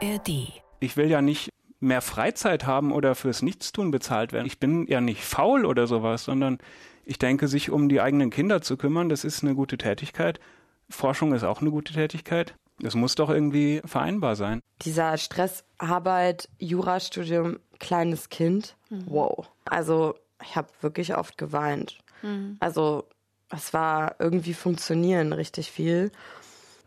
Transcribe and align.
ARD. 0.00 0.52
Ich 0.80 0.96
will 0.96 1.10
ja 1.10 1.22
nicht 1.22 1.50
mehr 1.80 2.00
Freizeit 2.00 2.66
haben 2.66 2.92
oder 2.92 3.14
fürs 3.14 3.42
Nichtstun 3.42 3.90
bezahlt 3.90 4.32
werden. 4.32 4.46
Ich 4.46 4.58
bin 4.58 4.86
ja 4.86 5.00
nicht 5.00 5.24
faul 5.24 5.64
oder 5.64 5.86
sowas, 5.86 6.24
sondern 6.24 6.58
ich 7.04 7.18
denke, 7.18 7.48
sich 7.48 7.70
um 7.70 7.88
die 7.88 8.00
eigenen 8.00 8.30
Kinder 8.30 8.60
zu 8.60 8.76
kümmern, 8.76 9.08
das 9.08 9.24
ist 9.24 9.42
eine 9.42 9.54
gute 9.54 9.78
Tätigkeit. 9.78 10.40
Forschung 10.90 11.32
ist 11.32 11.44
auch 11.44 11.60
eine 11.60 11.70
gute 11.70 11.92
Tätigkeit. 11.92 12.54
Das 12.80 12.94
muss 12.94 13.14
doch 13.14 13.30
irgendwie 13.30 13.80
vereinbar 13.84 14.36
sein. 14.36 14.60
Dieser 14.82 15.16
Stress, 15.18 15.64
Arbeit, 15.78 16.48
Jurastudium, 16.58 17.58
kleines 17.80 18.28
Kind, 18.28 18.76
mhm. 18.90 19.04
wow. 19.06 19.48
Also 19.64 20.14
ich 20.42 20.54
habe 20.56 20.68
wirklich 20.80 21.16
oft 21.16 21.38
geweint. 21.38 21.98
Mhm. 22.22 22.56
Also 22.60 23.04
es 23.50 23.72
war 23.72 24.16
irgendwie 24.18 24.54
funktionieren 24.54 25.32
richtig 25.32 25.72
viel. 25.72 26.12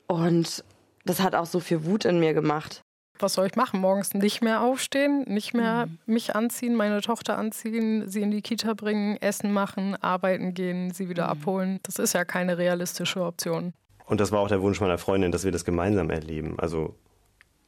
Und 0.08 0.64
das 1.06 1.22
hat 1.22 1.36
auch 1.36 1.46
so 1.46 1.60
viel 1.60 1.86
Wut 1.86 2.06
in 2.06 2.20
mir 2.20 2.34
gemacht 2.34 2.84
was 3.22 3.34
soll 3.34 3.48
ich 3.48 3.56
machen? 3.56 3.80
Morgens 3.80 4.14
nicht 4.14 4.42
mehr 4.42 4.62
aufstehen, 4.62 5.24
nicht 5.28 5.54
mehr 5.54 5.88
mhm. 5.88 5.98
mich 6.06 6.36
anziehen, 6.36 6.76
meine 6.76 7.02
Tochter 7.02 7.38
anziehen, 7.38 8.08
sie 8.08 8.22
in 8.22 8.32
die 8.32 8.42
Kita 8.42 8.74
bringen, 8.74 9.18
Essen 9.18 9.52
machen, 9.52 9.96
arbeiten 10.02 10.54
gehen, 10.54 10.92
sie 10.92 11.10
wieder 11.10 11.26
mhm. 11.26 11.30
abholen. 11.30 11.80
Das 11.84 11.98
ist 11.98 12.14
ja 12.14 12.26
keine 12.26 12.58
realistische 12.58 13.22
Option. 13.22 13.74
Und 14.06 14.20
das 14.20 14.32
war 14.32 14.40
auch 14.40 14.50
der 14.50 14.62
Wunsch 14.62 14.82
meiner 14.82 14.98
Freundin, 14.98 15.32
dass 15.32 15.46
wir 15.46 15.52
das 15.52 15.66
gemeinsam 15.66 16.10
erleben. 16.10 16.56
Also 16.58 16.96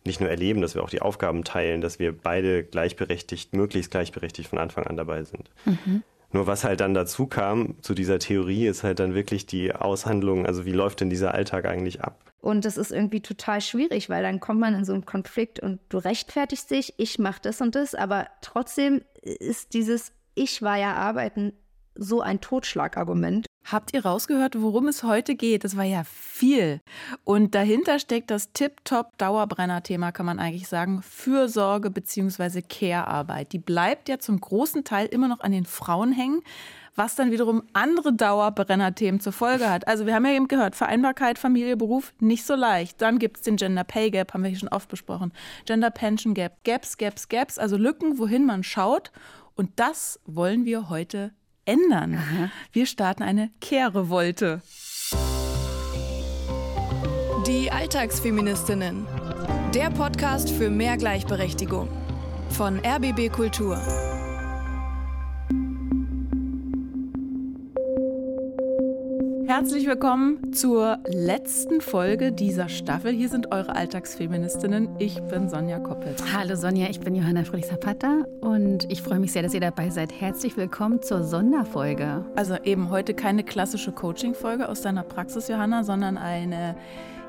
nicht 0.05 0.19
nur 0.19 0.29
erleben, 0.29 0.61
dass 0.61 0.75
wir 0.75 0.83
auch 0.83 0.89
die 0.89 1.01
Aufgaben 1.01 1.43
teilen, 1.43 1.81
dass 1.81 1.99
wir 1.99 2.17
beide 2.17 2.63
gleichberechtigt, 2.63 3.53
möglichst 3.53 3.91
gleichberechtigt 3.91 4.49
von 4.49 4.59
Anfang 4.59 4.85
an 4.85 4.97
dabei 4.97 5.23
sind. 5.23 5.49
Mhm. 5.65 6.03
Nur 6.33 6.47
was 6.47 6.63
halt 6.63 6.79
dann 6.79 6.93
dazu 6.93 7.27
kam 7.27 7.75
zu 7.81 7.93
dieser 7.93 8.19
Theorie, 8.19 8.67
ist 8.67 8.83
halt 8.83 8.99
dann 8.99 9.13
wirklich 9.13 9.45
die 9.45 9.73
Aushandlung, 9.73 10.45
also 10.45 10.65
wie 10.65 10.71
läuft 10.71 10.99
denn 10.99 11.09
dieser 11.09 11.33
Alltag 11.33 11.65
eigentlich 11.65 12.01
ab? 12.01 12.32
Und 12.43 12.65
das 12.65 12.75
ist 12.75 12.91
irgendwie 12.91 13.21
total 13.21 13.61
schwierig, 13.61 14.09
weil 14.09 14.21
dann 14.21 14.41
kommt 14.41 14.59
man 14.59 14.73
in 14.73 14.83
so 14.83 14.91
einen 14.91 15.05
Konflikt 15.05 15.61
und 15.61 15.79
du 15.87 15.97
rechtfertigst 15.97 16.69
dich, 16.69 16.93
ich 16.97 17.17
mache 17.17 17.39
das 17.41 17.61
und 17.61 17.73
das, 17.73 17.95
aber 17.95 18.27
trotzdem 18.41 19.01
ist 19.21 19.73
dieses 19.73 20.11
Ich 20.35 20.61
war 20.61 20.77
ja 20.77 20.93
arbeiten 20.93 21.53
so 21.95 22.19
ein 22.19 22.41
Totschlagargument. 22.41 23.45
Habt 23.73 23.91
ihr 23.91 24.05
rausgehört, 24.05 24.61
worum 24.61 24.87
es 24.87 25.01
heute 25.01 25.33
geht? 25.33 25.63
Das 25.63 25.75
war 25.75 25.83
ja 25.83 26.03
viel. 26.03 26.79
Und 27.23 27.55
dahinter 27.55 27.97
steckt 27.97 28.29
das 28.29 28.51
Tip-Top-Dauerbrenner-Thema, 28.51 30.11
kann 30.11 30.27
man 30.27 30.37
eigentlich 30.37 30.67
sagen, 30.67 31.01
Fürsorge 31.01 31.89
bzw. 31.89 32.61
Care-Arbeit. 32.61 33.51
Die 33.51 33.57
bleibt 33.57 34.09
ja 34.09 34.19
zum 34.19 34.39
großen 34.39 34.83
Teil 34.83 35.07
immer 35.07 35.27
noch 35.27 35.39
an 35.39 35.51
den 35.51 35.65
Frauen 35.65 36.11
hängen 36.11 36.41
was 36.95 37.15
dann 37.15 37.31
wiederum 37.31 37.63
andere 37.73 38.13
Dauerbrenner-Themen 38.13 39.19
zur 39.19 39.33
Folge 39.33 39.67
hat. 39.67 39.87
Also 39.87 40.05
wir 40.05 40.13
haben 40.13 40.27
ja 40.27 40.33
eben 40.33 40.47
gehört, 40.47 40.75
Vereinbarkeit, 40.75 41.39
Familie, 41.39 41.75
Beruf, 41.75 42.13
nicht 42.19 42.45
so 42.45 42.53
leicht. 42.53 43.01
Dann 43.01 43.17
gibt 43.17 43.37
es 43.37 43.41
den 43.41 43.55
Gender 43.55 43.83
Pay 43.83 44.11
Gap, 44.11 44.35
haben 44.35 44.43
wir 44.43 44.51
hier 44.51 44.59
schon 44.59 44.69
oft 44.69 44.89
besprochen. 44.89 45.33
Gender 45.65 45.89
Pension 45.89 46.35
Gap, 46.35 46.63
Gaps, 46.63 46.99
Gaps, 46.99 47.29
Gaps, 47.29 47.57
also 47.57 47.77
Lücken, 47.77 48.19
wohin 48.19 48.45
man 48.45 48.61
schaut. 48.61 49.11
Und 49.55 49.71
das 49.77 50.19
wollen 50.27 50.65
wir 50.65 50.89
heute 50.89 51.31
ändern. 51.65 52.15
Aha. 52.15 52.49
Wir 52.71 52.85
starten 52.85 53.23
eine 53.23 53.49
Kehrrevolte. 53.61 54.61
Die 57.47 57.71
Alltagsfeministinnen. 57.71 59.05
Der 59.73 59.89
Podcast 59.89 60.49
für 60.49 60.69
mehr 60.69 60.97
Gleichberechtigung. 60.97 61.89
Von 62.49 62.79
RBB 62.79 63.29
Kultur. 63.31 63.77
Herzlich 69.55 69.85
willkommen 69.85 70.51
zur 70.51 70.97
letzten 71.05 71.79
Folge 71.79 72.31
dieser 72.31 72.69
Staffel. 72.69 73.11
Hier 73.13 73.29
sind 73.29 73.51
eure 73.51 73.75
Alltagsfeministinnen. 73.75 74.89
Ich 74.97 75.21
bin 75.25 75.47
Sonja 75.47 75.77
Koppitz. 75.77 76.23
Hallo 76.33 76.55
Sonja, 76.55 76.89
ich 76.89 76.99
bin 76.99 77.13
Johanna 77.13 77.43
Friedrich-Zapata 77.43 78.25
und 78.41 78.91
ich 78.91 79.03
freue 79.03 79.19
mich 79.19 79.31
sehr, 79.31 79.43
dass 79.43 79.53
ihr 79.53 79.59
dabei 79.59 79.91
seid. 79.91 80.11
Herzlich 80.19 80.57
willkommen 80.57 81.03
zur 81.03 81.23
Sonderfolge. 81.23 82.25
Also 82.35 82.55
eben 82.63 82.89
heute 82.89 83.13
keine 83.13 83.43
klassische 83.43 83.91
Coaching-Folge 83.91 84.67
aus 84.67 84.81
deiner 84.81 85.03
Praxis, 85.03 85.47
Johanna, 85.47 85.83
sondern 85.83 86.17
eine 86.17 86.75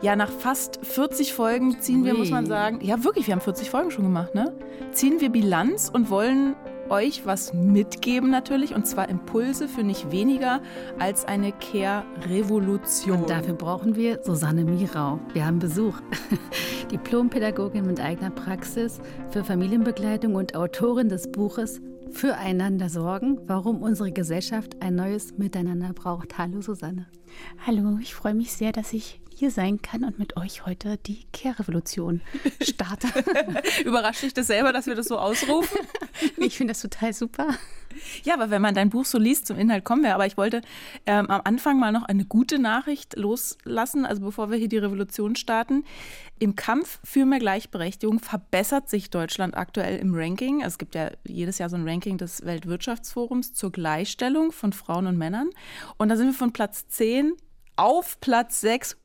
ja, 0.00 0.16
nach 0.16 0.30
fast 0.30 0.84
40 0.84 1.34
Folgen 1.34 1.80
ziehen 1.80 2.04
wir, 2.04 2.14
muss 2.14 2.30
man 2.30 2.46
sagen, 2.46 2.80
ja 2.82 3.04
wirklich, 3.04 3.26
wir 3.26 3.32
haben 3.32 3.40
40 3.40 3.70
Folgen 3.70 3.90
schon 3.90 4.04
gemacht, 4.04 4.34
ne? 4.34 4.52
Ziehen 4.92 5.20
wir 5.20 5.30
Bilanz 5.30 5.90
und 5.92 6.10
wollen 6.10 6.56
euch 6.90 7.26
was 7.26 7.52
mitgeben 7.52 8.30
natürlich 8.30 8.74
und 8.74 8.86
zwar 8.86 9.08
Impulse 9.08 9.68
für 9.68 9.82
nicht 9.82 10.10
weniger 10.10 10.60
als 10.98 11.24
eine 11.24 11.52
Care-Revolution. 11.52 13.22
Und 13.22 13.30
dafür 13.30 13.54
brauchen 13.54 13.96
wir 13.96 14.20
Susanne 14.22 14.64
Mirau. 14.64 15.20
Wir 15.32 15.46
haben 15.46 15.58
Besuch. 15.58 16.00
Diplompädagogin 16.90 17.86
mit 17.86 18.00
eigener 18.00 18.30
Praxis 18.30 19.00
für 19.30 19.44
Familienbegleitung 19.44 20.34
und 20.34 20.54
Autorin 20.54 21.08
des 21.08 21.30
Buches 21.30 21.80
Füreinander 22.10 22.88
sorgen, 22.88 23.40
warum 23.46 23.82
unsere 23.82 24.12
Gesellschaft 24.12 24.76
ein 24.80 24.94
neues 24.94 25.36
Miteinander 25.36 25.92
braucht. 25.92 26.38
Hallo 26.38 26.60
Susanne. 26.60 27.06
Hallo, 27.66 27.98
ich 28.00 28.14
freue 28.14 28.34
mich 28.34 28.52
sehr, 28.52 28.70
dass 28.70 28.92
ich 28.92 29.20
hier 29.36 29.50
sein 29.50 29.82
kann 29.82 30.04
und 30.04 30.18
mit 30.18 30.36
euch 30.36 30.66
heute 30.66 30.98
die 30.98 31.26
Care-Revolution 31.32 32.20
starte. 32.60 33.08
Überrascht 33.84 34.22
dich 34.22 34.34
das 34.34 34.46
selber, 34.46 34.72
dass 34.72 34.86
wir 34.86 34.94
das 34.94 35.06
so 35.06 35.18
ausrufen? 35.18 35.78
ich 36.36 36.56
finde 36.56 36.72
das 36.72 36.82
total 36.82 37.12
super. 37.12 37.48
Ja, 38.22 38.34
aber 38.34 38.50
wenn 38.50 38.62
man 38.62 38.74
dein 38.74 38.90
Buch 38.90 39.04
so 39.04 39.18
liest, 39.18 39.46
zum 39.46 39.58
Inhalt 39.58 39.84
kommen 39.84 40.02
wir. 40.02 40.14
Aber 40.14 40.26
ich 40.26 40.36
wollte 40.36 40.60
ähm, 41.06 41.30
am 41.30 41.40
Anfang 41.44 41.78
mal 41.78 41.92
noch 41.92 42.04
eine 42.04 42.24
gute 42.24 42.58
Nachricht 42.58 43.16
loslassen, 43.16 44.06
also 44.06 44.22
bevor 44.22 44.50
wir 44.50 44.58
hier 44.58 44.68
die 44.68 44.78
Revolution 44.78 45.36
starten. 45.36 45.84
Im 46.38 46.56
Kampf 46.56 46.98
für 47.04 47.24
mehr 47.24 47.38
Gleichberechtigung 47.38 48.18
verbessert 48.18 48.88
sich 48.88 49.10
Deutschland 49.10 49.56
aktuell 49.56 49.98
im 49.98 50.14
Ranking. 50.14 50.62
Es 50.62 50.78
gibt 50.78 50.94
ja 50.94 51.10
jedes 51.24 51.58
Jahr 51.58 51.68
so 51.68 51.76
ein 51.76 51.88
Ranking 51.88 52.18
des 52.18 52.44
Weltwirtschaftsforums 52.44 53.52
zur 53.54 53.70
Gleichstellung 53.70 54.52
von 54.52 54.72
Frauen 54.72 55.06
und 55.06 55.16
Männern. 55.16 55.50
Und 55.96 56.08
da 56.08 56.16
sind 56.16 56.26
wir 56.26 56.34
von 56.34 56.52
Platz 56.52 56.88
10 56.88 57.34
auf 57.76 58.20
Platz 58.20 58.60
6 58.60 58.96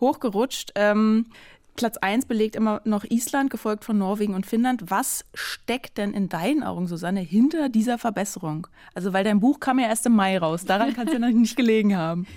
hochgerutscht. 0.00 0.72
Ähm, 0.74 1.26
Platz 1.78 1.96
1 1.96 2.26
belegt 2.26 2.56
immer 2.56 2.80
noch 2.84 3.04
Island, 3.04 3.50
gefolgt 3.50 3.84
von 3.84 3.98
Norwegen 3.98 4.34
und 4.34 4.46
Finnland. 4.46 4.90
Was 4.90 5.24
steckt 5.32 5.96
denn 5.96 6.12
in 6.12 6.28
deinen 6.28 6.64
Augen, 6.64 6.88
Susanne, 6.88 7.20
hinter 7.20 7.68
dieser 7.68 7.98
Verbesserung? 7.98 8.66
Also, 8.94 9.12
weil 9.12 9.22
dein 9.22 9.38
Buch 9.38 9.60
kam 9.60 9.78
ja 9.78 9.86
erst 9.86 10.04
im 10.06 10.16
Mai 10.16 10.38
raus. 10.38 10.64
Daran 10.64 10.92
kann 10.94 11.06
es 11.06 11.12
ja 11.12 11.20
noch 11.20 11.30
nicht 11.30 11.56
gelegen 11.56 11.96
haben. 11.96 12.26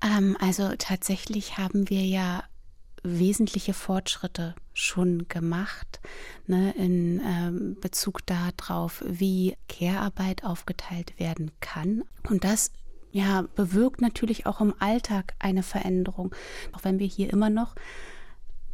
Ähm, 0.00 0.36
also, 0.38 0.70
tatsächlich 0.78 1.58
haben 1.58 1.90
wir 1.90 2.02
ja 2.02 2.44
wesentliche 3.02 3.74
Fortschritte 3.74 4.54
schon 4.72 5.26
gemacht 5.26 6.00
ne, 6.46 6.72
in 6.76 7.20
ähm, 7.24 7.76
Bezug 7.80 8.24
darauf, 8.26 9.02
wie 9.04 9.56
Care-Arbeit 9.68 10.44
aufgeteilt 10.44 11.18
werden 11.18 11.50
kann. 11.58 12.04
Und 12.28 12.44
das 12.44 12.70
ja, 13.18 13.44
bewirkt 13.56 14.00
natürlich 14.00 14.46
auch 14.46 14.60
im 14.60 14.74
Alltag 14.78 15.34
eine 15.40 15.64
Veränderung. 15.64 16.34
Auch 16.72 16.84
wenn 16.84 17.00
wir 17.00 17.06
hier 17.06 17.32
immer 17.32 17.50
noch 17.50 17.74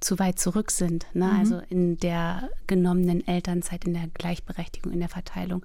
zu 0.00 0.18
weit 0.18 0.38
zurück 0.38 0.70
sind, 0.70 1.06
ne? 1.14 1.24
Mhm. 1.24 1.38
also 1.38 1.62
in 1.70 1.96
der 1.96 2.50
genommenen 2.66 3.26
Elternzeit, 3.26 3.86
in 3.86 3.94
der 3.94 4.08
Gleichberechtigung, 4.12 4.92
in 4.92 5.00
der 5.00 5.08
Verteilung. 5.08 5.64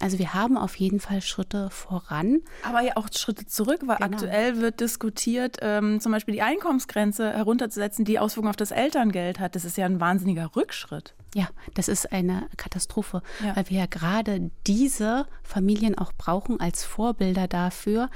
Also 0.00 0.18
wir 0.18 0.34
haben 0.34 0.58
auf 0.58 0.76
jeden 0.76 1.00
Fall 1.00 1.22
Schritte 1.22 1.70
voran. 1.70 2.42
Aber 2.62 2.82
ja 2.82 2.96
auch 2.96 3.08
Schritte 3.10 3.46
zurück, 3.46 3.80
weil 3.86 3.96
genau. 3.96 4.10
aktuell 4.10 4.60
wird 4.60 4.80
diskutiert, 4.80 5.56
ähm, 5.62 5.98
zum 6.00 6.12
Beispiel 6.12 6.34
die 6.34 6.42
Einkommensgrenze 6.42 7.32
herunterzusetzen, 7.32 8.04
die 8.04 8.18
Auswirkungen 8.18 8.50
auf 8.50 8.56
das 8.56 8.70
Elterngeld 8.70 9.40
hat. 9.40 9.54
Das 9.56 9.64
ist 9.64 9.78
ja 9.78 9.86
ein 9.86 9.98
wahnsinniger 9.98 10.54
Rückschritt. 10.54 11.14
Ja, 11.34 11.48
das 11.74 11.86
ist 11.86 12.10
eine 12.12 12.48
Katastrophe, 12.56 13.22
ja. 13.44 13.54
weil 13.54 13.70
wir 13.70 13.78
ja 13.78 13.86
gerade 13.86 14.50
diese 14.66 15.26
Familien 15.44 15.96
auch 15.96 16.12
brauchen 16.12 16.58
als 16.58 16.84
Vorbilder 16.84 17.46
dafür, 17.46 18.10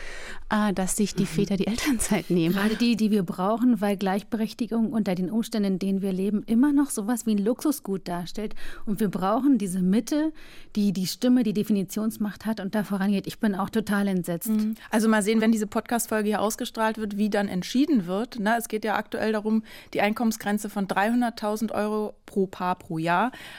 äh, 0.51 0.73
dass 0.73 0.97
sich 0.97 1.15
die 1.15 1.23
mhm. 1.23 1.29
Väter 1.29 1.57
die 1.57 1.69
Elternzeit 1.69 2.31
nehmen. 2.31 2.55
Gerade 2.57 2.75
die, 2.75 2.97
die 2.97 3.13
wir 3.13 3.23
brauchen, 3.23 3.81
weil 3.81 3.97
Gleichberechtigung 3.97 4.93
unter 4.93 5.15
den 5.15 5.31
Umständen, 5.31 5.75
in 5.75 5.79
denen 5.79 6.03
wir 6.03 6.13
leben, 6.13 6.43
immer 6.47 6.73
noch 6.73 6.91
sowas 6.91 7.25
wie 7.25 7.37
ein 7.37 7.45
Luxusgut 7.45 8.09
darstellt. 8.09 8.57
Und 8.85 8.99
wir 8.99 9.09
brauchen 9.09 9.59
diese 9.59 9.81
Mitte, 9.81 10.33
die 10.75 10.93
die 10.93 11.07
Stimme, 11.07 11.45
die 11.45 11.53
Definitionsmacht 11.53 12.47
hat 12.47 12.59
und 12.59 12.75
da 12.75 12.83
vorangeht. 12.83 13.29
Ich 13.29 13.39
bin 13.39 13.55
auch 13.55 13.71
total 13.71 14.09
entsetzt. 14.09 14.49
Mhm. 14.49 14.75
Also 14.91 15.09
mal 15.09 15.23
sehen, 15.23 15.41
wenn 15.41 15.53
diese 15.53 15.69
Podcast-Folge 15.69 16.31
hier 16.31 16.43
ausgestrahlt 16.43 16.99
wird, 16.99 17.17
wie 17.17 17.31
dann 17.31 17.47
entschieden 17.47 18.07
wird. 18.07 18.39
Na, 18.41 18.57
es 18.57 18.67
geht 18.67 18.85
ja 18.85 18.97
aktuell 18.97 19.33
darum, 19.33 19.63
die 19.93 20.01
Einkommensgrenze 20.01 20.69
von 20.69 20.89
300.000 20.89 21.71
Euro 21.73 22.15
pro 22.27 22.49
Paar 22.49 22.75
pro 22.75 22.99
Jahr 22.99 23.04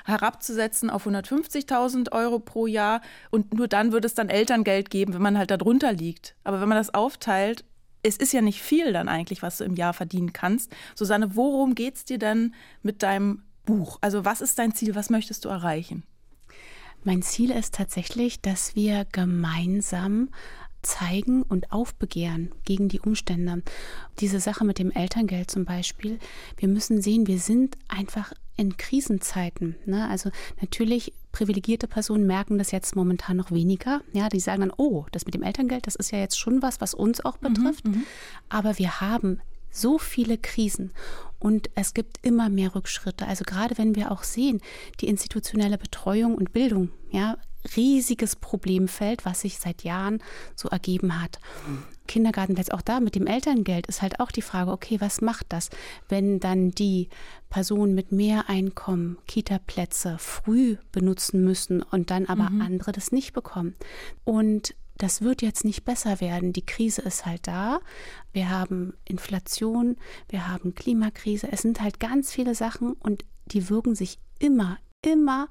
herabzusetzen 0.05 0.89
auf 0.89 1.07
150.000 1.07 2.11
Euro 2.11 2.39
pro 2.39 2.67
Jahr. 2.67 3.01
Und 3.31 3.53
nur 3.53 3.67
dann 3.67 3.91
würde 3.91 4.07
es 4.07 4.13
dann 4.13 4.29
Elterngeld 4.29 4.89
geben, 4.89 5.13
wenn 5.13 5.21
man 5.21 5.37
halt 5.37 5.51
darunter 5.51 5.93
liegt. 5.93 6.35
Aber 6.43 6.61
wenn 6.61 6.69
man 6.69 6.77
das 6.77 6.93
aufteilt, 6.93 7.63
es 8.03 8.17
ist 8.17 8.33
ja 8.33 8.41
nicht 8.41 8.61
viel 8.61 8.93
dann 8.93 9.09
eigentlich, 9.09 9.41
was 9.41 9.57
du 9.57 9.63
im 9.63 9.75
Jahr 9.75 9.93
verdienen 9.93 10.33
kannst. 10.33 10.71
Susanne, 10.93 11.35
worum 11.35 11.73
geht 11.75 11.95
es 11.95 12.05
dir 12.05 12.19
denn 12.19 12.53
mit 12.83 13.01
deinem 13.01 13.43
Buch? 13.65 13.97
Also 14.01 14.25
was 14.25 14.41
ist 14.41 14.59
dein 14.59 14.73
Ziel? 14.73 14.95
Was 14.95 15.09
möchtest 15.09 15.45
du 15.45 15.49
erreichen? 15.49 16.03
Mein 17.03 17.21
Ziel 17.21 17.51
ist 17.51 17.75
tatsächlich, 17.75 18.41
dass 18.41 18.75
wir 18.75 19.05
gemeinsam 19.11 20.29
zeigen 20.85 21.43
und 21.43 21.71
aufbegehren 21.71 22.51
gegen 22.63 22.87
die 22.87 22.99
Umstände. 22.99 23.61
Diese 24.19 24.39
Sache 24.39 24.65
mit 24.65 24.79
dem 24.79 24.91
Elterngeld 24.91 25.51
zum 25.51 25.65
Beispiel, 25.65 26.19
wir 26.57 26.67
müssen 26.67 27.01
sehen, 27.01 27.27
wir 27.27 27.39
sind 27.39 27.77
einfach 27.87 28.33
in 28.57 28.77
Krisenzeiten. 28.77 29.75
Ne? 29.85 30.07
Also 30.09 30.31
natürlich 30.61 31.13
privilegierte 31.31 31.87
Personen 31.87 32.25
merken 32.25 32.57
das 32.57 32.71
jetzt 32.71 32.95
momentan 32.95 33.35
noch 33.35 33.51
weniger. 33.51 34.01
Ja, 34.13 34.29
die 34.29 34.39
sagen 34.39 34.61
dann, 34.61 34.71
oh, 34.77 35.05
das 35.11 35.25
mit 35.25 35.33
dem 35.33 35.43
Elterngeld, 35.43 35.87
das 35.87 35.95
ist 35.95 36.11
ja 36.11 36.19
jetzt 36.19 36.39
schon 36.39 36.61
was, 36.61 36.79
was 36.79 36.93
uns 36.93 37.23
auch 37.23 37.41
mhm, 37.41 37.53
betrifft. 37.53 37.85
Mhm, 37.85 38.05
Aber 38.47 38.77
wir 38.77 39.01
haben 39.01 39.41
so 39.69 39.97
viele 39.97 40.37
Krisen 40.37 40.91
und 41.39 41.69
es 41.75 41.93
gibt 41.93 42.25
immer 42.25 42.49
mehr 42.49 42.73
Rückschritte. 42.75 43.27
Also 43.27 43.43
gerade 43.43 43.77
wenn 43.77 43.95
wir 43.95 44.11
auch 44.11 44.23
sehen, 44.23 44.61
die 45.01 45.07
institutionelle 45.07 45.77
Betreuung 45.77 46.35
und 46.35 46.53
Bildung, 46.53 46.91
ja, 47.11 47.37
riesiges 47.75 48.35
Problemfeld, 48.35 49.25
was 49.25 49.41
sich 49.41 49.59
seit 49.59 49.83
Jahren 49.83 50.21
so 50.55 50.69
ergeben 50.69 51.21
hat. 51.21 51.39
Kindergartenplätze, 52.07 52.73
auch 52.73 52.81
da 52.81 52.99
mit 52.99 53.15
dem 53.15 53.27
Elterngeld 53.27 53.87
ist 53.87 54.01
halt 54.01 54.19
auch 54.19 54.31
die 54.31 54.41
Frage, 54.41 54.71
okay, 54.71 55.01
was 55.01 55.21
macht 55.21 55.47
das, 55.49 55.69
wenn 56.07 56.39
dann 56.39 56.71
die 56.71 57.09
Personen 57.49 57.95
mit 57.95 58.11
mehr 58.11 58.49
Einkommen 58.49 59.17
Kita-Plätze 59.27 60.17
früh 60.19 60.77
benutzen 60.91 61.43
müssen 61.43 61.81
und 61.81 62.11
dann 62.11 62.25
aber 62.27 62.49
mhm. 62.49 62.61
andere 62.61 62.91
das 62.91 63.11
nicht 63.11 63.33
bekommen. 63.33 63.75
Und 64.23 64.75
das 64.97 65.21
wird 65.21 65.41
jetzt 65.41 65.65
nicht 65.65 65.83
besser 65.83 66.21
werden. 66.21 66.53
Die 66.53 66.65
Krise 66.65 67.01
ist 67.01 67.25
halt 67.25 67.47
da. 67.47 67.79
Wir 68.31 68.49
haben 68.49 68.93
Inflation, 69.03 69.97
wir 70.29 70.47
haben 70.47 70.73
Klimakrise. 70.73 71.51
Es 71.51 71.61
sind 71.61 71.81
halt 71.81 71.99
ganz 71.99 72.31
viele 72.31 72.55
Sachen 72.55 72.93
und 72.93 73.25
die 73.47 73.69
wirken 73.69 73.95
sich 73.95 74.19
immer, 74.39 74.77
immer 75.01 75.49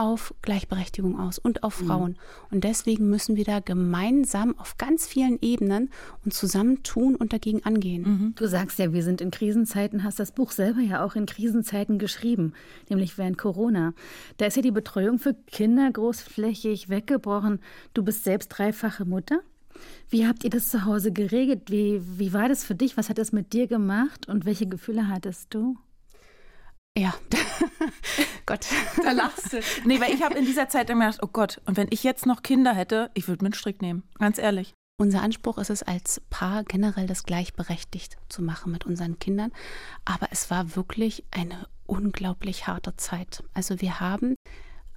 auf 0.00 0.34
Gleichberechtigung 0.40 1.20
aus 1.20 1.38
und 1.38 1.62
auf 1.62 1.82
mhm. 1.82 1.86
Frauen. 1.86 2.10
Mhm. 2.12 2.16
Und 2.52 2.64
deswegen 2.64 3.10
müssen 3.10 3.36
wir 3.36 3.44
da 3.44 3.60
gemeinsam 3.60 4.58
auf 4.58 4.78
ganz 4.78 5.06
vielen 5.06 5.38
Ebenen 5.42 5.90
und 6.24 6.32
zusammen 6.32 6.82
tun 6.82 7.16
und 7.16 7.34
dagegen 7.34 7.66
angehen. 7.66 8.02
Mhm. 8.02 8.34
Du 8.34 8.48
sagst 8.48 8.78
ja, 8.78 8.94
wir 8.94 9.02
sind 9.02 9.20
in 9.20 9.30
Krisenzeiten, 9.30 10.02
hast 10.02 10.18
das 10.18 10.32
Buch 10.32 10.52
selber 10.52 10.80
ja 10.80 11.04
auch 11.04 11.16
in 11.16 11.26
Krisenzeiten 11.26 11.98
geschrieben, 11.98 12.54
nämlich 12.88 13.18
während 13.18 13.36
Corona. 13.36 13.92
Da 14.38 14.46
ist 14.46 14.56
ja 14.56 14.62
die 14.62 14.70
Betreuung 14.70 15.18
für 15.18 15.34
Kinder 15.34 15.90
großflächig 15.92 16.88
weggebrochen. 16.88 17.60
Du 17.92 18.02
bist 18.02 18.24
selbst 18.24 18.48
dreifache 18.48 19.04
Mutter. 19.04 19.40
Wie 20.08 20.26
habt 20.26 20.44
ihr 20.44 20.50
das 20.50 20.70
zu 20.70 20.86
Hause 20.86 21.12
geregelt? 21.12 21.70
Wie, 21.70 22.00
wie 22.18 22.32
war 22.32 22.48
das 22.48 22.64
für 22.64 22.74
dich? 22.74 22.96
Was 22.96 23.10
hat 23.10 23.18
das 23.18 23.32
mit 23.32 23.52
dir 23.52 23.66
gemacht 23.66 24.28
und 24.28 24.46
welche 24.46 24.66
Gefühle 24.66 25.08
hattest 25.08 25.52
du? 25.52 25.76
Ja, 26.96 27.14
Gott. 28.46 28.66
Da 29.02 29.12
lachst 29.12 29.52
du. 29.52 29.60
Nee, 29.84 30.00
weil 30.00 30.12
ich 30.12 30.22
habe 30.22 30.36
in 30.36 30.44
dieser 30.44 30.68
Zeit 30.68 30.90
immer 30.90 31.06
gedacht, 31.06 31.22
oh 31.22 31.30
Gott, 31.32 31.60
und 31.66 31.76
wenn 31.76 31.88
ich 31.90 32.02
jetzt 32.02 32.26
noch 32.26 32.42
Kinder 32.42 32.74
hätte, 32.74 33.10
ich 33.14 33.28
würde 33.28 33.44
mir 33.44 33.48
einen 33.48 33.54
Strick 33.54 33.80
nehmen, 33.80 34.02
ganz 34.18 34.38
ehrlich. 34.38 34.74
Unser 35.00 35.22
Anspruch 35.22 35.56
ist 35.56 35.70
es, 35.70 35.82
als 35.82 36.20
Paar 36.28 36.62
generell 36.64 37.06
das 37.06 37.24
gleichberechtigt 37.24 38.18
zu 38.28 38.42
machen 38.42 38.70
mit 38.70 38.84
unseren 38.84 39.18
Kindern. 39.18 39.50
Aber 40.04 40.28
es 40.30 40.50
war 40.50 40.76
wirklich 40.76 41.24
eine 41.30 41.68
unglaublich 41.86 42.66
harte 42.66 42.94
Zeit. 42.96 43.42
Also 43.54 43.80
wir 43.80 44.00
haben 44.00 44.34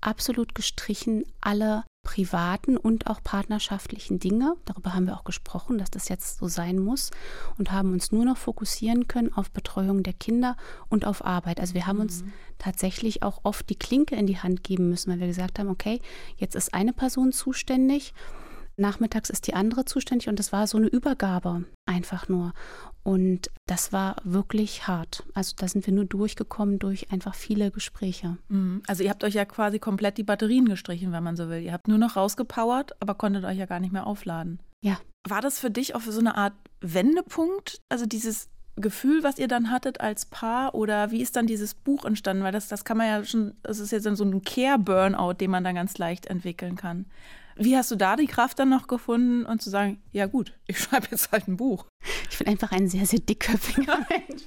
absolut 0.06 0.56
gestrichen 0.56 1.26
alle 1.42 1.84
privaten 2.04 2.76
und 2.76 3.08
auch 3.08 3.24
partnerschaftlichen 3.24 4.20
Dinge. 4.20 4.56
Darüber 4.66 4.94
haben 4.94 5.08
wir 5.08 5.16
auch 5.16 5.24
gesprochen, 5.24 5.78
dass 5.78 5.90
das 5.90 6.10
jetzt 6.10 6.38
so 6.38 6.50
sein 6.50 6.78
muss 6.78 7.12
und 7.58 7.72
haben 7.72 7.94
uns 7.94 8.12
nur 8.12 8.26
noch 8.26 8.38
fokussieren 8.38 9.08
können 9.08 9.34
auf 9.34 9.52
Betreuung 9.52 10.04
der 10.04 10.14
Kinder 10.14 10.58
und 10.90 11.06
auf 11.06 11.24
Arbeit. 11.24 11.62
Also 11.62 11.74
wir 11.74 11.88
haben 11.88 11.98
mhm. 11.98 12.04
uns 12.04 12.24
tatsächlich 12.60 13.24
auch 13.24 13.40
oft 13.44 13.70
die 13.70 13.78
Klinke 13.78 14.16
in 14.16 14.28
die 14.28 14.38
Hand 14.38 14.64
geben 14.64 14.90
müssen, 14.90 15.12
weil 15.12 15.22
wir 15.22 15.28
gesagt 15.28 15.60
haben, 15.60 15.70
okay, 15.70 16.02
jetzt 16.36 16.56
ist 16.56 16.74
eine 16.74 16.94
Person 16.94 17.32
zuständig 17.32 18.14
Nachmittags 18.76 19.30
ist 19.30 19.48
die 19.48 19.54
andere 19.54 19.86
zuständig 19.86 20.30
und 20.30 20.40
das 20.40 20.52
war 20.52 20.66
so 20.68 20.78
eine 20.78 20.88
Übergabe 20.88 21.66
einfach 21.86 22.28
nur. 22.28 22.54
Und 23.04 23.52
das 23.68 23.94
war 23.94 24.16
wirklich 24.24 24.88
hart. 24.88 25.24
Also 25.34 25.54
da 25.58 25.68
sind 25.68 25.86
wir 25.86 25.94
nur 25.94 26.06
durchgekommen 26.06 26.80
durch 26.80 27.12
einfach 27.12 27.36
viele 27.36 27.70
Gespräche. 27.70 28.38
Mhm. 28.48 28.82
Also 28.88 29.04
ihr 29.04 29.10
habt 29.10 29.24
euch 29.24 29.34
ja 29.36 29.46
quasi 29.46 29.80
komplett 29.80 30.18
die 30.18 30.24
Batterien 30.24 30.68
gestrichen, 30.68 31.12
wenn 31.12 31.24
man 31.24 31.36
so 31.36 31.50
will. 31.50 31.62
Ihr 31.62 31.74
habt 31.74 31.88
nur 31.88 31.98
noch 31.98 32.16
rausgepowert, 32.16 33.02
aber 33.02 33.16
konntet 33.16 33.44
euch 33.46 33.58
ja 33.58 33.66
gar 33.66 33.80
nicht 33.80 33.94
mehr 33.94 34.08
aufladen. 34.08 34.60
Ja. 34.82 34.98
War 35.28 35.42
das 35.42 35.60
für 35.60 35.70
dich 35.70 35.96
auch 35.96 36.02
so 36.02 36.20
eine 36.20 36.36
Art 36.36 36.54
Wendepunkt? 36.82 37.80
Also 37.90 38.06
dieses 38.06 38.50
Gefühl, 38.76 39.24
was 39.24 39.38
ihr 39.38 39.48
dann 39.48 39.70
hattet 39.70 40.02
als 40.02 40.26
Paar 40.26 40.74
oder 40.74 41.12
wie 41.12 41.22
ist 41.22 41.36
dann 41.36 41.46
dieses 41.46 41.76
Buch 41.76 42.06
entstanden? 42.06 42.44
Weil 42.44 42.52
das, 42.52 42.68
das 42.68 42.86
kann 42.86 42.98
man 42.98 43.08
ja 43.08 43.24
schon, 43.24 43.54
das 43.62 43.80
ist 43.80 43.92
jetzt 43.92 44.04
so 44.04 44.24
ein 44.24 44.44
Care-Burnout, 44.44 45.34
den 45.34 45.52
man 45.52 45.64
dann 45.64 45.76
ganz 45.76 45.98
leicht 45.98 46.26
entwickeln 46.26 46.76
kann. 46.76 47.06
Wie 47.56 47.76
hast 47.76 47.92
du 47.92 47.96
da 47.96 48.16
die 48.16 48.28
Kraft 48.28 48.60
dann 48.60 48.70
noch 48.70 48.88
gefunden 48.88 49.46
und 49.46 49.62
zu 49.62 49.70
sagen, 49.70 50.02
ja 50.12 50.26
gut, 50.26 50.54
ich 50.68 50.80
schreibe 50.82 51.08
jetzt 51.12 51.32
halt 51.32 51.48
ein 51.48 51.58
Buch? 51.58 51.86
Ich 52.30 52.38
bin 52.38 52.48
einfach 52.48 52.72
ein 52.72 52.88
sehr, 52.88 53.06
sehr 53.06 53.20
dickköpfiger 53.20 54.00
Mensch. 54.10 54.44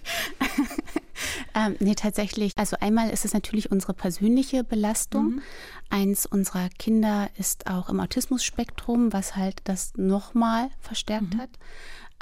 ähm, 1.54 1.76
nee, 1.80 1.94
tatsächlich. 1.94 2.52
Also 2.56 2.76
einmal 2.80 3.10
ist 3.10 3.24
es 3.24 3.32
natürlich 3.32 3.70
unsere 3.70 3.94
persönliche 3.94 4.64
Belastung. 4.64 5.36
Mhm. 5.36 5.42
Eins 5.90 6.26
unserer 6.26 6.68
Kinder 6.78 7.28
ist 7.38 7.68
auch 7.68 7.88
im 7.88 8.00
Autismus-Spektrum, 8.00 9.12
was 9.12 9.36
halt 9.36 9.60
das 9.64 9.92
nochmal 9.96 10.70
verstärkt 10.80 11.34
mhm. 11.34 11.38
hat 11.38 11.50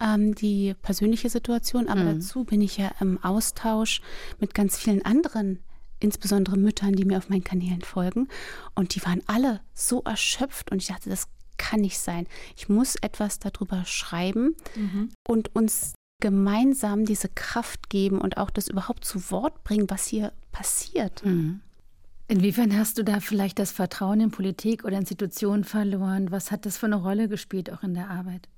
ähm, 0.00 0.34
die 0.34 0.74
persönliche 0.82 1.30
Situation, 1.30 1.88
aber 1.88 2.02
mhm. 2.02 2.18
dazu 2.18 2.44
bin 2.44 2.60
ich 2.60 2.76
ja 2.76 2.90
im 3.00 3.22
Austausch 3.22 4.00
mit 4.40 4.54
ganz 4.54 4.76
vielen 4.76 5.04
anderen 5.04 5.60
insbesondere 6.00 6.56
Müttern, 6.56 6.94
die 6.94 7.04
mir 7.04 7.18
auf 7.18 7.28
meinen 7.28 7.44
Kanälen 7.44 7.82
folgen. 7.82 8.28
Und 8.74 8.94
die 8.94 9.04
waren 9.04 9.22
alle 9.26 9.60
so 9.74 10.02
erschöpft 10.02 10.70
und 10.70 10.82
ich 10.82 10.88
dachte, 10.88 11.10
das 11.10 11.28
kann 11.56 11.80
nicht 11.80 11.98
sein. 11.98 12.26
Ich 12.56 12.68
muss 12.68 12.96
etwas 12.96 13.38
darüber 13.38 13.84
schreiben 13.84 14.56
mhm. 14.74 15.10
und 15.26 15.54
uns 15.54 15.94
gemeinsam 16.20 17.04
diese 17.04 17.28
Kraft 17.28 17.90
geben 17.90 18.20
und 18.20 18.38
auch 18.38 18.50
das 18.50 18.68
überhaupt 18.68 19.04
zu 19.04 19.30
Wort 19.30 19.62
bringen, 19.64 19.90
was 19.90 20.06
hier 20.06 20.32
passiert. 20.52 21.24
Mhm. 21.24 21.60
Inwiefern 22.26 22.76
hast 22.78 22.96
du 22.96 23.02
da 23.02 23.20
vielleicht 23.20 23.58
das 23.58 23.72
Vertrauen 23.72 24.20
in 24.20 24.30
Politik 24.30 24.84
oder 24.84 24.96
Institutionen 24.96 25.64
verloren? 25.64 26.30
Was 26.30 26.50
hat 26.50 26.64
das 26.64 26.78
für 26.78 26.86
eine 26.86 26.96
Rolle 26.96 27.28
gespielt, 27.28 27.70
auch 27.70 27.82
in 27.82 27.94
der 27.94 28.08
Arbeit? 28.08 28.48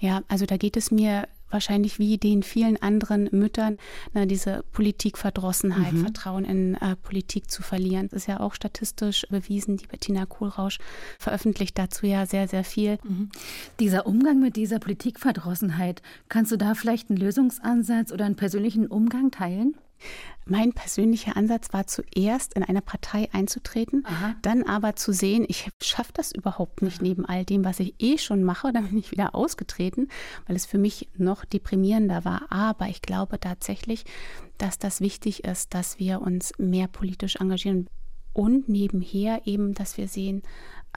Ja, 0.00 0.22
also 0.28 0.46
da 0.46 0.56
geht 0.56 0.76
es 0.76 0.90
mir 0.90 1.28
wahrscheinlich 1.54 1.98
wie 1.98 2.18
den 2.18 2.42
vielen 2.42 2.76
anderen 2.82 3.30
Müttern, 3.32 3.78
na, 4.12 4.26
diese 4.26 4.62
Politikverdrossenheit, 4.72 5.94
mhm. 5.94 6.02
Vertrauen 6.02 6.44
in 6.44 6.74
äh, 6.74 6.96
Politik 6.96 7.50
zu 7.50 7.62
verlieren. 7.62 8.08
Das 8.10 8.22
ist 8.22 8.26
ja 8.28 8.40
auch 8.40 8.52
statistisch 8.54 9.26
bewiesen. 9.30 9.78
Die 9.78 9.86
Bettina 9.86 10.26
Kohlrausch 10.26 10.78
veröffentlicht 11.18 11.78
dazu 11.78 12.06
ja 12.06 12.26
sehr, 12.26 12.48
sehr 12.48 12.64
viel. 12.64 12.98
Mhm. 13.02 13.30
Dieser 13.80 14.06
Umgang 14.06 14.40
mit 14.40 14.56
dieser 14.56 14.78
Politikverdrossenheit, 14.78 16.02
kannst 16.28 16.52
du 16.52 16.58
da 16.58 16.74
vielleicht 16.74 17.08
einen 17.08 17.18
Lösungsansatz 17.18 18.12
oder 18.12 18.26
einen 18.26 18.36
persönlichen 18.36 18.88
Umgang 18.88 19.30
teilen? 19.30 19.76
Mein 20.46 20.74
persönlicher 20.74 21.36
Ansatz 21.36 21.72
war 21.72 21.86
zuerst 21.86 22.54
in 22.54 22.62
eine 22.62 22.82
Partei 22.82 23.28
einzutreten, 23.32 24.04
Aha. 24.06 24.34
dann 24.42 24.62
aber 24.62 24.94
zu 24.94 25.12
sehen, 25.12 25.46
ich 25.48 25.70
schaffe 25.82 26.12
das 26.12 26.32
überhaupt 26.32 26.82
nicht 26.82 27.00
neben 27.00 27.24
all 27.24 27.44
dem, 27.46 27.64
was 27.64 27.80
ich 27.80 27.94
eh 27.98 28.18
schon 28.18 28.44
mache. 28.44 28.72
Dann 28.72 28.88
bin 28.88 28.98
ich 28.98 29.10
wieder 29.10 29.34
ausgetreten, 29.34 30.08
weil 30.46 30.56
es 30.56 30.66
für 30.66 30.78
mich 30.78 31.08
noch 31.16 31.46
deprimierender 31.46 32.26
war. 32.26 32.42
Aber 32.50 32.88
ich 32.88 33.00
glaube 33.00 33.40
tatsächlich, 33.40 34.04
dass 34.58 34.78
das 34.78 35.00
wichtig 35.00 35.44
ist, 35.44 35.72
dass 35.72 35.98
wir 35.98 36.20
uns 36.20 36.52
mehr 36.58 36.88
politisch 36.88 37.36
engagieren 37.36 37.88
und 38.34 38.68
nebenher 38.68 39.42
eben, 39.46 39.72
dass 39.72 39.96
wir 39.96 40.08
sehen, 40.08 40.42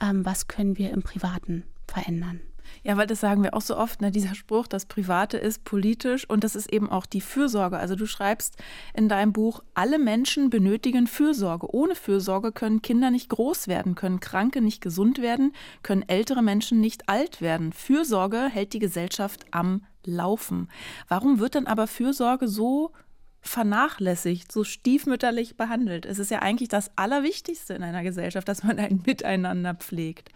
ähm, 0.00 0.26
was 0.26 0.46
können 0.46 0.76
wir 0.76 0.90
im 0.90 1.02
Privaten 1.02 1.64
verändern. 1.86 2.40
Ja, 2.82 2.96
weil 2.96 3.06
das 3.06 3.20
sagen 3.20 3.42
wir 3.42 3.54
auch 3.54 3.60
so 3.60 3.76
oft, 3.76 4.00
ne? 4.00 4.10
dieser 4.10 4.34
Spruch, 4.34 4.66
das 4.66 4.86
Private 4.86 5.36
ist 5.38 5.64
politisch 5.64 6.28
und 6.28 6.44
das 6.44 6.56
ist 6.56 6.72
eben 6.72 6.90
auch 6.90 7.06
die 7.06 7.20
Fürsorge. 7.20 7.78
Also 7.78 7.96
du 7.96 8.06
schreibst 8.06 8.56
in 8.94 9.08
deinem 9.08 9.32
Buch, 9.32 9.62
alle 9.74 9.98
Menschen 9.98 10.50
benötigen 10.50 11.06
Fürsorge. 11.06 11.72
Ohne 11.74 11.94
Fürsorge 11.94 12.52
können 12.52 12.82
Kinder 12.82 13.10
nicht 13.10 13.28
groß 13.28 13.68
werden, 13.68 13.94
können 13.94 14.20
Kranke 14.20 14.60
nicht 14.60 14.80
gesund 14.80 15.20
werden, 15.20 15.52
können 15.82 16.08
ältere 16.08 16.42
Menschen 16.42 16.80
nicht 16.80 17.08
alt 17.08 17.40
werden. 17.40 17.72
Fürsorge 17.72 18.48
hält 18.48 18.72
die 18.72 18.78
Gesellschaft 18.78 19.46
am 19.50 19.82
Laufen. 20.04 20.68
Warum 21.08 21.38
wird 21.38 21.54
dann 21.54 21.66
aber 21.66 21.86
Fürsorge 21.86 22.48
so 22.48 22.92
vernachlässigt, 23.40 24.50
so 24.50 24.64
stiefmütterlich 24.64 25.56
behandelt? 25.56 26.06
Es 26.06 26.18
ist 26.18 26.30
ja 26.30 26.40
eigentlich 26.40 26.68
das 26.68 26.90
Allerwichtigste 26.96 27.74
in 27.74 27.82
einer 27.82 28.02
Gesellschaft, 28.02 28.48
dass 28.48 28.62
man 28.62 28.78
ein 28.78 29.02
Miteinander 29.06 29.74
pflegt. 29.74 30.30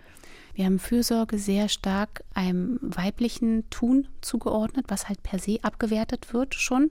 Wir 0.55 0.67
haben 0.67 0.79
Fürsorge 0.79 1.39
sehr 1.39 1.69
stark 1.69 2.25
einem 2.35 2.79
weiblichen 2.83 3.69
Tun 3.71 4.09
zugeordnet, 4.21 4.87
was 4.89 5.09
halt 5.09 5.23
per 5.23 5.39
se 5.39 5.59
abgewertet 5.63 6.35
wird 6.35 6.55
schon. 6.55 6.91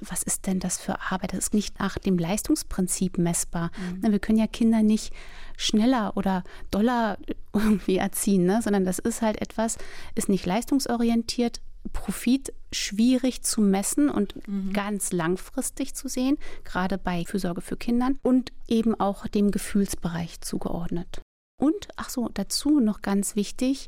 Was 0.00 0.22
ist 0.22 0.46
denn 0.46 0.60
das 0.60 0.78
für 0.78 1.00
Arbeit? 1.10 1.32
Das 1.32 1.40
ist 1.40 1.54
nicht 1.54 1.78
nach 1.78 1.98
dem 1.98 2.18
Leistungsprinzip 2.18 3.18
messbar. 3.18 3.70
Mhm. 4.02 4.12
Wir 4.12 4.18
können 4.18 4.38
ja 4.38 4.46
Kinder 4.46 4.82
nicht 4.82 5.12
schneller 5.56 6.16
oder 6.16 6.42
doller 6.70 7.18
irgendwie 7.52 7.96
erziehen, 7.96 8.44
ne? 8.44 8.60
sondern 8.62 8.84
das 8.84 8.98
ist 8.98 9.20
halt 9.20 9.40
etwas, 9.42 9.76
ist 10.14 10.28
nicht 10.28 10.46
leistungsorientiert, 10.46 11.60
Profit 11.92 12.52
schwierig 12.70 13.42
zu 13.42 13.60
messen 13.60 14.08
und 14.08 14.36
mhm. 14.48 14.72
ganz 14.72 15.12
langfristig 15.12 15.94
zu 15.94 16.08
sehen, 16.08 16.38
gerade 16.64 16.96
bei 16.96 17.24
Fürsorge 17.26 17.60
für 17.60 17.76
Kinder 17.76 18.10
und 18.22 18.52
eben 18.68 18.98
auch 18.98 19.26
dem 19.26 19.50
Gefühlsbereich 19.50 20.40
zugeordnet. 20.40 21.20
Und, 21.62 21.86
ach 21.94 22.08
so, 22.08 22.28
dazu 22.34 22.80
noch 22.80 23.02
ganz 23.02 23.36
wichtig, 23.36 23.86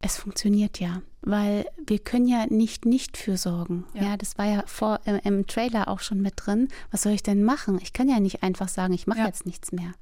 es 0.00 0.16
funktioniert 0.16 0.80
ja, 0.80 1.02
weil 1.20 1.66
wir 1.86 2.00
können 2.00 2.26
ja 2.26 2.46
nicht 2.48 2.84
nicht 2.84 3.16
fürsorgen. 3.16 3.84
Ja, 3.94 4.02
ja 4.02 4.16
das 4.16 4.38
war 4.38 4.46
ja 4.46 4.64
vor, 4.66 4.98
äh, 5.04 5.20
im 5.22 5.46
Trailer 5.46 5.86
auch 5.86 6.00
schon 6.00 6.20
mit 6.20 6.32
drin. 6.34 6.66
Was 6.90 7.02
soll 7.02 7.12
ich 7.12 7.22
denn 7.22 7.44
machen? 7.44 7.78
Ich 7.80 7.92
kann 7.92 8.08
ja 8.08 8.18
nicht 8.18 8.42
einfach 8.42 8.66
sagen, 8.66 8.92
ich 8.92 9.06
mache 9.06 9.20
ja. 9.20 9.26
jetzt 9.26 9.46
nichts 9.46 9.70
mehr. 9.70 9.92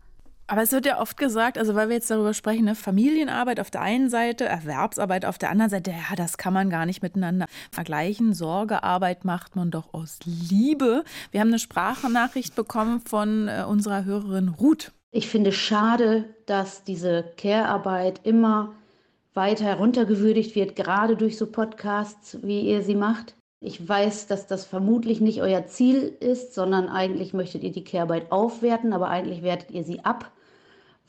Aber 0.47 0.63
es 0.63 0.73
wird 0.73 0.87
ja 0.87 0.99
oft 0.99 1.19
gesagt, 1.19 1.59
also 1.59 1.75
weil 1.75 1.91
wir 1.91 1.97
jetzt 1.97 2.11
darüber 2.11 2.33
sprechen, 2.33 2.65
ne, 2.65 2.75
Familienarbeit 2.75 3.61
auf 3.61 3.71
der 3.71 3.83
einen 3.83 4.09
Seite, 4.09 4.47
Erwerbsarbeit 4.47 5.27
auf 5.27 5.37
der 5.37 5.51
anderen 5.51 5.71
Seite, 5.71 5.91
ja, 5.91 6.17
das 6.17 6.39
kann 6.39 6.55
man 6.55 6.71
gar 6.71 6.87
nicht 6.87 7.03
miteinander 7.03 7.49
vergleichen. 7.71 8.33
Sorgearbeit 8.33 9.27
macht 9.27 9.57
man 9.57 9.71
doch 9.71 9.93
aus 9.93 10.21
Liebe. 10.25 11.05
Wir 11.33 11.41
haben 11.41 11.49
eine 11.49 11.59
Sprachnachricht 11.59 12.55
bekommen 12.55 13.03
von 13.03 13.47
äh, 13.47 13.65
unserer 13.69 14.07
Hörerin 14.07 14.49
Ruth. 14.49 14.93
Ich 15.13 15.29
finde 15.29 15.53
schade, 15.53 16.25
dass 16.47 16.85
diese 16.85 17.25
Care-Arbeit 17.37 18.21
immer 18.25 18.75
weiter 19.35 19.65
heruntergewürdigt 19.65 20.55
wird, 20.55 20.77
gerade 20.77 21.17
durch 21.17 21.37
so 21.37 21.47
Podcasts, 21.47 22.39
wie 22.43 22.61
ihr 22.61 22.83
sie 22.83 22.95
macht. 22.95 23.35
Ich 23.61 23.87
weiß, 23.87 24.27
dass 24.27 24.47
das 24.47 24.65
vermutlich 24.65 25.21
nicht 25.21 25.43
euer 25.43 25.67
Ziel 25.67 26.17
ist, 26.21 26.55
sondern 26.55 26.89
eigentlich 26.89 27.35
möchtet 27.35 27.63
ihr 27.63 27.73
die 27.73 27.85
Care-Arbeit 27.85 28.33
aufwerten, 28.33 28.93
aber 28.93 29.09
eigentlich 29.09 29.43
wertet 29.43 29.71
ihr 29.71 29.85
sie 29.85 30.05
ab 30.05 30.31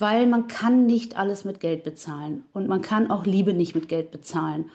weil 0.01 0.25
man 0.25 0.47
kann 0.47 0.87
nicht 0.87 1.15
alles 1.15 1.45
mit 1.45 1.59
Geld 1.59 1.83
bezahlen 1.83 2.43
und 2.53 2.67
man 2.67 2.81
kann 2.81 3.11
auch 3.11 3.23
Liebe 3.23 3.53
nicht 3.53 3.75
mit 3.75 3.87
Geld 3.87 4.09
bezahlen. 4.09 4.71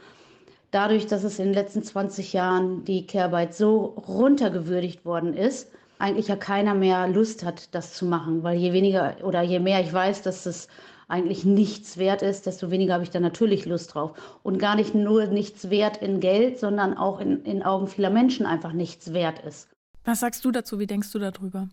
Dadurch, 0.71 1.07
dass 1.09 1.25
es 1.25 1.41
in 1.41 1.47
den 1.47 1.55
letzten 1.55 1.83
20 1.83 2.33
Jahren 2.33 2.85
die 2.85 3.07
Care-Arbeit 3.07 3.53
so 3.53 3.97
runtergewürdigt 4.07 5.05
worden 5.05 5.35
ist, 5.35 5.73
eigentlich 5.99 6.29
ja 6.29 6.37
keiner 6.37 6.75
mehr 6.75 7.09
Lust 7.09 7.45
hat, 7.45 7.75
das 7.75 7.95
zu 7.95 8.07
machen, 8.07 8.43
weil 8.43 8.59
je 8.59 8.73
weniger 8.73 9.17
oder 9.23 9.43
je 9.43 9.61
mehr 9.61 9.81
ich 9.81 9.93
weiß, 9.93 10.23
dass 10.23 10.47
es 10.47 10.69
eigentlich 11.09 11.45
nichts 11.45 11.99
wert 11.99 12.23
ist, 12.23 12.47
desto 12.47 12.71
weniger 12.71 12.95
habe 12.95 13.05
ich 13.05 13.11
da 13.11 13.21
natürlich 13.21 13.65
Lust 13.65 13.95
drauf. 13.95 14.13
Und 14.43 14.59
gar 14.59 14.75
nicht 14.75 14.95
nur 14.95 15.27
nichts 15.27 15.71
wert 15.71 15.99
in 15.99 16.21
Geld, 16.21 16.59
sondern 16.59 16.97
auch 16.97 17.21
in, 17.21 17.45
in 17.45 17.63
Augen 17.63 17.87
vieler 17.87 18.11
Menschen 18.11 18.45
einfach 18.45 18.73
nichts 18.73 19.13
wert 19.13 19.39
ist. 19.41 19.69
Was 20.05 20.21
sagst 20.21 20.45
du 20.45 20.51
dazu? 20.51 20.79
Wie 20.79 20.87
denkst 20.87 21.13
du 21.13 21.19
darüber? 21.19 21.69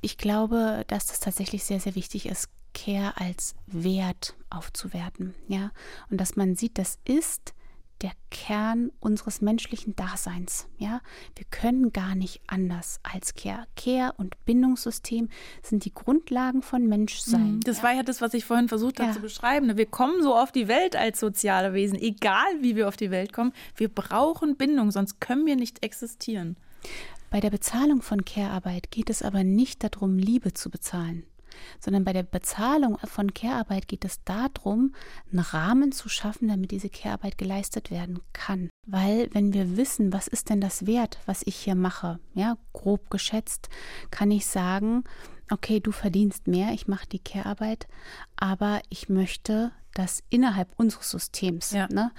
Ich 0.00 0.18
glaube, 0.18 0.84
dass 0.88 1.06
das 1.06 1.20
tatsächlich 1.20 1.64
sehr, 1.64 1.80
sehr 1.80 1.94
wichtig 1.94 2.26
ist, 2.26 2.48
Care 2.74 3.12
als 3.16 3.54
Wert 3.66 4.34
aufzuwerten, 4.50 5.34
ja, 5.46 5.70
und 6.10 6.20
dass 6.20 6.36
man 6.36 6.56
sieht, 6.56 6.78
das 6.78 6.98
ist 7.04 7.54
der 8.02 8.12
Kern 8.30 8.90
unseres 9.00 9.40
menschlichen 9.40 9.94
Daseins, 9.94 10.66
ja. 10.78 11.00
Wir 11.36 11.46
können 11.50 11.92
gar 11.92 12.14
nicht 12.14 12.40
anders 12.46 12.98
als 13.02 13.34
Care. 13.34 13.66
Care 13.76 14.12
und 14.16 14.34
Bindungssystem 14.44 15.28
sind 15.62 15.84
die 15.84 15.94
Grundlagen 15.94 16.62
von 16.62 16.86
Menschsein. 16.86 17.56
Mhm. 17.56 17.60
Das 17.60 17.78
ja. 17.78 17.82
war 17.84 17.94
ja 17.94 18.02
das, 18.02 18.20
was 18.20 18.34
ich 18.34 18.44
vorhin 18.44 18.68
versucht 18.68 18.98
habe 18.98 19.10
ja. 19.10 19.14
zu 19.14 19.20
beschreiben. 19.20 19.76
Wir 19.76 19.86
kommen 19.86 20.22
so 20.22 20.34
auf 20.34 20.52
die 20.52 20.68
Welt 20.68 20.96
als 20.96 21.20
soziale 21.20 21.72
Wesen, 21.72 21.98
egal 21.98 22.60
wie 22.60 22.76
wir 22.76 22.88
auf 22.88 22.96
die 22.96 23.10
Welt 23.10 23.32
kommen. 23.32 23.52
Wir 23.76 23.88
brauchen 23.88 24.56
Bindung, 24.56 24.90
sonst 24.90 25.20
können 25.20 25.46
wir 25.46 25.56
nicht 25.56 25.84
existieren. 25.84 26.56
Bei 27.30 27.40
der 27.40 27.50
Bezahlung 27.50 28.02
von 28.02 28.24
Care-Arbeit 28.24 28.90
geht 28.90 29.08
es 29.08 29.22
aber 29.22 29.44
nicht 29.44 29.84
darum, 29.84 30.18
Liebe 30.18 30.52
zu 30.52 30.68
bezahlen 30.68 31.24
sondern 31.80 32.04
bei 32.04 32.12
der 32.12 32.22
Bezahlung 32.22 32.98
von 32.98 33.34
Care-Arbeit 33.34 33.88
geht 33.88 34.04
es 34.04 34.22
darum, 34.24 34.94
einen 35.30 35.40
Rahmen 35.40 35.92
zu 35.92 36.08
schaffen, 36.08 36.48
damit 36.48 36.70
diese 36.70 36.88
Care-Arbeit 36.88 37.38
geleistet 37.38 37.90
werden 37.90 38.20
kann. 38.32 38.70
Weil 38.86 39.28
wenn 39.32 39.52
wir 39.52 39.76
wissen, 39.76 40.12
was 40.12 40.28
ist 40.28 40.50
denn 40.50 40.60
das 40.60 40.86
Wert, 40.86 41.18
was 41.26 41.42
ich 41.44 41.56
hier 41.56 41.74
mache, 41.74 42.18
ja, 42.34 42.56
grob 42.72 43.10
geschätzt, 43.10 43.68
kann 44.10 44.30
ich 44.30 44.46
sagen, 44.46 45.04
okay, 45.50 45.80
du 45.80 45.92
verdienst 45.92 46.46
mehr, 46.46 46.72
ich 46.72 46.88
mache 46.88 47.06
die 47.06 47.18
Care-Arbeit, 47.18 47.86
aber 48.36 48.80
ich 48.88 49.08
möchte, 49.08 49.72
dass 49.94 50.22
innerhalb 50.30 50.68
unseres 50.76 51.10
Systems, 51.10 51.72
ja. 51.72 51.86
ne, 51.92 52.12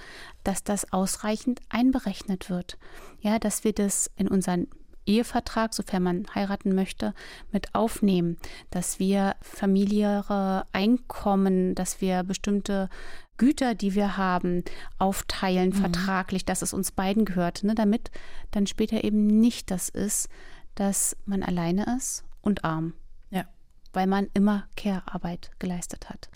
dass 0.44 0.62
das 0.62 0.92
ausreichend 0.92 1.60
einberechnet 1.68 2.48
wird. 2.48 2.78
Ja, 3.20 3.38
dass 3.38 3.64
wir 3.64 3.72
das 3.72 4.10
in 4.16 4.28
unseren 4.28 4.68
Ehevertrag, 5.06 5.74
sofern 5.74 6.02
man 6.02 6.26
heiraten 6.34 6.74
möchte, 6.74 7.14
mit 7.52 7.74
aufnehmen, 7.74 8.36
dass 8.70 8.98
wir 8.98 9.36
familiäre 9.40 10.66
Einkommen, 10.72 11.74
dass 11.74 12.00
wir 12.00 12.22
bestimmte 12.22 12.88
Güter, 13.36 13.74
die 13.74 13.94
wir 13.94 14.16
haben, 14.16 14.64
aufteilen 14.98 15.70
mhm. 15.70 15.74
vertraglich, 15.74 16.44
dass 16.44 16.62
es 16.62 16.72
uns 16.72 16.92
beiden 16.92 17.24
gehört, 17.24 17.64
ne, 17.64 17.74
damit 17.74 18.10
dann 18.50 18.66
später 18.66 19.02
eben 19.02 19.26
nicht 19.26 19.70
das 19.70 19.88
ist, 19.88 20.28
dass 20.74 21.16
man 21.24 21.42
alleine 21.42 21.96
ist 21.96 22.24
und 22.42 22.64
arm. 22.64 22.94
Ja. 23.30 23.44
Weil 23.92 24.06
man 24.06 24.28
immer 24.34 24.66
Care-Arbeit 24.76 25.50
geleistet 25.58 26.08
hat. 26.10 26.28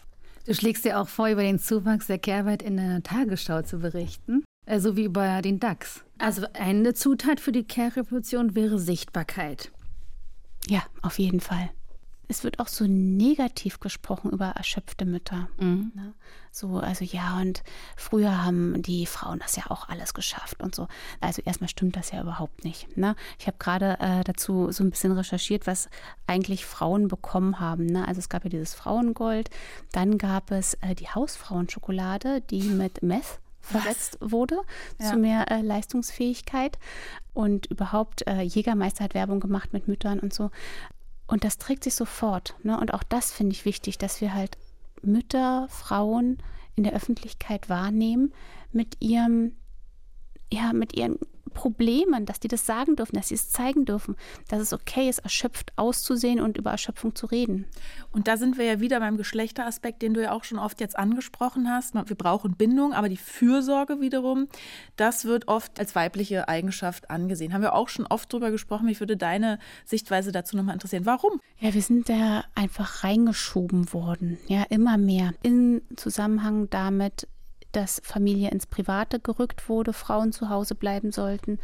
Du 0.47 0.55
schlägst 0.55 0.85
dir 0.85 0.99
auch 0.99 1.09
vor, 1.09 1.29
über 1.29 1.43
den 1.43 1.59
Zuwachs 1.59 2.07
der 2.07 2.19
Care-Arbeit 2.19 2.63
in 2.63 2.77
der 2.79 3.03
Tagesschau 3.03 3.63
zu 3.63 3.79
berichten. 3.79 4.45
Äh, 4.69 4.81
so 4.81 4.97
wie 4.97 5.05
über 5.05 5.41
den 5.41 5.59
DAX. 5.59 6.05
Also 6.19 6.47
eine 6.53 6.93
Zutat 6.93 7.41
für 7.41 7.53
die 7.53 7.67
Care-Revolution 7.67 8.55
wäre 8.55 8.79
Sichtbarkeit. 8.79 9.73
Ja, 10.69 10.83
auf 11.01 11.19
jeden 11.19 11.41
Fall. 11.41 11.71
Es 12.31 12.45
wird 12.45 12.61
auch 12.61 12.69
so 12.69 12.85
negativ 12.87 13.81
gesprochen 13.81 14.31
über 14.31 14.49
erschöpfte 14.49 15.07
Mütter. 15.07 15.49
Mhm. 15.59 15.93
Ne? 15.95 16.13
So, 16.53 16.77
also 16.81 17.03
ja, 17.03 17.39
und 17.41 17.63
früher 17.97 18.45
haben 18.45 18.83
die 18.83 19.07
Frauen 19.07 19.39
das 19.39 19.57
ja 19.57 19.71
auch 19.71 19.89
alles 19.89 20.13
geschafft 20.13 20.63
und 20.63 20.75
so. 20.75 20.89
Also 21.23 21.41
erstmal 21.47 21.71
stimmt 21.71 21.97
das 21.97 22.11
ja 22.11 22.21
überhaupt 22.21 22.65
nicht. 22.65 22.95
Ne? 22.99 23.17
Ich 23.39 23.47
habe 23.47 23.57
gerade 23.59 23.97
äh, 24.01 24.23
dazu 24.25 24.71
so 24.71 24.85
ein 24.85 24.91
bisschen 24.91 25.13
recherchiert, 25.13 25.67
was 25.67 25.89
eigentlich 26.27 26.67
Frauen 26.67 27.09
bekommen 27.09 27.59
haben. 27.59 27.87
Ne? 27.87 28.07
Also 28.07 28.19
es 28.19 28.29
gab 28.29 28.45
ja 28.45 28.51
dieses 28.51 28.75
Frauengold, 28.75 29.49
dann 29.93 30.19
gab 30.19 30.51
es 30.51 30.75
äh, 30.83 30.95
die 30.95 31.09
Hausfrauenschokolade, 31.09 32.43
die 32.43 32.65
mit 32.65 33.03
Meth 33.03 33.41
versetzt 33.69 34.19
wurde 34.21 34.61
ja. 34.99 35.11
zu 35.11 35.17
mehr 35.17 35.51
äh, 35.51 35.61
Leistungsfähigkeit. 35.61 36.79
Und 37.35 37.67
überhaupt, 37.67 38.27
äh, 38.27 38.43
Jägermeister 38.43 39.05
hat 39.05 39.15
Werbung 39.15 39.41
gemacht 39.41 39.73
mit 39.73 39.89
Müttern 39.89 40.19
und 40.19 40.33
so. 40.33 40.51
Und 41.27 41.45
das 41.45 41.59
trägt 41.59 41.85
sich 41.85 41.95
sofort. 41.95 42.57
Ne? 42.63 42.79
Und 42.79 42.95
auch 42.95 43.03
das 43.03 43.33
finde 43.33 43.53
ich 43.53 43.65
wichtig, 43.65 43.99
dass 43.99 44.21
wir 44.21 44.35
halt 44.35 44.57
Mütter, 45.03 45.69
Frauen 45.69 46.39
in 46.75 46.85
der 46.85 46.95
Öffentlichkeit 46.95 47.69
wahrnehmen 47.69 48.33
mit 48.73 48.97
ihrem, 49.01 49.53
ja, 50.53 50.73
mit 50.73 50.97
ihren 50.97 51.19
Problemen, 51.59 52.25
dass 52.25 52.41
die 52.41 52.47
das 52.47 52.67
sagen 52.67 52.95
dürfen, 52.95 53.17
dass 53.17 53.29
sie 53.29 53.35
es 53.35 53.51
zeigen 53.51 53.85
dürfen, 53.85 54.15
dass 54.49 54.61
es 54.61 54.73
okay 54.73 55.09
ist, 55.09 55.19
erschöpft 55.19 55.73
auszusehen 55.77 56.41
und 56.41 56.57
über 56.57 56.71
Erschöpfung 56.71 57.15
zu 57.17 57.27
reden. 57.27 57.67
Und 58.13 58.29
da 58.29 58.37
sind 58.37 58.59
wir 58.59 58.65
ja 58.65 58.81
wieder 58.81 59.01
beim 59.01 59.17
Geschlechteraspekt, 59.17 60.03
den 60.03 60.15
du 60.15 60.23
ja 60.23 60.33
auch 60.33 60.45
schon 60.45 60.59
oft 60.59 60.81
jetzt 60.81 60.97
angesprochen 60.97 61.69
hast. 61.69 61.95
Wir 61.95 62.17
brauchen 62.17 62.55
Bindung, 62.55 62.93
aber 62.93 63.09
die 63.09 63.17
Fürsorge 63.17 64.01
wiederum, 64.01 64.47
das 64.97 65.25
wird 65.25 65.49
oft 65.49 65.81
als 65.81 65.95
weibliche 65.97 66.49
Eigenschaft 66.49 67.11
angesehen. 67.11 67.53
Haben 67.53 67.63
wir 67.63 67.75
auch 67.75 67.89
schon 67.89 68.07
oft 68.07 68.33
drüber 68.33 68.51
gesprochen. 68.51 68.87
Mich 68.87 69.01
würde 69.01 69.17
deine 69.17 69.59
Sichtweise 69.85 70.31
dazu 70.31 70.57
nochmal 70.57 70.75
interessieren. 70.75 71.07
Warum? 71.07 71.41
Ja, 71.59 71.75
wir 71.75 71.83
sind 71.83 72.09
da 72.09 72.45
einfach 72.55 73.03
reingeschoben 73.03 73.93
worden. 73.93 74.39
Ja, 74.47 74.65
immer 74.69 74.97
mehr. 74.97 75.33
In 75.43 75.83
Zusammenhang 75.97 76.71
damit, 76.71 77.27
dass 77.73 78.01
Familie 78.05 78.51
ins 78.51 78.67
Private 78.67 79.21
gerückt 79.21 79.69
wurde, 79.69 79.93
Frauen 79.93 80.33
zu 80.33 80.49
Hause 80.49 80.75
bleiben 80.75 81.13
sollten, 81.13 81.59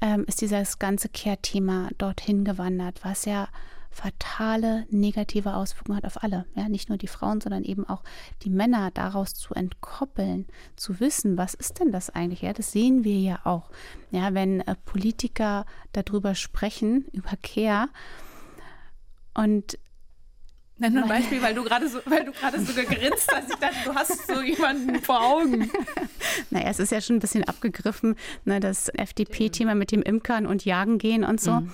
ähm, 0.00 0.24
ist 0.26 0.40
dieses 0.40 0.78
ganze 0.78 1.08
Care-Thema 1.08 1.90
dorthin 1.98 2.44
gewandert, 2.44 3.00
was 3.02 3.24
ja 3.24 3.48
fatale 3.96 4.86
negative 4.90 5.54
Auswirkungen 5.54 5.96
hat 5.96 6.04
auf 6.04 6.22
alle. 6.22 6.44
Ja, 6.54 6.68
nicht 6.68 6.90
nur 6.90 6.98
die 6.98 7.06
Frauen, 7.06 7.40
sondern 7.40 7.64
eben 7.64 7.88
auch 7.88 8.02
die 8.42 8.50
Männer 8.50 8.90
daraus 8.90 9.32
zu 9.32 9.54
entkoppeln, 9.54 10.46
zu 10.76 11.00
wissen, 11.00 11.38
was 11.38 11.54
ist 11.54 11.80
denn 11.80 11.92
das 11.92 12.10
eigentlich? 12.10 12.42
Ja, 12.42 12.52
das 12.52 12.72
sehen 12.72 13.04
wir 13.04 13.18
ja 13.18 13.40
auch. 13.44 13.70
Ja, 14.10 14.34
wenn 14.34 14.60
äh, 14.60 14.74
Politiker 14.84 15.64
darüber 15.92 16.34
sprechen, 16.34 17.06
über 17.12 17.32
Care 17.42 17.88
und 19.32 19.78
Nenn 20.78 20.92
nur 20.92 21.04
ein 21.04 21.08
Beispiel, 21.08 21.40
weil 21.40 21.54
du 21.54 21.64
gerade 21.64 21.88
so, 21.88 22.00
weil 22.04 22.24
du 22.24 22.32
gerade 22.32 22.60
so 22.60 22.74
gegrinst 22.74 23.32
hast. 23.32 23.48
Ich 23.50 23.56
dachte, 23.56 23.76
du 23.84 23.94
hast 23.94 24.26
so 24.26 24.42
jemanden 24.42 25.00
vor 25.00 25.20
Augen. 25.20 25.70
Naja, 26.50 26.68
es 26.68 26.78
ist 26.80 26.92
ja 26.92 27.00
schon 27.00 27.16
ein 27.16 27.20
bisschen 27.20 27.44
abgegriffen, 27.44 28.14
ne, 28.44 28.60
das 28.60 28.90
FDP-Thema 28.90 29.74
mit 29.74 29.90
dem 29.90 30.02
Imkern 30.02 30.46
und 30.46 30.66
Jagen 30.66 30.98
gehen 30.98 31.24
und 31.24 31.40
so. 31.40 31.52
Mhm. 31.52 31.70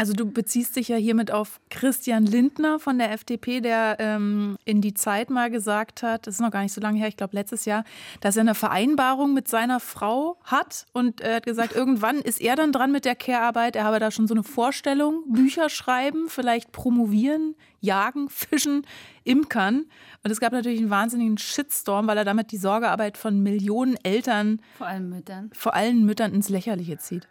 Also 0.00 0.14
du 0.14 0.24
beziehst 0.24 0.76
dich 0.76 0.88
ja 0.88 0.96
hiermit 0.96 1.30
auf 1.30 1.60
Christian 1.68 2.24
Lindner 2.24 2.78
von 2.78 2.96
der 2.96 3.12
FDP, 3.12 3.60
der 3.60 3.96
ähm, 3.98 4.56
in 4.64 4.80
die 4.80 4.94
Zeit 4.94 5.28
mal 5.28 5.50
gesagt 5.50 6.02
hat, 6.02 6.26
das 6.26 6.36
ist 6.36 6.40
noch 6.40 6.50
gar 6.50 6.62
nicht 6.62 6.72
so 6.72 6.80
lange 6.80 6.98
her, 6.98 7.08
ich 7.08 7.18
glaube 7.18 7.36
letztes 7.36 7.66
Jahr, 7.66 7.84
dass 8.22 8.38
er 8.38 8.40
eine 8.40 8.54
Vereinbarung 8.54 9.34
mit 9.34 9.46
seiner 9.46 9.78
Frau 9.78 10.38
hat 10.42 10.86
und 10.94 11.20
er 11.20 11.36
hat 11.36 11.44
gesagt, 11.44 11.76
irgendwann 11.76 12.16
ist 12.20 12.40
er 12.40 12.56
dann 12.56 12.72
dran 12.72 12.92
mit 12.92 13.04
der 13.04 13.14
Care-Arbeit. 13.14 13.76
Er 13.76 13.84
habe 13.84 14.00
da 14.00 14.10
schon 14.10 14.26
so 14.26 14.32
eine 14.32 14.42
Vorstellung, 14.42 15.22
Bücher 15.26 15.68
schreiben, 15.68 16.30
vielleicht 16.30 16.72
promovieren, 16.72 17.54
jagen, 17.80 18.30
fischen, 18.30 18.86
imkern. 19.24 19.84
Und 20.24 20.30
es 20.30 20.40
gab 20.40 20.54
natürlich 20.54 20.80
einen 20.80 20.88
wahnsinnigen 20.88 21.36
Shitstorm, 21.36 22.06
weil 22.06 22.16
er 22.16 22.24
damit 22.24 22.52
die 22.52 22.56
Sorgearbeit 22.56 23.18
von 23.18 23.42
Millionen 23.42 23.98
Eltern, 24.02 24.62
vor 24.78 24.86
allem 24.86 25.10
Müttern, 25.10 25.50
vor 25.52 25.74
allen 25.74 26.06
Müttern 26.06 26.32
ins 26.32 26.48
Lächerliche 26.48 26.96
zieht. 26.96 27.28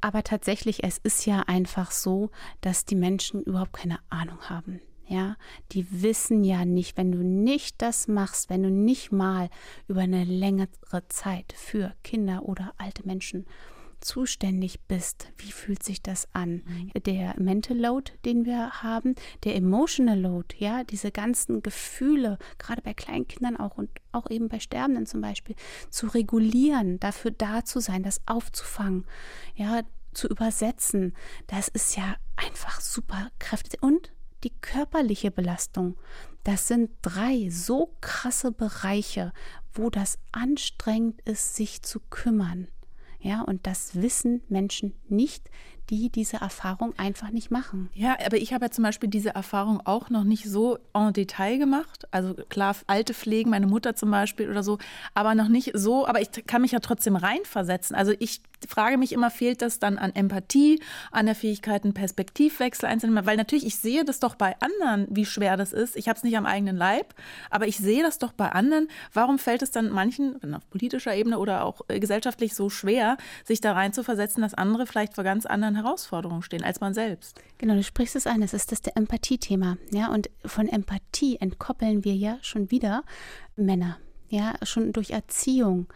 Aber 0.00 0.22
tatsächlich, 0.22 0.82
es 0.84 0.98
ist 0.98 1.26
ja 1.26 1.40
einfach 1.40 1.90
so, 1.90 2.30
dass 2.60 2.84
die 2.84 2.94
Menschen 2.94 3.42
überhaupt 3.42 3.74
keine 3.74 3.98
Ahnung 4.08 4.40
haben. 4.48 4.80
ja, 5.06 5.36
die 5.72 6.02
wissen 6.02 6.44
ja 6.44 6.64
nicht, 6.64 6.96
wenn 6.96 7.10
du 7.10 7.18
nicht 7.18 7.82
das 7.82 8.06
machst, 8.06 8.48
wenn 8.48 8.62
du 8.62 8.70
nicht 8.70 9.10
mal 9.10 9.50
über 9.88 10.02
eine 10.02 10.22
längere 10.24 11.08
Zeit 11.08 11.52
für 11.56 11.92
Kinder 12.04 12.44
oder 12.44 12.72
alte 12.78 13.04
Menschen 13.04 13.44
zuständig 14.00 14.80
bist, 14.88 15.28
wie 15.38 15.52
fühlt 15.52 15.82
sich 15.82 16.02
das 16.02 16.28
an? 16.32 16.62
Mhm. 16.66 17.02
Der 17.04 17.34
Mental 17.38 17.76
Load, 17.76 18.12
den 18.24 18.44
wir 18.44 18.82
haben, 18.82 19.14
der 19.44 19.56
Emotional 19.56 20.18
Load, 20.18 20.56
ja, 20.58 20.84
diese 20.84 21.10
ganzen 21.10 21.62
Gefühle, 21.62 22.38
gerade 22.58 22.82
bei 22.82 22.94
kleinen 22.94 23.28
Kindern 23.28 23.56
auch 23.56 23.76
und 23.78 23.90
auch 24.12 24.30
eben 24.30 24.48
bei 24.48 24.60
Sterbenden 24.60 25.06
zum 25.06 25.20
Beispiel, 25.20 25.56
zu 25.90 26.06
regulieren, 26.06 26.98
dafür 27.00 27.30
da 27.30 27.64
zu 27.64 27.80
sein, 27.80 28.02
das 28.02 28.20
aufzufangen, 28.26 29.06
ja, 29.54 29.82
zu 30.12 30.28
übersetzen, 30.28 31.14
das 31.46 31.68
ist 31.68 31.96
ja 31.96 32.16
einfach 32.36 32.80
super 32.80 33.30
kräftig. 33.38 33.80
Und 33.82 34.10
die 34.44 34.52
körperliche 34.60 35.30
Belastung. 35.30 35.96
Das 36.44 36.68
sind 36.68 36.90
drei 37.02 37.48
so 37.50 37.94
krasse 38.00 38.52
Bereiche, 38.52 39.32
wo 39.72 39.90
das 39.90 40.18
anstrengend 40.32 41.20
ist, 41.22 41.54
sich 41.54 41.82
zu 41.82 42.00
kümmern. 42.00 42.68
Ja, 43.20 43.42
und 43.42 43.66
das 43.66 44.00
wissen 44.00 44.42
Menschen 44.48 44.94
nicht, 45.08 45.50
die 45.90 46.08
diese 46.08 46.36
Erfahrung 46.38 46.94
einfach 46.96 47.30
nicht 47.30 47.50
machen. 47.50 47.90
Ja, 47.94 48.16
aber 48.24 48.36
ich 48.36 48.52
habe 48.52 48.66
ja 48.66 48.70
zum 48.70 48.84
Beispiel 48.84 49.08
diese 49.08 49.34
Erfahrung 49.34 49.80
auch 49.84 50.08
noch 50.08 50.24
nicht 50.24 50.48
so 50.48 50.78
en 50.94 51.12
Detail 51.12 51.58
gemacht. 51.58 52.06
Also 52.12 52.34
klar, 52.34 52.76
alte 52.86 53.12
Pflegen, 53.12 53.50
meine 53.50 53.66
Mutter 53.66 53.94
zum 53.94 54.10
Beispiel 54.10 54.48
oder 54.48 54.62
so, 54.62 54.78
aber 55.14 55.34
noch 55.34 55.48
nicht 55.48 55.72
so, 55.74 56.06
aber 56.06 56.20
ich 56.20 56.30
kann 56.46 56.62
mich 56.62 56.72
ja 56.72 56.78
trotzdem 56.78 57.16
reinversetzen. 57.16 57.96
Also 57.96 58.12
ich 58.18 58.40
frage 58.68 58.98
mich 58.98 59.12
immer, 59.12 59.30
fehlt 59.30 59.62
das 59.62 59.78
dann 59.78 59.98
an 59.98 60.14
Empathie, 60.14 60.80
an 61.10 61.26
der 61.26 61.34
Fähigkeit, 61.34 61.84
einen 61.84 61.94
Perspektivwechsel 61.94 62.88
einzunehmen? 62.88 63.26
Weil 63.26 63.36
natürlich, 63.36 63.66
ich 63.66 63.76
sehe 63.76 64.04
das 64.04 64.20
doch 64.20 64.34
bei 64.34 64.56
anderen, 64.60 65.06
wie 65.10 65.24
schwer 65.24 65.56
das 65.56 65.72
ist. 65.72 65.96
Ich 65.96 66.08
habe 66.08 66.16
es 66.16 66.22
nicht 66.22 66.36
am 66.36 66.46
eigenen 66.46 66.76
Leib, 66.76 67.14
aber 67.50 67.66
ich 67.66 67.78
sehe 67.78 68.02
das 68.02 68.18
doch 68.18 68.32
bei 68.32 68.50
anderen. 68.50 68.88
Warum 69.12 69.38
fällt 69.38 69.62
es 69.62 69.70
dann 69.70 69.90
manchen, 69.90 70.36
auf 70.54 70.68
politischer 70.70 71.14
Ebene 71.14 71.38
oder 71.38 71.64
auch 71.64 71.82
äh, 71.88 72.00
gesellschaftlich 72.00 72.54
so 72.54 72.70
schwer, 72.70 73.16
sich 73.44 73.60
da 73.60 73.72
rein 73.72 73.92
zu 73.92 74.02
versetzen, 74.02 74.42
dass 74.42 74.54
andere 74.54 74.86
vielleicht 74.86 75.14
vor 75.14 75.24
ganz 75.24 75.46
anderen 75.46 75.76
Herausforderungen 75.76 76.42
stehen 76.42 76.64
als 76.64 76.80
man 76.80 76.94
selbst? 76.94 77.40
Genau, 77.58 77.74
du 77.74 77.82
sprichst 77.82 78.16
es 78.16 78.26
an, 78.26 78.42
es 78.42 78.54
ist 78.54 78.72
das 78.72 78.82
der 78.82 78.96
Empathie-Thema. 78.96 79.76
Ja, 79.92 80.08
und 80.08 80.30
von 80.44 80.68
Empathie 80.68 81.36
entkoppeln 81.36 82.04
wir 82.04 82.14
ja 82.14 82.38
schon 82.42 82.70
wieder 82.70 83.04
Männer. 83.56 83.98
Ja, 84.28 84.54
schon 84.62 84.92
durch 84.92 85.10
Erziehung 85.10 85.88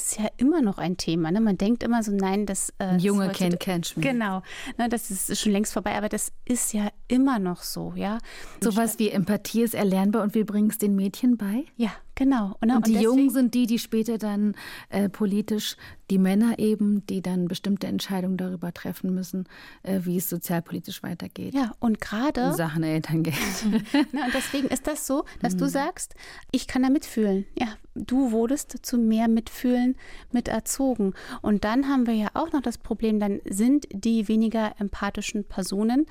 ist 0.00 0.18
ja 0.18 0.28
immer 0.36 0.62
noch 0.62 0.78
ein 0.78 0.96
Thema. 0.96 1.30
Ne? 1.30 1.40
Man 1.40 1.58
denkt 1.58 1.82
immer 1.82 2.02
so, 2.02 2.12
nein, 2.12 2.46
das. 2.46 2.72
Äh, 2.78 2.96
Junge 2.96 3.30
kennt 3.30 3.60
kein 3.60 3.84
Schmerz. 3.84 4.06
Genau, 4.06 4.42
ne, 4.78 4.88
das 4.88 5.10
ist 5.10 5.40
schon 5.40 5.52
längst 5.52 5.72
vorbei, 5.72 5.94
aber 5.96 6.08
das 6.08 6.32
ist 6.44 6.72
ja 6.72 6.88
immer 7.08 7.38
noch 7.38 7.62
so, 7.62 7.92
ja. 7.96 8.18
Sowas 8.62 8.98
wie 8.98 9.10
Empathie 9.10 9.62
ist 9.62 9.74
erlernbar 9.74 10.22
und 10.22 10.34
wir 10.34 10.46
bringen 10.46 10.70
es 10.70 10.78
den 10.78 10.96
Mädchen 10.96 11.36
bei? 11.36 11.64
Ja, 11.76 11.92
Genau. 12.14 12.56
Und, 12.60 12.70
und 12.70 12.86
die 12.86 12.98
Jungen 12.98 13.30
sind 13.30 13.54
die, 13.54 13.66
die 13.66 13.78
später 13.78 14.18
dann 14.18 14.54
äh, 14.90 15.08
politisch, 15.08 15.76
die 16.10 16.18
Männer 16.18 16.58
eben, 16.58 17.06
die 17.06 17.22
dann 17.22 17.48
bestimmte 17.48 17.86
Entscheidungen 17.86 18.36
darüber 18.36 18.72
treffen 18.72 19.14
müssen, 19.14 19.48
äh, 19.82 20.00
wie 20.02 20.18
es 20.18 20.28
sozialpolitisch 20.28 21.02
weitergeht. 21.02 21.54
Ja, 21.54 21.72
und 21.80 22.00
gerade. 22.00 22.42
In 22.42 22.54
Sachen 22.54 22.82
Elterngeld. 22.82 23.36
Na, 24.12 24.26
und 24.26 24.34
deswegen 24.34 24.68
ist 24.68 24.86
das 24.86 25.06
so, 25.06 25.24
dass 25.40 25.54
mhm. 25.54 25.58
du 25.58 25.68
sagst, 25.68 26.14
ich 26.50 26.66
kann 26.66 26.82
da 26.82 26.90
mitfühlen. 26.90 27.46
Ja, 27.58 27.68
du 27.94 28.30
wurdest 28.30 28.76
zu 28.82 28.98
mehr 28.98 29.28
Mitfühlen 29.28 29.96
mit 30.32 30.48
erzogen. 30.48 31.14
Und 31.40 31.64
dann 31.64 31.88
haben 31.88 32.06
wir 32.06 32.14
ja 32.14 32.28
auch 32.34 32.52
noch 32.52 32.62
das 32.62 32.78
Problem, 32.78 33.20
dann 33.20 33.40
sind 33.48 33.86
die 33.92 34.28
weniger 34.28 34.74
empathischen 34.78 35.44
Personen 35.44 36.06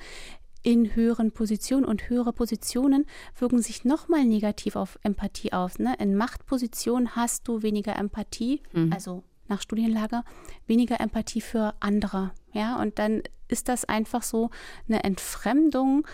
in 0.62 0.94
höheren 0.94 1.32
Positionen 1.32 1.84
und 1.84 2.08
höhere 2.08 2.32
Positionen 2.32 3.06
wirken 3.38 3.60
sich 3.60 3.84
nochmal 3.84 4.24
negativ 4.24 4.76
auf 4.76 4.98
Empathie 5.02 5.52
aus. 5.52 5.78
Ne? 5.78 5.94
In 5.98 6.16
Machtpositionen 6.16 7.16
hast 7.16 7.48
du 7.48 7.62
weniger 7.62 7.96
Empathie, 7.96 8.62
mhm. 8.72 8.92
also 8.92 9.24
nach 9.48 9.60
Studienlage, 9.60 10.22
weniger 10.66 11.00
Empathie 11.00 11.40
für 11.40 11.74
andere. 11.80 12.32
Ja, 12.52 12.80
und 12.80 12.98
dann 12.98 13.22
ist 13.48 13.68
das 13.68 13.84
einfach 13.84 14.22
so 14.22 14.50
eine 14.88 15.04
Entfremdung 15.04 16.06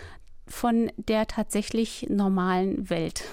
von 0.47 0.91
der 0.97 1.27
tatsächlich 1.27 2.07
normalen 2.09 2.89
Welt. 2.89 3.23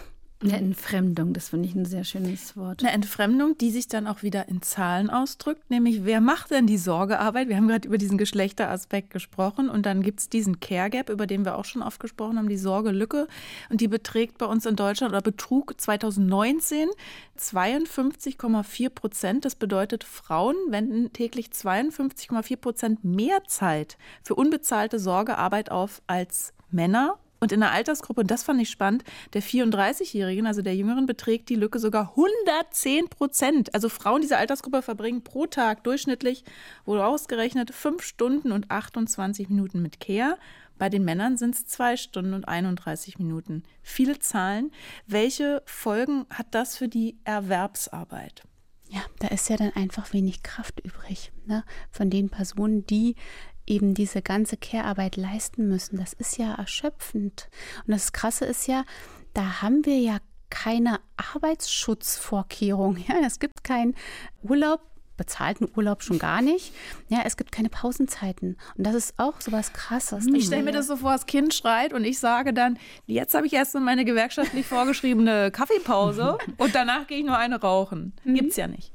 Eine 0.52 0.59
Entfremdung, 0.59 1.32
das 1.32 1.48
finde 1.50 1.68
ich 1.68 1.74
ein 1.74 1.85
sehr 1.85 2.04
schönes 2.04 2.56
Wort. 2.56 2.82
Eine 2.82 2.92
Entfremdung, 2.92 3.59
die 3.59 3.70
sich 3.70 3.88
dann 3.88 4.06
auch 4.06 4.22
wieder 4.22 4.48
in 4.48 4.62
Zahlen 4.62 5.11
ausdrückt, 5.11 5.70
nämlich 5.70 6.04
wer 6.04 6.20
macht 6.20 6.50
denn 6.50 6.66
die 6.66 6.78
Sorgearbeit? 6.78 7.48
Wir 7.48 7.56
haben 7.56 7.68
gerade 7.68 7.87
über 7.87 7.98
diesen 7.98 8.18
Geschlechteraspekt 8.18 9.11
gesprochen 9.11 9.68
und 9.68 9.87
dann 9.87 10.02
gibt 10.02 10.20
es 10.20 10.28
diesen 10.28 10.61
Care 10.61 10.90
Gap, 10.90 11.11
über 11.11 11.26
den 11.26 11.44
wir 11.44 11.56
auch 11.56 11.64
schon 11.64 11.82
oft 11.82 12.00
gesprochen 12.00 12.38
haben, 12.38 12.48
die 12.48 12.56
Sorgelücke 12.56 13.26
und 13.70 13.80
die 13.80 13.88
beträgt 13.88 14.38
bei 14.38 14.46
uns 14.46 14.66
in 14.66 14.76
Deutschland 14.76 15.12
oder 15.12 15.22
betrug 15.22 15.80
2019 15.80 16.88
52,4 17.38 18.88
Prozent. 18.90 19.44
Das 19.44 19.54
bedeutet, 19.54 20.04
Frauen 20.04 20.56
wenden 20.68 21.12
täglich 21.12 21.48
52,4 21.48 22.56
Prozent 22.56 23.04
mehr 23.04 23.44
Zeit 23.46 23.98
für 24.22 24.35
unbezahlte 24.35 24.98
Sorgearbeit 24.98 25.70
auf 25.70 26.02
als 26.06 26.52
Männer 26.70 27.18
und 27.40 27.53
in 27.53 27.61
der 27.61 27.72
Altersgruppe, 27.72 28.22
und 28.22 28.31
das 28.31 28.42
fand 28.42 28.61
ich 28.61 28.70
spannend, 28.70 29.05
der 29.35 29.42
34-Jährigen, 29.42 30.46
also 30.46 30.62
der 30.62 30.75
Jüngeren, 30.75 31.07
beträgt 31.07 31.49
die 31.49 31.55
Lücke 31.55 31.79
sogar 31.79 32.11
110 32.16 33.09
Prozent. 33.09 33.75
Also 33.75 33.88
Frauen 33.88 34.22
dieser 34.22 34.38
Altersgruppe 34.38 34.83
verbringen 34.83 35.22
pro 35.22 35.46
Tag 35.46 35.85
durchschnittlich, 35.85 36.44
wohl 36.85 37.01
ausgerechnet, 37.01 37.75
5 37.75 38.03
Stunden 38.03 38.53
und 38.53 38.70
28 38.70 39.49
Minuten 39.49 39.83
mit 39.83 40.01
Care. 40.01 40.38
Bei 40.79 40.88
den 40.88 41.05
Männern 41.05 41.37
sind 41.37 41.55
es 41.55 41.66
2 41.66 41.96
Stunden 41.96 42.35
und 42.35 42.49
31 42.49 43.18
Minuten. 43.18 43.62
Viele 43.83 44.18
Zahlen. 44.18 44.70
Welche 45.07 45.62
Folgen 45.64 46.27
hat 46.31 46.49
das 46.51 46.77
für 46.77 46.88
die 46.88 47.18
Erwerbsarbeit? 47.25 48.42
Ja, 48.88 49.01
da 49.18 49.29
ist 49.29 49.49
ja 49.49 49.57
dann 49.57 49.72
einfach 49.75 50.12
wenig 50.12 50.42
Kraft 50.42 50.81
übrig 50.81 51.33
ne? 51.44 51.64
von 51.90 52.09
den 52.09 52.29
Personen, 52.29 52.87
die 52.87 53.16
eben 53.66 53.94
diese 53.94 54.22
ganze 54.22 54.57
Care-Arbeit 54.57 55.16
leisten 55.16 55.68
müssen. 55.68 55.98
Das 55.98 56.12
ist 56.12 56.38
ja 56.38 56.55
erschöpfend. 56.55 57.48
Und 57.87 57.92
das 57.92 58.12
Krasse 58.12 58.44
ist 58.44 58.66
ja, 58.66 58.85
da 59.35 59.62
haben 59.62 59.85
wir 59.85 59.98
ja 59.98 60.18
keine 60.50 61.00
Arbeitsschutzvorkehrung. 61.16 62.96
Ja, 63.09 63.16
es 63.24 63.38
gibt 63.38 63.64
keinen 63.64 63.94
Urlaub, 64.42 64.81
bezahlten 65.16 65.68
Urlaub 65.76 66.02
schon 66.02 66.18
gar 66.18 66.42
nicht. 66.42 66.72
Ja, 67.09 67.20
es 67.24 67.37
gibt 67.37 67.52
keine 67.52 67.68
Pausenzeiten. 67.68 68.57
Und 68.76 68.87
das 68.87 68.94
ist 68.94 69.18
auch 69.18 69.40
so 69.40 69.52
was 69.52 69.72
Krasses. 69.72 70.26
Ich 70.26 70.46
stelle 70.46 70.62
mir 70.62 70.72
das 70.72 70.87
so 70.87 70.96
vor, 70.96 71.12
das 71.12 71.26
Kind 71.26 71.55
schreit 71.55 71.92
und 71.92 72.05
ich 72.05 72.18
sage 72.18 72.52
dann, 72.52 72.79
jetzt 73.07 73.35
habe 73.35 73.46
ich 73.46 73.52
erst 73.52 73.74
mal 73.74 73.81
meine 73.81 74.05
gewerkschaftlich 74.05 74.66
vorgeschriebene 74.66 75.50
Kaffeepause 75.50 76.38
und 76.59 76.74
danach 76.74 77.07
gehe 77.07 77.18
ich 77.18 77.24
nur 77.24 77.37
eine 77.37 77.61
rauchen. 77.61 78.12
Mhm. 78.24 78.35
Gibt's 78.35 78.57
ja 78.57 78.66
nicht. 78.66 78.92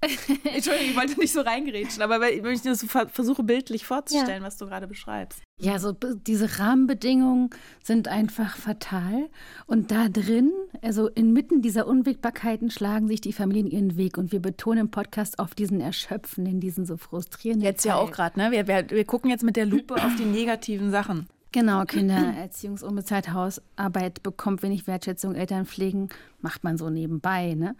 Entschuldigung, 0.44 0.90
ich 0.90 0.96
wollte 0.96 1.18
nicht 1.18 1.32
so 1.32 1.40
reingerätschen, 1.40 2.02
aber 2.02 2.20
wenn 2.20 2.46
ich 2.46 2.62
das 2.62 2.84
versuche 2.84 3.42
bildlich 3.42 3.84
vorzustellen, 3.84 4.42
ja. 4.42 4.46
was 4.46 4.56
du 4.56 4.66
gerade 4.66 4.86
beschreibst. 4.86 5.42
Ja, 5.60 5.80
so 5.80 5.92
diese 5.92 6.60
Rahmenbedingungen 6.60 7.50
sind 7.82 8.06
einfach 8.06 8.56
fatal. 8.56 9.28
Und 9.66 9.90
da 9.90 10.08
drin, 10.08 10.52
also 10.82 11.08
inmitten 11.08 11.62
dieser 11.62 11.88
Unwägbarkeiten, 11.88 12.70
schlagen 12.70 13.08
sich 13.08 13.20
die 13.20 13.32
Familien 13.32 13.66
ihren 13.66 13.96
Weg. 13.96 14.18
Und 14.18 14.30
wir 14.30 14.40
betonen 14.40 14.82
im 14.82 14.90
Podcast 14.92 15.40
auf 15.40 15.56
diesen 15.56 15.80
erschöpfenden, 15.80 16.60
diesen 16.60 16.86
so 16.86 16.96
frustrierenden. 16.96 17.66
Jetzt 17.66 17.82
Teil. 17.82 17.90
ja 17.90 17.96
auch 17.96 18.12
gerade, 18.12 18.38
ne? 18.38 18.52
Wir, 18.52 18.68
wir, 18.68 18.88
wir 18.88 19.04
gucken 19.04 19.30
jetzt 19.30 19.42
mit 19.42 19.56
der 19.56 19.66
Lupe 19.66 19.94
auf 19.96 20.14
die 20.16 20.24
negativen 20.24 20.92
Sachen. 20.92 21.28
Genau, 21.52 21.82
Kindererziehungs- 21.82 22.84
unbezahlte 22.84 23.32
Hausarbeit 23.32 24.22
bekommt 24.22 24.62
wenig 24.62 24.86
Wertschätzung, 24.86 25.34
Eltern 25.34 25.66
pflegen, 25.66 26.08
macht 26.40 26.64
man 26.64 26.76
so 26.76 26.90
nebenbei. 26.90 27.54
Ne? 27.54 27.76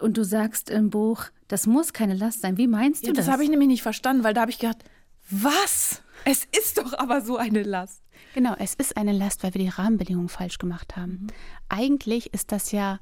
Und 0.00 0.16
du 0.16 0.24
sagst 0.24 0.70
im 0.70 0.90
Buch, 0.90 1.24
das 1.48 1.66
muss 1.66 1.92
keine 1.92 2.14
Last 2.14 2.40
sein. 2.40 2.56
Wie 2.56 2.66
meinst 2.66 3.02
du 3.02 3.08
ja, 3.08 3.12
das? 3.12 3.26
Das 3.26 3.32
habe 3.32 3.44
ich 3.44 3.50
nämlich 3.50 3.68
nicht 3.68 3.82
verstanden, 3.82 4.24
weil 4.24 4.34
da 4.34 4.42
habe 4.42 4.50
ich 4.50 4.58
gedacht, 4.58 4.84
was? 5.30 6.02
Es 6.24 6.46
ist 6.58 6.78
doch 6.78 6.98
aber 6.98 7.20
so 7.20 7.36
eine 7.36 7.62
Last. 7.62 8.02
Genau, 8.34 8.54
es 8.58 8.74
ist 8.74 8.96
eine 8.96 9.12
Last, 9.12 9.42
weil 9.42 9.54
wir 9.54 9.62
die 9.62 9.68
Rahmenbedingungen 9.68 10.28
falsch 10.28 10.58
gemacht 10.58 10.96
haben. 10.96 11.12
Mhm. 11.12 11.26
Eigentlich 11.68 12.32
ist 12.32 12.52
das 12.52 12.72
ja 12.72 13.00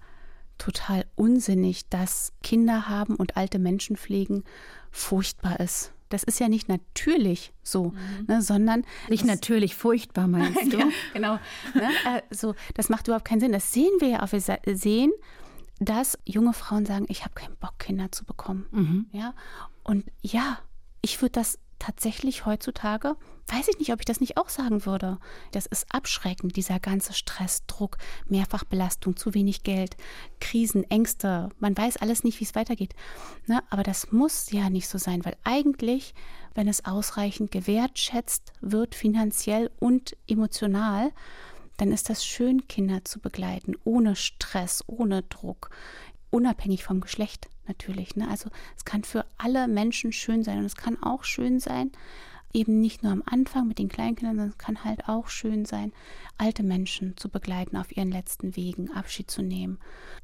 total 0.59 1.05
unsinnig, 1.15 1.89
dass 1.89 2.33
Kinder 2.43 2.89
haben 2.89 3.15
und 3.15 3.37
alte 3.37 3.59
Menschen 3.59 3.97
pflegen 3.97 4.45
furchtbar 4.91 5.61
ist. 5.61 5.93
Das 6.09 6.23
ist 6.23 6.41
ja 6.41 6.49
nicht 6.49 6.69
natürlich 6.69 7.53
so, 7.63 7.91
mhm. 7.91 8.27
ne, 8.27 8.43
sondern 8.43 8.85
nicht 9.09 9.25
natürlich 9.25 9.75
furchtbar 9.75 10.27
meinst 10.27 10.61
du? 10.73 10.79
ja, 10.79 10.89
genau. 11.13 11.39
Ne, 11.75 11.91
äh, 12.07 12.23
so, 12.31 12.55
das 12.75 12.89
macht 12.89 13.09
überhaupt 13.09 13.27
keinen 13.27 13.41
Sinn. 13.41 13.53
Das 13.53 13.73
sehen 13.73 13.93
wir 14.01 14.09
ja 14.09 14.23
auch. 14.23 14.33
Wir 14.33 14.41
sehen, 14.77 15.13
dass 15.81 16.19
junge 16.25 16.53
Frauen 16.53 16.87
sagen, 16.87 17.07
ich 17.09 17.25
habe 17.25 17.35
keinen 17.35 17.57
Bock, 17.57 17.79
Kinder 17.79 18.11
zu 18.11 18.25
bekommen. 18.25 18.67
Mhm. 18.71 19.07
Ja, 19.13 19.35
und 19.85 20.05
ja, 20.23 20.59
ich 21.03 21.21
würde 21.23 21.33
das 21.33 21.59
tatsächlich 21.79 22.47
heutzutage, 22.47 23.17
weiß 23.47 23.69
ich 23.69 23.79
nicht, 23.79 23.93
ob 23.93 24.01
ich 24.01 24.05
das 24.05 24.21
nicht 24.21 24.37
auch 24.37 24.49
sagen 24.49 24.85
würde. 24.85 25.19
Das 25.53 25.67
ist 25.67 25.87
abschreckend, 25.93 26.57
dieser 26.57 26.81
ganze 26.81 27.13
Stress, 27.13 27.65
Druck, 27.67 27.99
Mehrfachbelastung, 28.27 29.17
zu 29.17 29.35
wenig 29.35 29.63
Geld, 29.63 29.97
Krisen, 30.41 30.85
Ängste. 30.91 31.49
Man 31.59 31.77
weiß 31.77 31.99
alles 31.99 32.25
nicht, 32.25 32.41
wie 32.41 32.45
es 32.45 32.55
weitergeht. 32.55 32.95
Ne? 33.47 33.63
Aber 33.71 33.83
das 33.83 34.13
muss 34.13 34.51
ja 34.51 34.71
nicht 34.71 34.89
so 34.89 34.99
sein, 34.99 35.25
weil 35.25 35.37
eigentlich, 35.45 36.15
wenn 36.55 36.69
es 36.69 36.85
ausreichend 36.85 37.51
gewertschätzt 37.51 38.53
wird, 38.61 38.95
finanziell 38.95 39.71
und 39.79 40.17
emotional, 40.27 41.13
dann 41.79 41.93
ist 41.93 42.11
das 42.11 42.27
schön, 42.27 42.67
Kinder 42.67 43.05
zu 43.05 43.21
begleiten, 43.21 43.75
ohne 43.85 44.17
Stress, 44.17 44.83
ohne 44.87 45.23
Druck, 45.23 45.71
unabhängig 46.31 46.85
vom 46.85 47.01
Geschlecht 47.01 47.49
natürlich. 47.69 48.17
Ne? 48.17 48.29
Also 48.29 48.51
es 48.77 48.85
kann 48.85 49.05
für 49.05 49.25
alle 49.37 49.69
Menschen 49.69 50.13
schön 50.13 50.43
sein 50.43 50.59
und 50.59 50.65
es 50.65 50.77
kann 50.77 51.01
auch 51.03 51.25
schön 51.25 51.61
sein, 51.61 51.93
eben 52.53 52.81
nicht 52.81 53.03
nur 53.03 53.13
am 53.13 53.23
Anfang 53.27 53.69
mit 53.69 53.79
den 53.79 53.89
Kleinkindern, 53.89 54.37
sondern 54.37 54.51
es 54.51 54.59
kann 54.59 54.85
halt 54.85 55.09
auch 55.09 55.29
schön 55.29 55.65
sein, 55.65 55.93
alte 56.39 56.63
Menschen 56.63 57.17
zu 57.17 57.29
begleiten 57.29 57.77
auf 57.77 57.95
ihren 57.97 58.11
letzten 58.11 58.57
Wegen, 58.57 58.91
Abschied 58.91 59.31
zu 59.31 59.43
nehmen. 59.43 59.79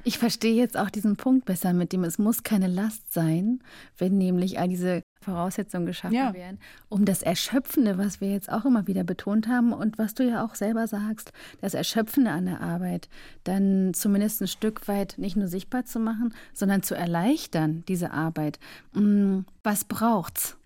Ich 0.04 0.18
verstehe 0.18 0.54
jetzt 0.54 0.76
auch 0.76 0.90
diesen 0.90 1.16
Punkt 1.16 1.44
besser 1.44 1.72
mit 1.72 1.92
dem, 1.92 2.04
es 2.04 2.18
muss 2.18 2.42
keine 2.42 2.68
Last 2.68 3.12
sein, 3.12 3.62
wenn 3.98 4.16
nämlich 4.16 4.58
all 4.58 4.68
diese 4.68 5.02
Voraussetzungen 5.24 5.86
geschaffen 5.86 6.14
ja. 6.14 6.32
werden, 6.34 6.58
um 6.88 7.04
das 7.04 7.22
Erschöpfende, 7.22 7.98
was 7.98 8.20
wir 8.20 8.30
jetzt 8.30 8.50
auch 8.50 8.64
immer 8.64 8.86
wieder 8.86 9.04
betont 9.04 9.48
haben 9.48 9.72
und 9.72 9.98
was 9.98 10.14
du 10.14 10.22
ja 10.22 10.44
auch 10.44 10.54
selber 10.54 10.86
sagst, 10.86 11.32
das 11.60 11.74
Erschöpfende 11.74 12.30
an 12.30 12.46
der 12.46 12.60
Arbeit, 12.60 13.08
dann 13.42 13.92
zumindest 13.94 14.40
ein 14.40 14.48
Stück 14.48 14.86
weit 14.88 15.14
nicht 15.18 15.36
nur 15.36 15.48
sichtbar 15.48 15.84
zu 15.84 15.98
machen, 15.98 16.34
sondern 16.52 16.82
zu 16.82 16.94
erleichtern, 16.94 17.84
diese 17.88 18.12
Arbeit. 18.12 18.58
Mm, 18.92 19.40
was 19.62 19.84
braucht's? 19.84 20.56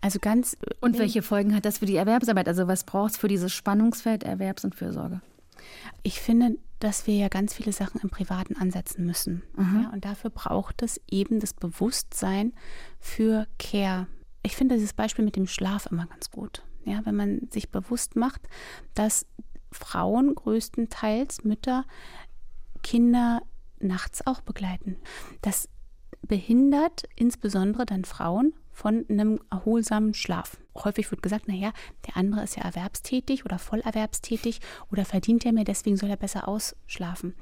Also 0.00 0.18
ganz. 0.20 0.56
Und 0.80 0.98
welche 0.98 1.22
Folgen 1.22 1.54
hat 1.54 1.64
das 1.64 1.78
für 1.78 1.86
die 1.86 1.96
Erwerbsarbeit? 1.96 2.48
Also 2.48 2.68
was 2.68 2.84
braucht 2.84 3.12
es 3.12 3.16
für 3.16 3.28
dieses 3.28 3.52
Spannungsfeld 3.52 4.22
Erwerbs- 4.22 4.64
und 4.64 4.74
Fürsorge? 4.74 5.20
Ich 6.02 6.20
finde, 6.20 6.58
dass 6.84 7.06
wir 7.06 7.16
ja 7.16 7.28
ganz 7.28 7.54
viele 7.54 7.72
Sachen 7.72 8.00
im 8.02 8.10
Privaten 8.10 8.56
ansetzen 8.56 9.06
müssen. 9.06 9.42
Mhm. 9.56 9.82
Ja, 9.82 9.90
und 9.90 10.04
dafür 10.04 10.28
braucht 10.28 10.82
es 10.82 11.00
eben 11.10 11.40
das 11.40 11.54
Bewusstsein 11.54 12.52
für 13.00 13.46
Care. 13.58 14.06
Ich 14.42 14.54
finde 14.54 14.74
dieses 14.74 14.92
Beispiel 14.92 15.24
mit 15.24 15.36
dem 15.36 15.46
Schlaf 15.46 15.86
immer 15.86 16.06
ganz 16.06 16.30
gut. 16.30 16.62
Ja, 16.84 17.00
wenn 17.04 17.16
man 17.16 17.48
sich 17.50 17.70
bewusst 17.70 18.16
macht, 18.16 18.42
dass 18.92 19.26
Frauen 19.72 20.34
größtenteils 20.34 21.44
Mütter 21.44 21.86
Kinder 22.82 23.40
nachts 23.80 24.26
auch 24.26 24.42
begleiten. 24.42 24.96
Das 25.40 25.70
behindert 26.20 27.04
insbesondere 27.16 27.86
dann 27.86 28.04
Frauen 28.04 28.52
von 28.70 29.06
einem 29.08 29.40
erholsamen 29.50 30.12
Schlaf 30.12 30.58
häufig 30.74 31.10
wird 31.10 31.22
gesagt, 31.22 31.48
naja, 31.48 31.72
der 32.06 32.16
andere 32.16 32.42
ist 32.42 32.56
ja 32.56 32.64
erwerbstätig 32.64 33.44
oder 33.44 33.58
vollerwerbstätig 33.58 34.60
oder 34.90 35.04
verdient 35.04 35.44
ja 35.44 35.52
mehr, 35.52 35.64
deswegen 35.64 35.96
soll 35.96 36.10
er 36.10 36.16
besser 36.16 36.48
ausschlafen. 36.48 37.34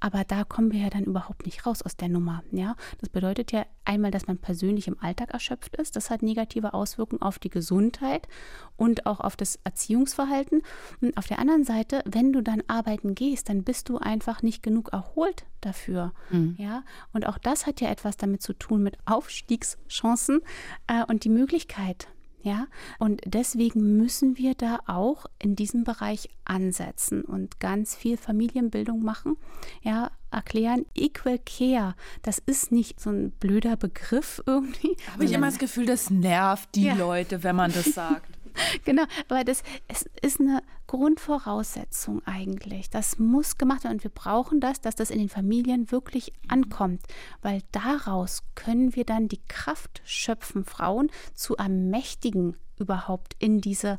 Aber 0.00 0.24
da 0.24 0.44
kommen 0.44 0.72
wir 0.72 0.80
ja 0.80 0.90
dann 0.90 1.04
überhaupt 1.04 1.44
nicht 1.44 1.66
raus 1.66 1.82
aus 1.82 1.96
der 1.96 2.08
Nummer. 2.08 2.42
Ja? 2.52 2.76
Das 3.00 3.08
bedeutet 3.08 3.52
ja 3.52 3.66
einmal, 3.84 4.10
dass 4.10 4.26
man 4.26 4.38
persönlich 4.38 4.88
im 4.88 5.00
Alltag 5.00 5.30
erschöpft 5.32 5.76
ist. 5.76 5.96
Das 5.96 6.10
hat 6.10 6.22
negative 6.22 6.74
Auswirkungen 6.74 7.22
auf 7.22 7.38
die 7.38 7.50
Gesundheit 7.50 8.28
und 8.76 9.06
auch 9.06 9.20
auf 9.20 9.36
das 9.36 9.58
Erziehungsverhalten. 9.64 10.62
Und 11.00 11.16
auf 11.16 11.26
der 11.26 11.38
anderen 11.38 11.64
Seite, 11.64 12.02
wenn 12.04 12.32
du 12.32 12.42
dann 12.42 12.62
arbeiten 12.68 13.14
gehst, 13.14 13.48
dann 13.48 13.64
bist 13.64 13.88
du 13.88 13.98
einfach 13.98 14.42
nicht 14.42 14.62
genug 14.62 14.90
erholt 14.92 15.44
dafür. 15.60 16.12
Mhm. 16.30 16.54
Ja? 16.58 16.84
Und 17.12 17.26
auch 17.26 17.38
das 17.38 17.66
hat 17.66 17.80
ja 17.80 17.90
etwas 17.90 18.16
damit 18.16 18.42
zu 18.42 18.52
tun 18.52 18.82
mit 18.82 18.98
Aufstiegschancen 19.06 20.40
äh, 20.86 21.04
und 21.06 21.24
die 21.24 21.30
Möglichkeit, 21.30 22.08
ja, 22.42 22.66
und 22.98 23.20
deswegen 23.24 23.96
müssen 23.96 24.38
wir 24.38 24.54
da 24.54 24.78
auch 24.86 25.26
in 25.38 25.56
diesem 25.56 25.84
Bereich 25.84 26.28
ansetzen 26.44 27.22
und 27.22 27.58
ganz 27.58 27.96
viel 27.96 28.16
Familienbildung 28.16 29.02
machen. 29.02 29.36
Ja, 29.82 30.12
erklären, 30.30 30.86
Equal 30.94 31.38
Care, 31.38 31.94
das 32.22 32.38
ist 32.38 32.70
nicht 32.70 33.00
so 33.00 33.10
ein 33.10 33.32
blöder 33.32 33.76
Begriff 33.76 34.42
irgendwie. 34.46 34.96
Habe 35.12 35.24
ich 35.24 35.32
immer 35.32 35.46
das 35.46 35.58
Gefühl, 35.58 35.86
das 35.86 36.10
nervt 36.10 36.74
die 36.74 36.84
ja. 36.84 36.94
Leute, 36.94 37.42
wenn 37.42 37.56
man 37.56 37.72
das 37.72 37.84
sagt. 37.94 38.38
genau, 38.84 39.04
weil 39.28 39.44
das 39.44 39.62
es 39.88 40.08
ist 40.22 40.40
eine 40.40 40.62
Grundvoraussetzung 40.88 42.26
eigentlich. 42.26 42.90
Das 42.90 43.18
muss 43.18 43.58
gemacht 43.58 43.84
werden 43.84 43.98
und 43.98 44.04
wir 44.04 44.10
brauchen 44.10 44.58
das, 44.58 44.80
dass 44.80 44.96
das 44.96 45.10
in 45.10 45.18
den 45.20 45.28
Familien 45.28 45.92
wirklich 45.92 46.32
ankommt, 46.48 47.02
weil 47.42 47.62
daraus 47.70 48.42
können 48.56 48.96
wir 48.96 49.04
dann 49.04 49.28
die 49.28 49.44
Kraft 49.46 50.02
schöpfen, 50.04 50.64
Frauen 50.64 51.10
zu 51.34 51.56
ermächtigen, 51.56 52.56
überhaupt 52.78 53.36
in 53.38 53.60
diese 53.60 53.98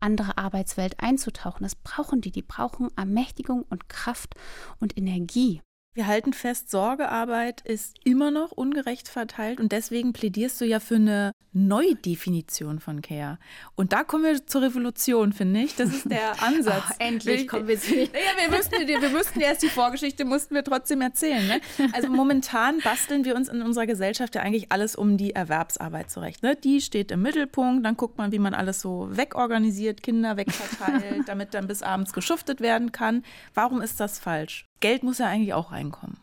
andere 0.00 0.38
Arbeitswelt 0.38 1.00
einzutauchen. 1.00 1.64
Das 1.64 1.74
brauchen 1.74 2.20
die. 2.20 2.30
Die 2.30 2.42
brauchen 2.42 2.88
Ermächtigung 2.96 3.64
und 3.68 3.88
Kraft 3.88 4.34
und 4.80 4.96
Energie. 4.96 5.60
Wir 5.94 6.06
halten 6.06 6.32
fest, 6.32 6.70
Sorgearbeit 6.70 7.60
ist 7.62 7.96
immer 8.04 8.30
noch 8.30 8.52
ungerecht 8.52 9.08
verteilt 9.08 9.58
und 9.58 9.72
deswegen 9.72 10.12
plädierst 10.12 10.60
du 10.60 10.64
ja 10.64 10.78
für 10.78 10.94
eine 10.94 11.32
Neudefinition 11.52 12.78
von 12.78 13.02
Care. 13.02 13.38
Und 13.74 13.92
da 13.92 14.04
kommen 14.04 14.22
wir 14.22 14.46
zur 14.46 14.62
Revolution, 14.62 15.32
finde 15.32 15.62
ich. 15.62 15.74
Das 15.74 15.88
ist 15.88 16.08
der 16.08 16.40
Ansatz. 16.42 16.84
Oh, 16.90 16.94
endlich 17.00 17.40
ich, 17.42 17.48
kommen 17.48 17.66
wir 17.66 17.80
zu. 17.80 17.94
Naja, 17.94 18.08
wir 18.38 18.56
müssten, 18.56 18.86
wir 18.86 19.08
müssten 19.10 19.40
erst 19.40 19.62
die 19.62 19.68
Vorgeschichte, 19.68 20.24
mussten 20.24 20.54
wir 20.54 20.62
trotzdem 20.62 21.00
erzählen. 21.00 21.44
Ne? 21.48 21.60
Also 21.92 22.08
momentan 22.08 22.78
basteln 22.80 23.24
wir 23.24 23.34
uns 23.34 23.48
in 23.48 23.62
unserer 23.62 23.86
Gesellschaft 23.86 24.36
ja 24.36 24.42
eigentlich 24.42 24.70
alles 24.70 24.94
um 24.94 25.16
die 25.16 25.34
Erwerbsarbeit 25.34 26.10
zurecht. 26.10 26.44
Ne? 26.44 26.54
Die 26.54 26.80
steht 26.80 27.10
im 27.10 27.22
Mittelpunkt, 27.22 27.84
dann 27.84 27.96
guckt 27.96 28.18
man, 28.18 28.30
wie 28.30 28.38
man 28.38 28.54
alles 28.54 28.80
so 28.80 29.08
wegorganisiert, 29.10 30.02
Kinder 30.02 30.36
wegverteilt, 30.36 31.22
damit 31.26 31.54
dann 31.54 31.66
bis 31.66 31.82
abends 31.82 32.12
geschuftet 32.12 32.60
werden 32.60 32.92
kann. 32.92 33.24
Warum 33.54 33.80
ist 33.80 33.98
das 33.98 34.20
falsch? 34.20 34.67
Geld 34.80 35.02
muss 35.02 35.18
ja 35.18 35.26
eigentlich 35.26 35.54
auch 35.54 35.72
reinkommen 35.72 36.18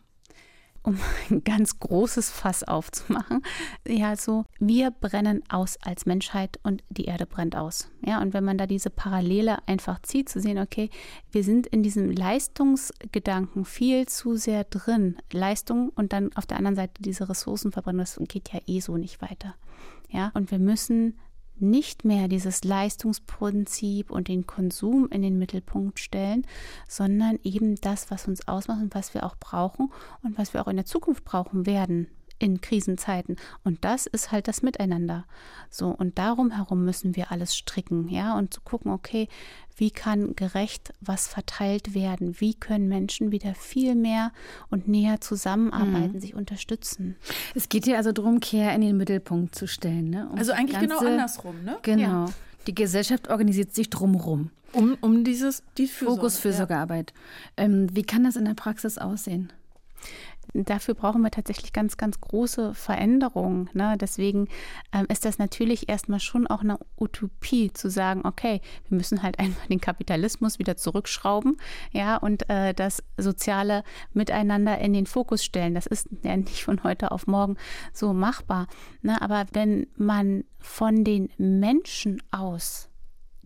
um 0.86 0.98
ein 1.30 1.42
ganz 1.42 1.80
großes 1.80 2.30
Fass 2.30 2.62
aufzumachen. 2.62 3.42
Ja, 3.86 4.16
so, 4.16 4.44
wir 4.58 4.92
brennen 4.92 5.42
aus 5.48 5.78
als 5.82 6.06
Menschheit 6.06 6.60
und 6.62 6.84
die 6.88 7.06
Erde 7.06 7.26
brennt 7.26 7.56
aus. 7.56 7.90
Ja, 8.04 8.22
und 8.22 8.32
wenn 8.32 8.44
man 8.44 8.56
da 8.56 8.66
diese 8.66 8.90
Parallele 8.90 9.58
einfach 9.66 10.00
zieht, 10.02 10.28
zu 10.28 10.40
sehen, 10.40 10.58
okay, 10.58 10.90
wir 11.32 11.42
sind 11.42 11.66
in 11.66 11.82
diesem 11.82 12.10
Leistungsgedanken 12.10 13.64
viel 13.64 14.06
zu 14.06 14.36
sehr 14.36 14.64
drin. 14.64 15.16
Leistung 15.32 15.90
und 15.90 16.12
dann 16.12 16.30
auf 16.36 16.46
der 16.46 16.56
anderen 16.56 16.76
Seite 16.76 17.02
diese 17.02 17.28
Ressourcenverbrennung, 17.28 18.00
das 18.00 18.20
geht 18.28 18.52
ja 18.52 18.60
eh 18.66 18.80
so 18.80 18.96
nicht 18.96 19.20
weiter. 19.20 19.56
Ja, 20.08 20.30
und 20.34 20.52
wir 20.52 20.60
müssen 20.60 21.18
nicht 21.58 22.04
mehr 22.04 22.28
dieses 22.28 22.64
Leistungsprinzip 22.64 24.10
und 24.10 24.28
den 24.28 24.46
Konsum 24.46 25.08
in 25.10 25.22
den 25.22 25.38
Mittelpunkt 25.38 25.98
stellen, 25.98 26.46
sondern 26.88 27.38
eben 27.44 27.76
das, 27.76 28.10
was 28.10 28.28
uns 28.28 28.46
ausmacht 28.48 28.82
und 28.82 28.94
was 28.94 29.14
wir 29.14 29.24
auch 29.24 29.36
brauchen 29.36 29.90
und 30.22 30.38
was 30.38 30.54
wir 30.54 30.62
auch 30.62 30.68
in 30.68 30.76
der 30.76 30.86
Zukunft 30.86 31.24
brauchen 31.24 31.66
werden 31.66 32.08
in 32.38 32.60
Krisenzeiten. 32.60 33.36
Und 33.64 33.84
das 33.84 34.06
ist 34.06 34.32
halt 34.32 34.48
das 34.48 34.62
Miteinander. 34.62 35.24
So, 35.70 35.88
und 35.88 36.18
darum 36.18 36.52
herum 36.52 36.84
müssen 36.84 37.16
wir 37.16 37.30
alles 37.30 37.56
stricken, 37.56 38.08
ja, 38.08 38.36
und 38.36 38.52
zu 38.52 38.60
gucken, 38.60 38.92
okay, 38.92 39.28
wie 39.76 39.90
kann 39.90 40.34
gerecht 40.36 40.94
was 41.00 41.28
verteilt 41.28 41.94
werden? 41.94 42.40
Wie 42.40 42.54
können 42.54 42.88
Menschen 42.88 43.30
wieder 43.30 43.54
viel 43.54 43.94
mehr 43.94 44.32
und 44.70 44.88
näher 44.88 45.20
zusammenarbeiten, 45.20 46.14
mhm. 46.14 46.20
sich 46.20 46.34
unterstützen? 46.34 47.16
Es 47.54 47.68
geht 47.68 47.84
hier 47.84 47.98
also 47.98 48.12
darum, 48.12 48.40
Care 48.40 48.74
in 48.74 48.80
den 48.80 48.96
Mittelpunkt 48.96 49.54
zu 49.54 49.68
stellen. 49.68 50.10
Ne? 50.10 50.28
Um 50.30 50.38
also 50.38 50.52
eigentlich 50.52 50.80
genau 50.80 50.94
ganze, 50.94 51.04
genau 51.04 51.16
andersrum, 51.16 51.62
ne? 51.62 51.78
Genau. 51.82 52.26
Ja. 52.26 52.26
Die 52.66 52.74
Gesellschaft 52.74 53.28
organisiert 53.28 53.74
sich 53.74 53.90
drumherum. 53.90 54.50
Um, 54.72 54.96
um 55.00 55.24
dieses 55.24 55.62
die 55.78 55.86
Fürsorge, 55.86 56.20
Fokus 56.20 56.38
Fürsorgearbeit. 56.38 57.12
Ja. 57.58 57.64
Ähm, 57.64 57.88
wie 57.92 58.02
kann 58.02 58.24
das 58.24 58.36
in 58.36 58.44
der 58.44 58.54
Praxis 58.54 58.98
aussehen? 58.98 59.52
Dafür 60.54 60.94
brauchen 60.94 61.22
wir 61.22 61.30
tatsächlich 61.30 61.72
ganz, 61.72 61.96
ganz 61.96 62.20
große 62.20 62.74
Veränderungen. 62.74 63.70
Ne? 63.72 63.96
Deswegen 64.00 64.48
ähm, 64.92 65.06
ist 65.08 65.24
das 65.24 65.38
natürlich 65.38 65.88
erstmal 65.88 66.20
schon 66.20 66.46
auch 66.46 66.60
eine 66.60 66.78
Utopie 66.98 67.72
zu 67.72 67.90
sagen, 67.90 68.22
okay, 68.24 68.60
wir 68.88 68.96
müssen 68.96 69.22
halt 69.22 69.38
einfach 69.40 69.66
den 69.66 69.80
Kapitalismus 69.80 70.58
wieder 70.58 70.76
zurückschrauben, 70.76 71.56
ja, 71.92 72.16
und 72.16 72.48
äh, 72.48 72.74
das 72.74 73.02
soziale 73.16 73.84
Miteinander 74.12 74.78
in 74.78 74.92
den 74.92 75.06
Fokus 75.06 75.44
stellen. 75.44 75.74
Das 75.74 75.86
ist 75.86 76.08
ja 76.22 76.36
nicht 76.36 76.64
von 76.64 76.82
heute 76.84 77.12
auf 77.12 77.26
morgen 77.26 77.56
so 77.92 78.12
machbar. 78.12 78.66
Ne? 79.02 79.20
Aber 79.20 79.46
wenn 79.52 79.86
man 79.96 80.44
von 80.58 81.04
den 81.04 81.30
Menschen 81.38 82.22
aus 82.30 82.88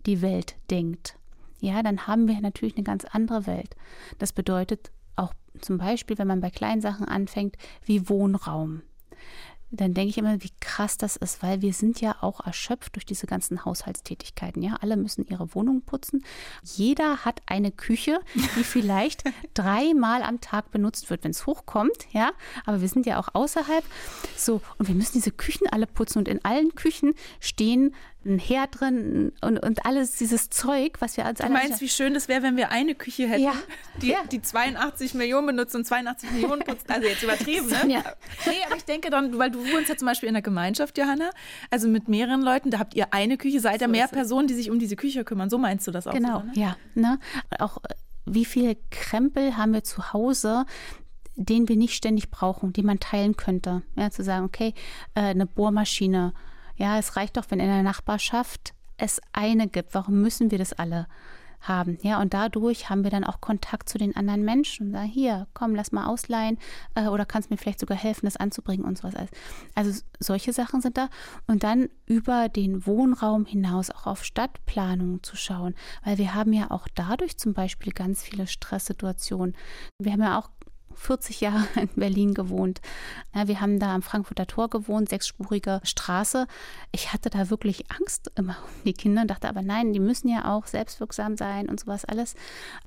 die 0.06 0.22
Welt 0.22 0.56
denkt, 0.70 1.16
ja, 1.60 1.82
dann 1.82 2.06
haben 2.06 2.26
wir 2.26 2.40
natürlich 2.40 2.76
eine 2.76 2.84
ganz 2.84 3.04
andere 3.04 3.46
Welt. 3.46 3.76
Das 4.18 4.32
bedeutet 4.32 4.90
zum 5.60 5.78
Beispiel, 5.78 6.18
wenn 6.18 6.28
man 6.28 6.40
bei 6.40 6.50
kleinen 6.50 6.80
Sachen 6.80 7.06
anfängt, 7.06 7.56
wie 7.84 8.08
Wohnraum 8.08 8.82
dann 9.70 9.94
denke 9.94 10.10
ich 10.10 10.18
immer, 10.18 10.42
wie 10.42 10.50
krass 10.60 10.96
das 10.96 11.16
ist, 11.16 11.42
weil 11.42 11.62
wir 11.62 11.72
sind 11.72 12.00
ja 12.00 12.16
auch 12.20 12.44
erschöpft 12.44 12.96
durch 12.96 13.06
diese 13.06 13.26
ganzen 13.26 13.64
Haushaltstätigkeiten. 13.64 14.62
Ja, 14.62 14.76
alle 14.80 14.96
müssen 14.96 15.24
ihre 15.26 15.54
Wohnung 15.54 15.82
putzen. 15.82 16.24
Jeder 16.64 17.24
hat 17.24 17.40
eine 17.46 17.70
Küche, 17.70 18.20
die 18.34 18.64
vielleicht 18.64 19.22
dreimal 19.54 20.22
am 20.22 20.40
Tag 20.40 20.72
benutzt 20.72 21.08
wird, 21.10 21.22
wenn 21.22 21.30
es 21.30 21.46
hochkommt. 21.46 22.06
Ja, 22.12 22.32
aber 22.66 22.80
wir 22.80 22.88
sind 22.88 23.06
ja 23.06 23.20
auch 23.20 23.28
außerhalb. 23.32 23.84
So, 24.36 24.60
und 24.78 24.88
wir 24.88 24.94
müssen 24.94 25.12
diese 25.14 25.30
Küchen 25.30 25.68
alle 25.70 25.86
putzen 25.86 26.18
und 26.18 26.28
in 26.28 26.44
allen 26.44 26.74
Küchen 26.74 27.14
stehen 27.38 27.94
ein 28.24 28.38
Herd 28.38 28.80
drin 28.80 29.32
und, 29.40 29.58
und 29.58 29.86
alles 29.86 30.16
dieses 30.16 30.50
Zeug, 30.50 30.96
was 31.00 31.16
wir 31.16 31.24
als 31.24 31.38
Du 31.38 31.48
meinst, 31.48 31.80
wie 31.80 31.88
schön 31.88 32.12
das 32.12 32.28
wäre, 32.28 32.42
wenn 32.42 32.56
wir 32.56 32.70
eine 32.70 32.94
Küche 32.94 33.26
hätten, 33.26 33.42
ja. 33.42 33.54
Die, 34.02 34.10
ja. 34.10 34.18
die 34.30 34.42
82 34.42 35.14
Millionen 35.14 35.46
benutzt 35.46 35.74
und 35.74 35.86
82 35.86 36.30
Millionen 36.32 36.62
putzt. 36.62 36.90
Also 36.90 37.08
jetzt 37.08 37.22
übertrieben, 37.22 37.68
ne? 37.86 37.94
Ja. 37.94 38.02
Nee, 38.46 38.52
aber 38.66 38.76
ich 38.76 38.84
denke 38.84 39.08
dann, 39.08 39.38
weil 39.38 39.50
du 39.50 39.60
wohnst 39.60 39.88
ja 39.88 39.96
zum 39.96 40.06
Beispiel 40.06 40.28
in 40.28 40.34
der 40.34 40.42
Gemeinschaft, 40.42 40.98
Johanna, 40.98 41.30
also 41.70 41.88
mit 41.88 42.08
mehreren 42.08 42.42
Leuten, 42.42 42.70
da 42.70 42.78
habt 42.78 42.94
ihr 42.94 43.14
eine 43.14 43.38
Küche, 43.38 43.60
seid 43.60 43.80
ihr 43.80 43.86
so 43.86 43.92
mehr 43.92 44.08
Personen, 44.08 44.48
die 44.48 44.54
sich 44.54 44.70
um 44.70 44.78
diese 44.78 44.96
Küche 44.96 45.24
kümmern. 45.24 45.48
So 45.48 45.56
meinst 45.56 45.86
du 45.86 45.90
das 45.90 46.06
auch? 46.06 46.12
Genau, 46.12 46.40
so, 46.40 46.46
ne? 46.46 46.52
ja. 46.54 46.76
Ne? 46.94 47.18
Auch 47.58 47.78
wie 48.26 48.44
viel 48.44 48.76
Krempel 48.90 49.56
haben 49.56 49.72
wir 49.72 49.82
zu 49.82 50.12
Hause, 50.12 50.66
den 51.36 51.68
wir 51.68 51.76
nicht 51.76 51.94
ständig 51.94 52.30
brauchen, 52.30 52.72
die 52.72 52.82
man 52.82 53.00
teilen 53.00 53.36
könnte. 53.36 53.82
Ja, 53.96 54.10
zu 54.10 54.22
sagen, 54.22 54.44
okay, 54.44 54.74
äh, 55.14 55.20
eine 55.20 55.46
Bohrmaschine. 55.46 56.34
Ja, 56.80 56.98
es 56.98 57.14
reicht 57.14 57.36
doch, 57.36 57.44
wenn 57.50 57.60
in 57.60 57.66
der 57.66 57.82
Nachbarschaft 57.82 58.72
es 58.96 59.20
eine 59.34 59.68
gibt. 59.68 59.92
Warum 59.92 60.22
müssen 60.22 60.50
wir 60.50 60.56
das 60.56 60.72
alle 60.72 61.08
haben? 61.60 61.98
Ja, 62.00 62.22
und 62.22 62.32
dadurch 62.32 62.88
haben 62.88 63.04
wir 63.04 63.10
dann 63.10 63.22
auch 63.22 63.42
Kontakt 63.42 63.86
zu 63.90 63.98
den 63.98 64.16
anderen 64.16 64.46
Menschen 64.46 64.90
sagen, 64.92 65.06
hier, 65.06 65.46
komm, 65.52 65.74
lass 65.74 65.92
mal 65.92 66.06
ausleihen 66.06 66.56
äh, 66.94 67.08
oder 67.08 67.26
kannst 67.26 67.50
mir 67.50 67.58
vielleicht 67.58 67.80
sogar 67.80 67.98
helfen, 67.98 68.24
das 68.24 68.38
anzubringen 68.38 68.86
und 68.86 68.96
sowas. 68.96 69.12
Also 69.74 70.00
solche 70.20 70.54
Sachen 70.54 70.80
sind 70.80 70.96
da. 70.96 71.10
Und 71.46 71.64
dann 71.64 71.90
über 72.06 72.48
den 72.48 72.86
Wohnraum 72.86 73.44
hinaus 73.44 73.90
auch 73.90 74.06
auf 74.06 74.24
Stadtplanungen 74.24 75.22
zu 75.22 75.36
schauen, 75.36 75.74
weil 76.02 76.16
wir 76.16 76.34
haben 76.34 76.54
ja 76.54 76.70
auch 76.70 76.88
dadurch 76.94 77.36
zum 77.36 77.52
Beispiel 77.52 77.92
ganz 77.92 78.22
viele 78.22 78.46
Stresssituationen. 78.46 79.54
Wir 79.98 80.12
haben 80.12 80.22
ja 80.22 80.38
auch 80.38 80.48
40 80.94 81.40
Jahre 81.40 81.66
in 81.80 81.88
Berlin 81.96 82.34
gewohnt. 82.34 82.80
Wir 83.32 83.60
haben 83.60 83.78
da 83.78 83.94
am 83.94 84.02
Frankfurter 84.02 84.46
Tor 84.46 84.68
gewohnt, 84.68 85.08
sechsspurige 85.08 85.80
Straße. 85.84 86.46
Ich 86.92 87.12
hatte 87.12 87.30
da 87.30 87.50
wirklich 87.50 87.90
Angst 87.90 88.30
immer 88.36 88.56
um 88.62 88.84
die 88.84 88.92
Kinder 88.92 89.22
und 89.22 89.28
dachte 89.30 89.48
aber 89.48 89.62
nein, 89.62 89.92
die 89.92 90.00
müssen 90.00 90.28
ja 90.28 90.52
auch 90.52 90.66
selbstwirksam 90.66 91.36
sein 91.36 91.68
und 91.68 91.80
sowas 91.80 92.04
alles. 92.04 92.34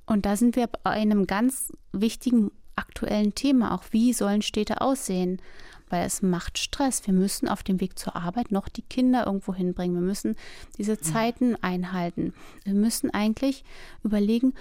Und 0.05 0.25
da 0.25 0.35
sind 0.35 0.55
wir 0.55 0.67
bei 0.67 0.91
einem 0.91 1.27
ganz 1.27 1.71
wichtigen 1.91 2.51
aktuellen 2.75 3.35
Thema, 3.35 3.73
auch 3.73 3.83
wie 3.91 4.13
sollen 4.13 4.41
Städte 4.41 4.81
aussehen? 4.81 5.41
Weil 5.89 6.05
es 6.05 6.21
macht 6.21 6.57
Stress. 6.57 7.05
Wir 7.05 7.13
müssen 7.13 7.47
auf 7.47 7.61
dem 7.61 7.79
Weg 7.79 7.99
zur 7.99 8.15
Arbeit 8.15 8.51
noch 8.51 8.67
die 8.67 8.81
Kinder 8.81 9.27
irgendwo 9.27 9.53
hinbringen. 9.53 9.95
Wir 9.95 10.01
müssen 10.01 10.35
diese 10.77 10.99
Zeiten 10.99 11.55
einhalten. 11.61 12.33
Wir 12.63 12.73
müssen 12.73 13.11
eigentlich 13.11 13.63
überlegen, 14.03 14.53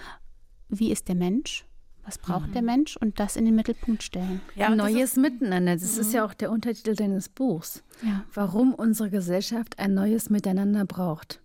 wie 0.69 0.93
ist 0.93 1.09
der 1.09 1.15
Mensch? 1.15 1.65
Was 2.05 2.19
braucht 2.19 2.49
mhm. 2.49 2.53
der 2.53 2.62
Mensch 2.62 2.97
und 2.97 3.21
das 3.21 3.37
in 3.37 3.45
den 3.45 3.55
Mittelpunkt 3.55 4.03
stellen. 4.03 4.41
Ja, 4.57 4.69
Ein 4.69 4.79
neues 4.79 5.17
Miteinander. 5.17 5.75
Das 5.75 5.95
mhm. 5.95 6.01
ist 6.01 6.12
ja 6.12 6.25
auch 6.25 6.35
der 6.35 6.51
Untertitel 6.51 6.95
deines 6.95 7.29
Buchs. 7.29 7.83
Ja. 8.03 8.25
Warum 8.35 8.75
unsere 8.75 9.11
Gesellschaft 9.11 9.79
ein 9.79 9.95
neues 9.95 10.29
Miteinander 10.31 10.85
braucht. 10.85 11.41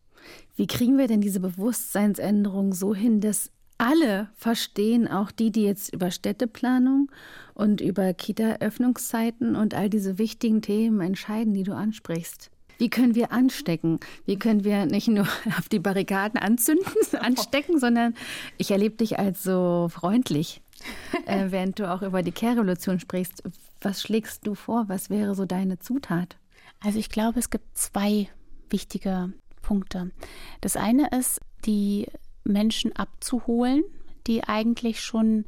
Wie 0.56 0.68
kriegen 0.68 0.98
wir 0.98 1.08
denn 1.08 1.22
diese 1.22 1.40
Bewusstseinsänderung 1.40 2.74
so 2.74 2.96
hin, 2.96 3.22
dass 3.22 3.52
alle 3.78 4.30
verstehen, 4.36 5.08
auch 5.08 5.32
die, 5.32 5.52
die 5.52 5.64
jetzt 5.64 5.94
über 5.94 6.10
Städteplanung 6.10 7.12
und 7.54 7.80
über 7.80 8.14
Kita-Öffnungszeiten 8.14 9.56
und 9.56 9.76
all 9.76 9.90
diese 9.90 10.18
wichtigen 10.18 10.62
Themen 10.62 11.02
entscheiden, 11.02 11.54
die 11.54 11.64
du 11.64 11.74
ansprichst? 11.74 12.50
Wie 12.78 12.90
können 12.90 13.16
wir 13.16 13.32
anstecken? 13.32 14.00
Wie 14.26 14.38
können 14.38 14.64
wir 14.64 14.86
nicht 14.86 15.08
nur 15.08 15.28
auf 15.58 15.70
die 15.70 15.80
Barrikaden 15.80 16.40
anzünden, 16.40 16.86
anstecken, 17.20 17.80
sondern 17.80 18.16
ich 18.58 18.72
erlebe 18.72 18.96
dich 18.96 19.20
als 19.20 19.44
so 19.44 19.90
freundlich, 19.92 20.62
äh, 21.26 21.48
während 21.50 21.80
du 21.80 21.92
auch 21.92 22.02
über 22.02 22.24
die 22.24 22.32
Care-Revolution 22.32 23.00
sprichst. 23.00 23.44
Was 23.82 24.02
schlägst 24.02 24.46
du 24.46 24.56
vor? 24.56 24.86
Was 24.88 25.10
wäre 25.10 25.36
so 25.36 25.46
deine 25.46 25.80
Zutat? 25.80 26.38
Also 26.80 27.00
ich 27.00 27.10
glaube, 27.10 27.40
es 27.40 27.50
gibt 27.50 27.78
zwei 27.78 28.30
wichtige 28.70 29.34
Punkte. 29.62 30.12
Das 30.62 30.76
eine 30.76 31.10
ist, 31.10 31.42
die 31.66 32.08
Menschen 32.44 32.96
abzuholen, 32.96 33.84
die 34.28 34.44
eigentlich 34.44 35.02
schon 35.02 35.46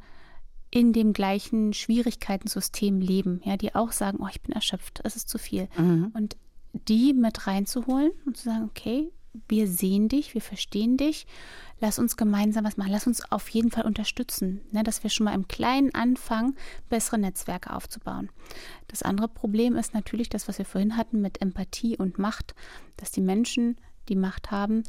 in 0.70 0.92
dem 0.92 1.12
gleichen 1.12 1.72
Schwierigkeitensystem 1.72 3.00
leben, 3.00 3.40
ja, 3.44 3.56
die 3.56 3.74
auch 3.74 3.92
sagen, 3.92 4.18
oh, 4.20 4.28
ich 4.30 4.40
bin 4.40 4.52
erschöpft, 4.54 5.00
es 5.04 5.16
ist 5.16 5.28
zu 5.28 5.38
viel. 5.38 5.68
Mhm. 5.76 6.12
Und 6.14 6.36
die 6.72 7.12
mit 7.12 7.46
reinzuholen 7.46 8.12
und 8.26 8.36
zu 8.36 8.44
sagen, 8.44 8.64
okay, 8.64 9.12
wir 9.48 9.68
sehen 9.68 10.08
dich, 10.08 10.34
wir 10.34 10.40
verstehen 10.40 10.96
dich, 10.96 11.26
lass 11.80 11.98
uns 11.98 12.16
gemeinsam 12.16 12.64
was 12.64 12.76
machen, 12.76 12.90
lass 12.90 13.06
uns 13.06 13.30
auf 13.30 13.48
jeden 13.48 13.70
Fall 13.70 13.84
unterstützen, 13.86 14.60
ne, 14.72 14.82
dass 14.82 15.02
wir 15.02 15.10
schon 15.10 15.24
mal 15.24 15.34
im 15.34 15.48
Kleinen 15.48 15.94
anfangen, 15.94 16.56
bessere 16.88 17.18
Netzwerke 17.18 17.72
aufzubauen. 17.72 18.28
Das 18.88 19.02
andere 19.02 19.28
Problem 19.28 19.76
ist 19.76 19.94
natürlich 19.94 20.28
das, 20.28 20.48
was 20.48 20.58
wir 20.58 20.64
vorhin 20.64 20.96
hatten 20.96 21.20
mit 21.20 21.40
Empathie 21.40 21.96
und 21.96 22.18
Macht, 22.18 22.54
dass 22.96 23.12
die 23.12 23.20
Menschen, 23.20 23.76
die 24.08 24.16
Macht 24.16 24.50
haben, 24.50 24.82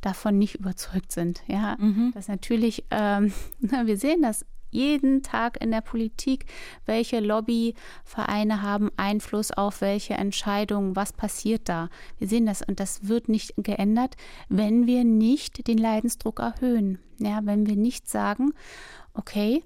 davon 0.00 0.38
nicht 0.38 0.56
überzeugt 0.56 1.12
sind. 1.12 1.42
Ja, 1.46 1.76
mhm. 1.78 2.12
dass 2.12 2.28
natürlich, 2.28 2.84
ähm, 2.90 3.32
wir 3.60 3.96
sehen 3.96 4.22
das 4.22 4.44
jeden 4.70 5.22
Tag 5.22 5.62
in 5.62 5.70
der 5.70 5.80
Politik, 5.80 6.46
welche 6.86 7.20
Lobbyvereine 7.20 8.62
haben 8.62 8.90
Einfluss 8.96 9.50
auf 9.50 9.80
welche 9.80 10.14
Entscheidungen, 10.14 10.96
was 10.96 11.12
passiert 11.12 11.68
da. 11.68 11.88
Wir 12.18 12.28
sehen 12.28 12.46
das 12.46 12.62
und 12.62 12.80
das 12.80 13.08
wird 13.08 13.28
nicht 13.28 13.54
geändert, 13.56 14.16
wenn 14.48 14.86
wir 14.86 15.04
nicht 15.04 15.66
den 15.66 15.78
Leidensdruck 15.78 16.40
erhöhen. 16.40 16.98
Ja, 17.18 17.40
wenn 17.44 17.66
wir 17.66 17.76
nicht 17.76 18.08
sagen, 18.08 18.52
okay, 19.14 19.62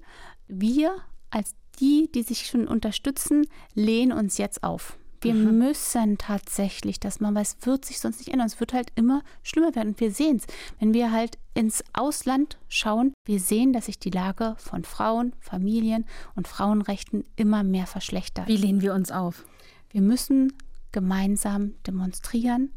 wir 0.47 0.95
als 1.29 1.55
die, 1.79 2.09
die 2.13 2.23
sich 2.23 2.45
schon 2.47 2.67
unterstützen, 2.67 3.45
lehnen 3.73 4.11
uns 4.11 4.37
jetzt 4.37 4.63
auf. 4.63 4.97
Wir 5.25 5.33
mhm. 5.33 5.57
müssen 5.57 6.17
tatsächlich 6.19 6.99
das 6.99 7.19
machen, 7.19 7.33
weil 7.33 7.41
es 7.41 7.57
wird 7.61 7.83
sich 7.83 7.99
sonst 7.99 8.19
nicht 8.19 8.29
ändern. 8.29 8.45
Es 8.45 8.59
wird 8.59 8.73
halt 8.73 8.91
immer 8.93 9.23
schlimmer 9.41 9.75
werden. 9.75 9.89
Und 9.89 9.99
wir 9.99 10.11
sehen 10.11 10.37
es. 10.37 10.45
Wenn 10.79 10.93
wir 10.93 11.11
halt 11.11 11.39
ins 11.55 11.83
Ausland 11.93 12.59
schauen, 12.67 13.11
wir 13.25 13.39
sehen, 13.39 13.73
dass 13.73 13.87
sich 13.87 13.97
die 13.97 14.11
Lage 14.11 14.55
von 14.59 14.83
Frauen, 14.83 15.33
Familien 15.39 16.05
und 16.35 16.47
Frauenrechten 16.47 17.23
immer 17.35 17.63
mehr 17.63 17.87
verschlechtert. 17.87 18.47
Wie 18.47 18.55
lehnen 18.57 18.81
wir 18.81 18.93
uns 18.93 19.11
auf? 19.11 19.45
Wir 19.89 20.01
müssen 20.01 20.53
gemeinsam 20.91 21.73
demonstrieren. 21.87 22.71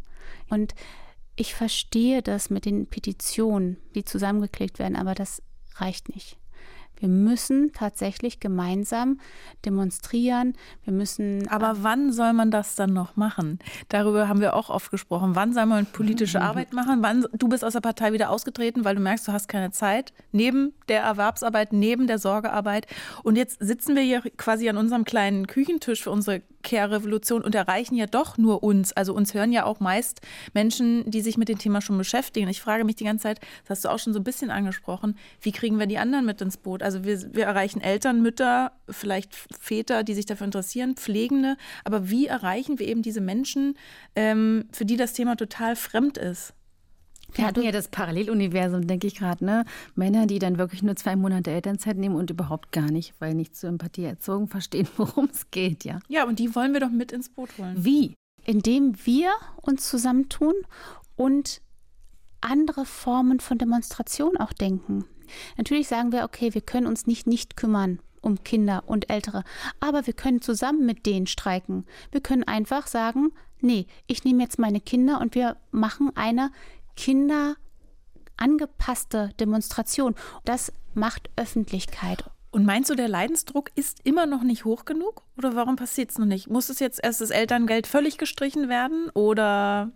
Und 0.49 0.75
ich 1.37 1.55
verstehe 1.55 2.23
das 2.23 2.49
mit 2.49 2.65
den 2.65 2.87
Petitionen, 2.87 3.77
die 3.95 4.07
zusammengeklickt 4.07 4.79
werden, 4.79 4.97
aber 4.97 5.15
das 5.15 5.43
reicht 5.75 6.15
nicht. 6.15 6.39
Wir 6.99 7.09
müssen 7.09 7.73
tatsächlich 7.73 8.41
gemeinsam 8.41 9.21
demonstrieren. 9.65 10.55
Wir 10.85 10.93
müssen. 10.93 11.49
Aber 11.49 11.83
wann 11.83 12.13
soll 12.13 12.33
man 12.33 12.51
das 12.51 12.75
dann 12.75 12.93
noch 12.93 13.17
machen? 13.17 13.59
Darüber 13.89 14.29
haben 14.29 14.41
wir 14.41 14.55
auch 14.55 14.71
oft 14.71 14.91
gesprochen. 14.91 15.35
Wann 15.35 15.53
soll 15.53 15.67
man 15.67 15.87
politische 15.87 16.41
Arbeit 16.43 16.73
machen? 16.73 17.03
Wann, 17.03 17.27
du 17.33 17.49
bist 17.49 17.65
aus 17.65 17.73
der 17.73 17.81
Partei 17.81 18.13
wieder 18.13 18.31
ausgetreten, 18.31 18.85
weil 18.85 18.95
du 18.95 19.01
merkst, 19.01 19.29
du 19.29 19.33
hast 19.33 19.49
keine 19.49 19.71
Zeit. 19.71 20.13
Neben 20.33 20.75
der 20.89 21.03
Erwerbsarbeit, 21.03 21.73
neben 21.73 22.07
der 22.07 22.19
Sorgearbeit. 22.19 22.87
Und 23.23 23.37
jetzt 23.37 23.59
sitzen 23.61 23.95
wir 23.95 24.03
hier 24.03 24.23
quasi 24.37 24.69
an 24.69 24.77
unserem 24.77 25.05
kleinen 25.05 25.47
Küchentisch 25.47 26.03
für 26.03 26.11
unsere 26.11 26.43
Care-Revolution 26.63 27.43
und 27.43 27.55
erreichen 27.55 27.95
ja 27.95 28.07
doch 28.07 28.39
nur 28.39 28.63
uns. 28.63 28.93
Also 28.93 29.15
uns 29.15 29.35
hören 29.35 29.53
ja 29.53 29.65
auch 29.65 29.81
meist 29.81 30.21
Menschen, 30.55 31.11
die 31.11 31.21
sich 31.21 31.37
mit 31.37 31.49
dem 31.49 31.59
Thema 31.59 31.81
schon 31.81 31.99
beschäftigen. 31.99 32.49
Ich 32.49 32.61
frage 32.61 32.85
mich 32.85 32.97
die 32.97 33.05
ganze 33.05 33.25
Zeit, 33.25 33.41
das 33.67 33.79
hast 33.79 33.85
du 33.85 33.89
auch 33.91 33.99
schon 33.99 34.13
so 34.13 34.21
ein 34.21 34.25
bisschen 34.25 34.51
angesprochen, 34.51 35.17
wie 35.41 35.53
kriegen 35.53 35.79
wir 35.79 35.87
die 35.87 35.99
anderen 35.99 36.27
mit 36.27 36.41
ins 36.41 36.57
Boot? 36.57 36.83
Also 36.83 37.05
wir, 37.05 37.35
wir 37.35 37.45
erreichen 37.45 37.81
Eltern, 37.81 38.23
Mütter, 38.23 38.73
vielleicht 38.89 39.35
Väter, 39.59 40.03
die 40.03 40.15
sich 40.15 40.27
dafür 40.27 40.47
interessieren, 40.47 40.97
Pflegende. 40.97 41.57
Aber 41.85 42.11
wie 42.11 42.27
erreichen 42.27 42.79
wir 42.79 42.89
eben 42.89 43.03
diese 43.03 43.21
Menschen, 43.21 43.75
ähm, 44.17 44.69
für 44.73 44.85
die 44.85 44.97
das 44.97 45.13
Thema 45.13 45.37
total 45.37 45.77
fremd 45.77 46.19
ist? 46.19 46.55
Wir 47.33 47.47
hatten 47.47 47.63
ja 47.63 47.73
das 47.73 47.89
Paralleluniversum, 47.89 48.87
denke 48.87 49.07
ich 49.07 49.17
gerade, 49.17 49.45
ne? 49.45 49.65
Männer, 49.95 50.27
die 50.27 50.39
dann 50.39 50.59
wirklich 50.59 50.83
nur 50.83 50.97
zwei 50.97 51.15
Monate 51.15 51.51
Elternzeit 51.51 51.97
nehmen 51.97 52.17
und 52.17 52.31
überhaupt 52.31 52.73
gar 52.73 52.91
nicht, 52.91 53.15
weil 53.19 53.35
nicht 53.35 53.55
zur 53.55 53.69
Empathie 53.69 54.05
erzogen, 54.05 54.49
verstehen, 54.49 54.89
worum 54.97 55.29
es 55.33 55.51
geht, 55.51 55.85
ja. 55.85 56.01
Ja, 56.09 56.25
und 56.25 56.39
die 56.39 56.55
wollen 56.55 56.73
wir 56.73 56.81
doch 56.81 56.91
mit 56.91 57.13
ins 57.13 57.29
Boot 57.29 57.51
holen. 57.59 57.77
Wie? 57.79 58.15
Indem 58.45 58.95
wir 59.05 59.31
uns 59.61 59.89
zusammentun 59.89 60.55
und 61.17 61.61
andere 62.41 62.87
Formen 62.87 63.41
von 63.41 63.59
Demonstration 63.59 64.37
auch 64.37 64.53
denken. 64.53 65.05
Natürlich 65.57 65.89
sagen 65.89 66.13
wir, 66.13 66.25
okay, 66.25 66.55
wir 66.55 66.63
können 66.63 66.87
uns 66.87 67.07
nicht 67.07 67.27
nicht 67.27 67.57
kümmern 67.57 67.99
um 68.21 68.43
Kinder 68.43 68.83
und 68.87 69.11
Ältere, 69.11 69.45
aber 69.81 70.07
wir 70.07 70.13
können 70.13 70.43
zusammen 70.43 70.85
mit 70.85 71.07
denen 71.07 71.27
streiken. 71.27 71.85
Wir 72.11 72.21
können 72.21 72.45
einfach 72.45 72.87
sagen, 72.87 73.33
nee, 73.61 73.87
ich 74.07 74.25
nehme 74.25 74.43
jetzt 74.43 74.59
meine 74.59 74.81
Kinder 74.81 75.21
und 75.21 75.35
wir 75.35 75.57
machen 75.71 76.11
eine 76.17 76.51
Kinder 76.99 77.55
angepasste 78.37 79.31
Demonstration. 79.39 80.17
Das 80.45 80.73
macht 80.95 81.31
Öffentlichkeit. 81.37 82.25
Und 82.51 82.67
meinst 82.67 82.91
du, 82.91 82.97
der 82.97 83.09
Leidensdruck 83.09 83.71
ist 83.77 84.01
immer 84.05 84.27
noch 84.27 84.43
nicht 84.43 84.65
hoch 84.65 84.85
genug? 84.85 85.23
Oder 85.37 85.55
warum 85.55 85.77
passiert 85.77 86.11
es 86.11 86.19
noch 86.19 86.27
nicht? 86.27 86.51
Muss 86.51 86.71
es 86.71 86.81
jetzt 86.81 86.99
erst 87.03 87.21
das 87.21 87.31
Elterngeld 87.31 87.87
völlig 87.87 88.19
gestrichen 88.19 88.69
werden? 88.69 89.11
Oder? 89.11 89.93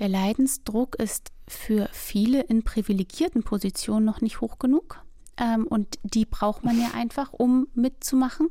Der 0.00 0.08
Leidensdruck 0.08 0.96
ist 0.96 1.30
für 1.46 1.88
viele 1.92 2.42
in 2.42 2.62
privilegierten 2.62 3.42
Positionen 3.42 4.04
noch 4.04 4.20
nicht 4.20 4.42
hoch 4.42 4.58
genug. 4.58 5.02
Ähm, 5.38 5.66
und 5.66 5.98
die 6.02 6.26
braucht 6.26 6.62
man 6.62 6.78
ja 6.78 6.88
einfach, 6.94 7.32
um 7.32 7.68
mitzumachen. 7.74 8.50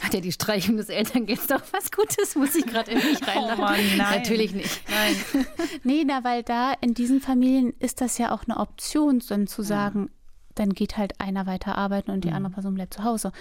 Hat 0.00 0.12
ja 0.12 0.20
die 0.20 0.32
Streichung 0.32 0.76
des 0.76 0.88
Elterngelds 0.88 1.46
doch 1.46 1.62
was 1.72 1.90
Gutes, 1.90 2.34
muss 2.34 2.54
ich 2.54 2.66
gerade 2.66 2.90
in 2.90 2.98
mich 2.98 3.20
oh 3.22 3.26
reinlachen. 3.26 3.58
Oh 3.58 3.62
Mann, 3.62 3.96
nein. 3.96 4.18
Natürlich 4.18 4.52
nicht. 4.52 4.82
Nein. 4.88 5.46
nee, 5.84 6.04
na, 6.04 6.24
weil 6.24 6.42
da 6.42 6.72
in 6.80 6.94
diesen 6.94 7.20
Familien 7.20 7.72
ist 7.78 8.00
das 8.00 8.18
ja 8.18 8.32
auch 8.32 8.44
eine 8.44 8.58
Option, 8.58 9.22
dann 9.28 9.46
zu 9.46 9.62
sagen, 9.62 10.06
ja. 10.06 10.12
dann 10.56 10.70
geht 10.70 10.96
halt 10.96 11.20
einer 11.20 11.46
weiter 11.46 11.78
arbeiten 11.78 12.10
und 12.10 12.24
die 12.24 12.28
mhm. 12.28 12.36
andere 12.36 12.52
Person 12.54 12.74
bleibt 12.74 12.94
zu 12.94 13.04
Hause. 13.04 13.32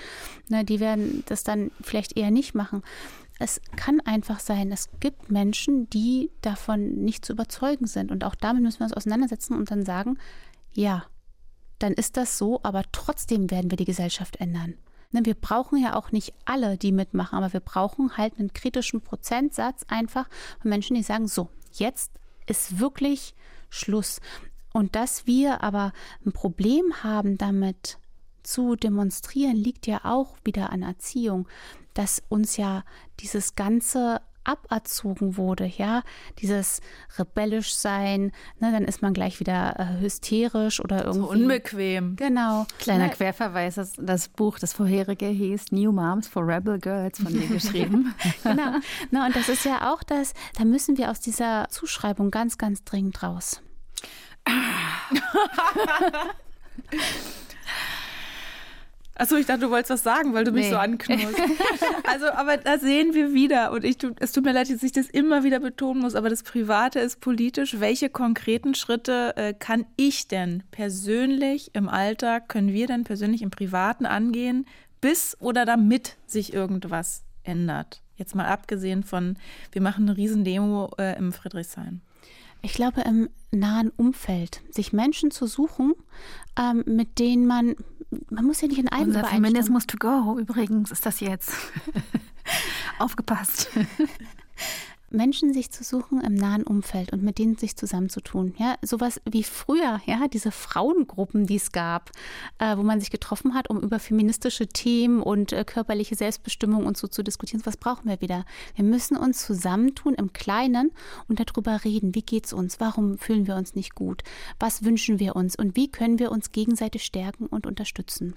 Na, 0.47 0.63
die 0.63 0.79
werden 0.79 1.23
das 1.27 1.43
dann 1.43 1.71
vielleicht 1.81 2.17
eher 2.17 2.31
nicht 2.31 2.53
machen. 2.53 2.83
Es 3.39 3.59
kann 3.75 3.99
einfach 4.01 4.39
sein, 4.39 4.71
es 4.71 4.89
gibt 4.99 5.31
Menschen, 5.31 5.89
die 5.89 6.29
davon 6.41 7.03
nicht 7.03 7.25
zu 7.25 7.33
überzeugen 7.33 7.87
sind. 7.87 8.11
Und 8.11 8.23
auch 8.23 8.35
damit 8.35 8.61
müssen 8.61 8.79
wir 8.79 8.85
uns 8.85 8.93
auseinandersetzen 8.93 9.57
und 9.57 9.71
dann 9.71 9.83
sagen, 9.85 10.17
ja, 10.71 11.03
dann 11.79 11.93
ist 11.93 12.15
das 12.15 12.37
so, 12.37 12.61
aber 12.63 12.83
trotzdem 12.91 13.49
werden 13.51 13.71
wir 13.71 13.75
die 13.75 13.85
Gesellschaft 13.85 14.37
ändern. 14.37 14.75
Ne, 15.13 15.21
wir 15.23 15.35
brauchen 15.35 15.81
ja 15.81 15.95
auch 15.95 16.11
nicht 16.11 16.33
alle, 16.43 16.77
die 16.77 16.91
mitmachen, 16.91 17.37
aber 17.37 17.53
wir 17.53 17.59
brauchen 17.59 18.17
halt 18.17 18.39
einen 18.39 18.51
kritischen 18.51 19.01
Prozentsatz 19.01 19.83
einfach 19.87 20.27
von 20.59 20.69
Menschen, 20.69 20.95
die 20.95 21.03
sagen, 21.03 21.27
so, 21.27 21.49
jetzt 21.71 22.11
ist 22.47 22.79
wirklich 22.79 23.35
Schluss. 23.69 24.19
Und 24.73 24.95
dass 24.95 25.27
wir 25.27 25.63
aber 25.63 25.93
ein 26.25 26.31
Problem 26.31 27.03
haben 27.03 27.37
damit 27.37 27.99
zu 28.41 28.75
demonstrieren, 28.75 29.55
liegt 29.55 29.85
ja 29.85 30.01
auch 30.03 30.35
wieder 30.43 30.71
an 30.71 30.81
Erziehung, 30.81 31.47
dass 31.93 32.23
uns 32.27 32.57
ja 32.57 32.83
dieses 33.19 33.55
ganze 33.55 34.19
aberzogen 34.43 35.37
wurde, 35.37 35.65
ja, 35.65 36.03
dieses 36.39 36.81
rebellisch 37.17 37.75
sein, 37.75 38.31
ne, 38.59 38.71
dann 38.71 38.85
ist 38.85 39.01
man 39.01 39.13
gleich 39.13 39.39
wieder 39.39 39.79
äh, 39.79 40.01
hysterisch 40.01 40.79
oder 40.79 41.05
irgendwie. 41.05 41.19
So 41.19 41.29
unbequem. 41.29 42.15
Genau. 42.15 42.65
Kleiner 42.79 43.07
Na, 43.07 43.13
Querverweis, 43.13 43.75
das, 43.75 43.93
das, 43.97 44.27
Buch, 44.27 44.59
das 44.59 44.73
vorherige 44.73 45.27
hieß 45.27 45.71
New 45.71 45.91
Moms 45.91 46.27
for 46.27 46.47
Rebel 46.47 46.79
Girls 46.79 47.19
von 47.19 47.33
dir 47.33 47.47
geschrieben. 47.51 48.13
genau. 48.43 48.79
Na, 49.11 49.25
und 49.25 49.35
das 49.35 49.49
ist 49.49 49.65
ja 49.65 49.93
auch 49.93 50.03
das, 50.03 50.33
da 50.57 50.65
müssen 50.65 50.97
wir 50.97 51.11
aus 51.11 51.19
dieser 51.19 51.67
Zuschreibung 51.69 52.31
ganz, 52.31 52.57
ganz 52.57 52.83
dringend 52.83 53.21
raus. 53.23 53.61
Achso, 59.15 59.35
ich 59.35 59.45
dachte, 59.45 59.61
du 59.61 59.69
wolltest 59.69 59.91
was 59.91 60.03
sagen, 60.03 60.33
weil 60.33 60.43
du 60.43 60.51
mich 60.51 60.65
nee. 60.65 60.71
so 60.71 60.77
anknurrst. 60.77 61.23
Also, 62.05 62.27
aber 62.31 62.57
da 62.57 62.79
sehen 62.79 63.13
wir 63.13 63.33
wieder, 63.33 63.71
und 63.71 63.83
ich, 63.83 63.97
es 64.19 64.31
tut 64.31 64.43
mir 64.43 64.51
leid, 64.51 64.69
dass 64.69 64.83
ich 64.83 64.91
das 64.91 65.07
immer 65.07 65.43
wieder 65.43 65.59
betonen 65.59 66.01
muss, 66.01 66.15
aber 66.15 66.29
das 66.29 66.43
Private 66.43 66.99
ist 66.99 67.21
politisch. 67.21 67.79
Welche 67.79 68.09
konkreten 68.09 68.75
Schritte 68.75 69.33
äh, 69.37 69.53
kann 69.53 69.85
ich 69.95 70.27
denn 70.27 70.63
persönlich 70.71 71.71
im 71.73 71.89
Alltag, 71.89 72.49
können 72.49 72.73
wir 72.73 72.87
denn 72.87 73.03
persönlich 73.03 73.41
im 73.41 73.51
Privaten 73.51 74.05
angehen, 74.05 74.65
bis 74.99 75.37
oder 75.39 75.65
damit 75.65 76.17
sich 76.25 76.53
irgendwas 76.53 77.23
ändert? 77.43 78.01
Jetzt 78.15 78.35
mal 78.35 78.45
abgesehen 78.45 79.03
von, 79.03 79.37
wir 79.71 79.81
machen 79.81 80.07
eine 80.07 80.17
Riesendemo 80.17 80.91
äh, 80.97 81.17
im 81.17 81.33
Friedrichshain. 81.33 82.01
Ich 82.65 82.73
glaube, 82.73 83.01
im 83.01 83.29
nahen 83.51 83.89
Umfeld, 83.89 84.61
sich 84.71 84.93
Menschen 84.93 85.31
zu 85.31 85.47
suchen, 85.47 85.93
ähm, 86.57 86.83
mit 86.87 87.19
denen 87.19 87.45
man, 87.45 87.75
man 88.29 88.45
muss 88.45 88.61
ja 88.61 88.69
nicht 88.69 88.79
in 88.79 88.87
einem 88.87 89.09
Unser 89.09 89.25
Feminismus 89.25 89.85
to 89.85 89.97
go 89.97 90.39
übrigens 90.39 90.89
ist 90.89 91.05
das 91.05 91.19
jetzt. 91.19 91.51
Aufgepasst. 92.99 93.69
Menschen 95.13 95.53
sich 95.53 95.71
zu 95.71 95.83
suchen 95.83 96.21
im 96.21 96.33
nahen 96.33 96.63
Umfeld 96.63 97.13
und 97.13 97.23
mit 97.23 97.37
denen 97.37 97.55
sich 97.55 97.75
zusammenzutun. 97.75 98.53
Ja, 98.57 98.75
sowas 98.81 99.21
wie 99.29 99.43
früher, 99.43 100.01
ja, 100.05 100.27
diese 100.27 100.51
Frauengruppen, 100.51 101.45
die 101.45 101.55
es 101.55 101.71
gab, 101.71 102.11
äh, 102.59 102.75
wo 102.77 102.83
man 102.83 102.99
sich 102.99 103.11
getroffen 103.11 103.53
hat, 103.53 103.69
um 103.69 103.79
über 103.79 103.99
feministische 103.99 104.67
Themen 104.67 105.21
und 105.21 105.53
äh, 105.53 105.63
körperliche 105.63 106.15
Selbstbestimmung 106.15 106.85
und 106.85 106.97
so 106.97 107.07
zu 107.07 107.23
diskutieren. 107.23 107.65
Was 107.65 107.77
brauchen 107.77 108.09
wir 108.09 108.21
wieder? 108.21 108.45
Wir 108.75 108.85
müssen 108.85 109.15
uns 109.15 109.45
zusammentun 109.45 110.15
im 110.15 110.33
Kleinen 110.33 110.91
und 111.27 111.39
darüber 111.39 111.83
reden. 111.83 112.15
Wie 112.15 112.23
geht's 112.23 112.53
uns? 112.53 112.79
Warum 112.79 113.17
fühlen 113.17 113.47
wir 113.47 113.55
uns 113.55 113.75
nicht 113.75 113.95
gut? 113.95 114.23
Was 114.59 114.83
wünschen 114.83 115.19
wir 115.19 115.35
uns? 115.35 115.55
Und 115.55 115.75
wie 115.75 115.91
können 115.91 116.19
wir 116.19 116.31
uns 116.31 116.51
gegenseitig 116.51 117.03
stärken 117.03 117.47
und 117.47 117.67
unterstützen? 117.67 118.35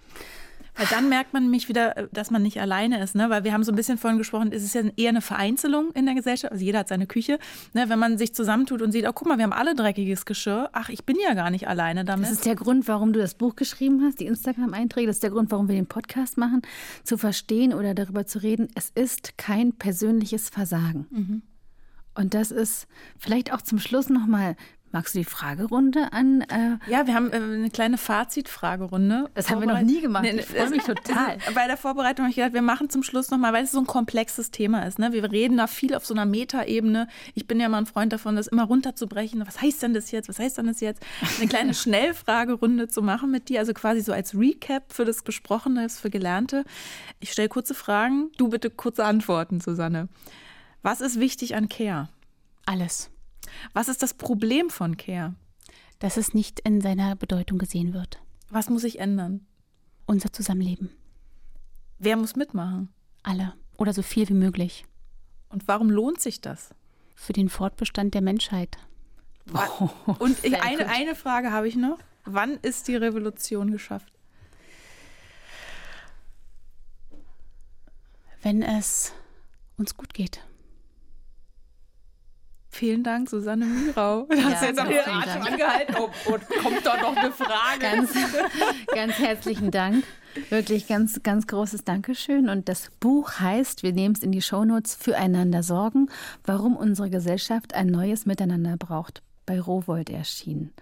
Weil 0.76 0.86
dann 0.86 1.08
merkt 1.08 1.32
man 1.32 1.44
nämlich 1.44 1.68
wieder, 1.68 1.96
äh, 1.96 2.08
dass 2.12 2.30
man 2.30 2.42
nicht 2.42 2.60
alleine 2.60 3.02
ist, 3.02 3.14
ne? 3.14 3.30
Weil 3.30 3.44
wir 3.44 3.52
haben 3.52 3.64
so 3.64 3.72
ein 3.72 3.76
bisschen 3.76 3.98
vorhin 3.98 4.18
gesprochen, 4.18 4.50
es 4.52 4.62
ist 4.62 4.74
ja 4.74 4.82
eher 4.96 5.08
eine 5.10 5.20
Vereinzelung 5.20 5.90
in 5.92 6.06
der 6.06 6.14
Gesellschaft. 6.14 6.52
Also 6.52 6.64
jeder 6.64 6.80
hat 6.80 6.88
seine 6.88 7.06
Küche. 7.06 7.38
Ne? 7.72 7.88
Wenn 7.88 7.98
man 7.98 8.18
sich 8.18 8.34
zusammentut 8.34 8.82
und 8.82 8.92
sieht, 8.92 9.06
oh 9.08 9.12
guck 9.12 9.28
mal, 9.28 9.38
wir 9.38 9.44
haben 9.44 9.52
alle 9.52 9.74
dreckiges 9.74 10.26
Geschirr. 10.26 10.70
Ach, 10.72 10.88
ich 10.88 11.04
bin 11.04 11.16
ja 11.22 11.34
gar 11.34 11.50
nicht 11.50 11.68
alleine 11.68 12.04
damit. 12.04 12.26
Das 12.26 12.32
ist 12.32 12.46
der 12.46 12.56
Grund, 12.56 12.88
warum 12.88 13.12
du 13.12 13.20
das 13.20 13.34
Buch 13.34 13.56
geschrieben 13.56 14.02
hast, 14.04 14.20
die 14.20 14.26
Instagram-Einträge. 14.26 15.06
Das 15.06 15.16
ist 15.16 15.22
der 15.22 15.30
Grund, 15.30 15.50
warum 15.50 15.68
wir 15.68 15.74
den 15.74 15.86
Podcast 15.86 16.36
machen, 16.36 16.62
zu 17.04 17.16
verstehen 17.16 17.72
oder 17.72 17.94
darüber 17.94 18.26
zu 18.26 18.42
reden. 18.42 18.68
Es 18.74 18.90
ist 18.90 19.38
kein 19.38 19.72
persönliches 19.72 20.48
Versagen. 20.48 21.06
Mhm. 21.10 21.42
Und 22.16 22.32
das 22.32 22.50
ist 22.50 22.86
vielleicht 23.18 23.52
auch 23.52 23.60
zum 23.60 23.78
Schluss 23.78 24.08
nochmal 24.08 24.56
Magst 24.92 25.14
du 25.14 25.18
die 25.18 25.24
Fragerunde 25.24 26.12
an? 26.12 26.42
Äh 26.42 26.78
ja, 26.88 27.06
wir 27.06 27.14
haben 27.14 27.30
äh, 27.32 27.36
eine 27.36 27.70
kleine 27.70 27.98
Fazit-Fragerunde. 27.98 29.30
Das 29.34 29.50
haben 29.50 29.60
wir 29.60 29.66
noch 29.66 29.80
nie 29.80 30.00
gemacht. 30.00 30.24
Ich 30.24 30.46
freue 30.46 30.70
mich 30.70 30.82
total. 30.84 31.38
Bei 31.54 31.66
der 31.66 31.76
Vorbereitung 31.76 32.24
habe 32.24 32.30
ich 32.30 32.36
gedacht, 32.36 32.54
wir 32.54 32.62
machen 32.62 32.88
zum 32.88 33.02
Schluss 33.02 33.30
nochmal, 33.30 33.52
weil 33.52 33.64
es 33.64 33.72
so 33.72 33.80
ein 33.80 33.86
komplexes 33.86 34.50
Thema 34.50 34.86
ist. 34.86 34.98
Ne? 34.98 35.12
Wir 35.12 35.30
reden 35.30 35.56
da 35.56 35.66
viel 35.66 35.94
auf 35.94 36.06
so 36.06 36.14
einer 36.14 36.24
Metaebene. 36.24 37.08
Ich 37.34 37.46
bin 37.46 37.60
ja 37.60 37.68
mal 37.68 37.78
ein 37.78 37.86
Freund 37.86 38.12
davon, 38.12 38.36
das 38.36 38.46
immer 38.46 38.64
runterzubrechen. 38.64 39.46
Was 39.46 39.60
heißt 39.60 39.82
denn 39.82 39.92
das 39.92 40.12
jetzt? 40.12 40.28
Was 40.28 40.38
heißt 40.38 40.58
denn 40.58 40.66
das 40.66 40.80
jetzt? 40.80 41.02
Eine 41.38 41.48
kleine 41.48 41.74
Schnellfragerunde 41.86 42.88
zu 42.88 43.02
machen 43.02 43.30
mit 43.30 43.48
dir, 43.48 43.58
also 43.60 43.74
quasi 43.74 44.00
so 44.00 44.12
als 44.12 44.34
Recap 44.34 44.92
für 44.92 45.04
das 45.04 45.24
Gesprochene, 45.24 45.88
für 45.88 46.10
Gelernte. 46.10 46.64
Ich 47.20 47.32
stelle 47.32 47.48
kurze 47.48 47.74
Fragen, 47.74 48.30
du 48.38 48.48
bitte 48.48 48.70
kurze 48.70 49.04
Antworten, 49.04 49.60
Susanne. 49.60 50.08
Was 50.82 51.00
ist 51.00 51.18
wichtig 51.18 51.56
an 51.56 51.68
Care? 51.68 52.08
Alles. 52.64 53.10
Was 53.72 53.88
ist 53.88 54.02
das 54.02 54.14
Problem 54.14 54.70
von 54.70 54.96
Care? 54.96 55.34
Dass 55.98 56.16
es 56.16 56.34
nicht 56.34 56.60
in 56.60 56.80
seiner 56.80 57.16
Bedeutung 57.16 57.58
gesehen 57.58 57.94
wird. 57.94 58.20
Was 58.50 58.68
muss 58.68 58.82
sich 58.82 58.98
ändern? 59.00 59.46
Unser 60.06 60.32
Zusammenleben. 60.32 60.90
Wer 61.98 62.16
muss 62.16 62.36
mitmachen? 62.36 62.90
Alle. 63.22 63.54
Oder 63.76 63.92
so 63.92 64.02
viel 64.02 64.28
wie 64.28 64.34
möglich. 64.34 64.84
Und 65.48 65.68
warum 65.68 65.90
lohnt 65.90 66.20
sich 66.20 66.40
das? 66.40 66.70
Für 67.14 67.32
den 67.32 67.48
Fortbestand 67.48 68.14
der 68.14 68.20
Menschheit. 68.20 68.76
Oh, 69.52 69.88
Und 70.18 70.44
ich, 70.44 70.60
eine, 70.62 70.88
eine 70.88 71.14
Frage 71.14 71.50
habe 71.50 71.68
ich 71.68 71.76
noch. 71.76 71.98
Wann 72.24 72.54
ist 72.62 72.88
die 72.88 72.96
Revolution 72.96 73.70
geschafft? 73.70 74.12
Wenn 78.42 78.62
es 78.62 79.12
uns 79.76 79.96
gut 79.96 80.14
geht. 80.14 80.40
Vielen 82.76 83.02
Dank, 83.02 83.30
Susanne 83.30 83.64
Mürau. 83.64 84.26
Du 84.28 84.36
hast 84.36 84.60
ja, 84.60 84.68
jetzt 84.68 84.78
auch 84.78 84.86
den 84.86 84.98
Atem 84.98 85.42
angehalten. 85.42 85.94
Oh, 85.98 86.10
oh, 86.26 86.38
kommt 86.62 86.84
da 86.84 87.00
noch 87.00 87.16
eine 87.16 87.32
Frage? 87.32 87.80
Ganz, 87.80 88.12
ganz 88.94 89.18
herzlichen 89.18 89.70
Dank. 89.70 90.04
Wirklich 90.50 90.86
ganz, 90.86 91.22
ganz 91.22 91.46
großes 91.46 91.84
Dankeschön. 91.84 92.50
Und 92.50 92.68
das 92.68 92.90
Buch 93.00 93.40
heißt, 93.40 93.82
wir 93.82 93.94
nehmen 93.94 94.14
es 94.14 94.22
in 94.22 94.30
die 94.30 94.42
Shownotes, 94.42 94.94
Füreinander 94.94 95.62
sorgen, 95.62 96.10
warum 96.44 96.76
unsere 96.76 97.08
Gesellschaft 97.08 97.74
ein 97.74 97.86
neues 97.86 98.26
Miteinander 98.26 98.76
braucht. 98.76 99.22
Bei 99.46 99.58
Rowold 99.58 100.10
erschienen. 100.10 100.74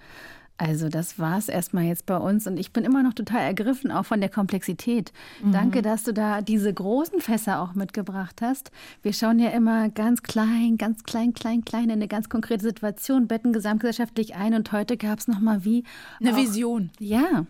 Also 0.56 0.88
das 0.88 1.18
war 1.18 1.36
es 1.36 1.48
erstmal 1.48 1.84
jetzt 1.84 2.06
bei 2.06 2.16
uns 2.16 2.46
und 2.46 2.58
ich 2.58 2.72
bin 2.72 2.84
immer 2.84 3.02
noch 3.02 3.14
total 3.14 3.40
ergriffen, 3.40 3.90
auch 3.90 4.04
von 4.04 4.20
der 4.20 4.30
Komplexität. 4.30 5.12
Mhm. 5.42 5.52
Danke, 5.52 5.82
dass 5.82 6.04
du 6.04 6.12
da 6.12 6.42
diese 6.42 6.72
großen 6.72 7.20
Fässer 7.20 7.60
auch 7.60 7.74
mitgebracht 7.74 8.40
hast. 8.40 8.70
Wir 9.02 9.12
schauen 9.12 9.40
ja 9.40 9.50
immer 9.50 9.88
ganz 9.88 10.22
klein, 10.22 10.76
ganz 10.78 11.02
klein, 11.02 11.34
klein, 11.34 11.64
klein 11.64 11.84
in 11.84 11.92
eine 11.92 12.08
ganz 12.08 12.28
konkrete 12.28 12.62
Situation, 12.62 13.26
betten 13.26 13.52
gesamtgesellschaftlich 13.52 14.36
ein 14.36 14.54
und 14.54 14.70
heute 14.70 14.96
gab 14.96 15.18
es 15.18 15.26
nochmal 15.26 15.64
wie... 15.64 15.82
Eine 16.20 16.34
auch, 16.34 16.36
Vision. 16.36 16.90
Ja, 17.00 17.46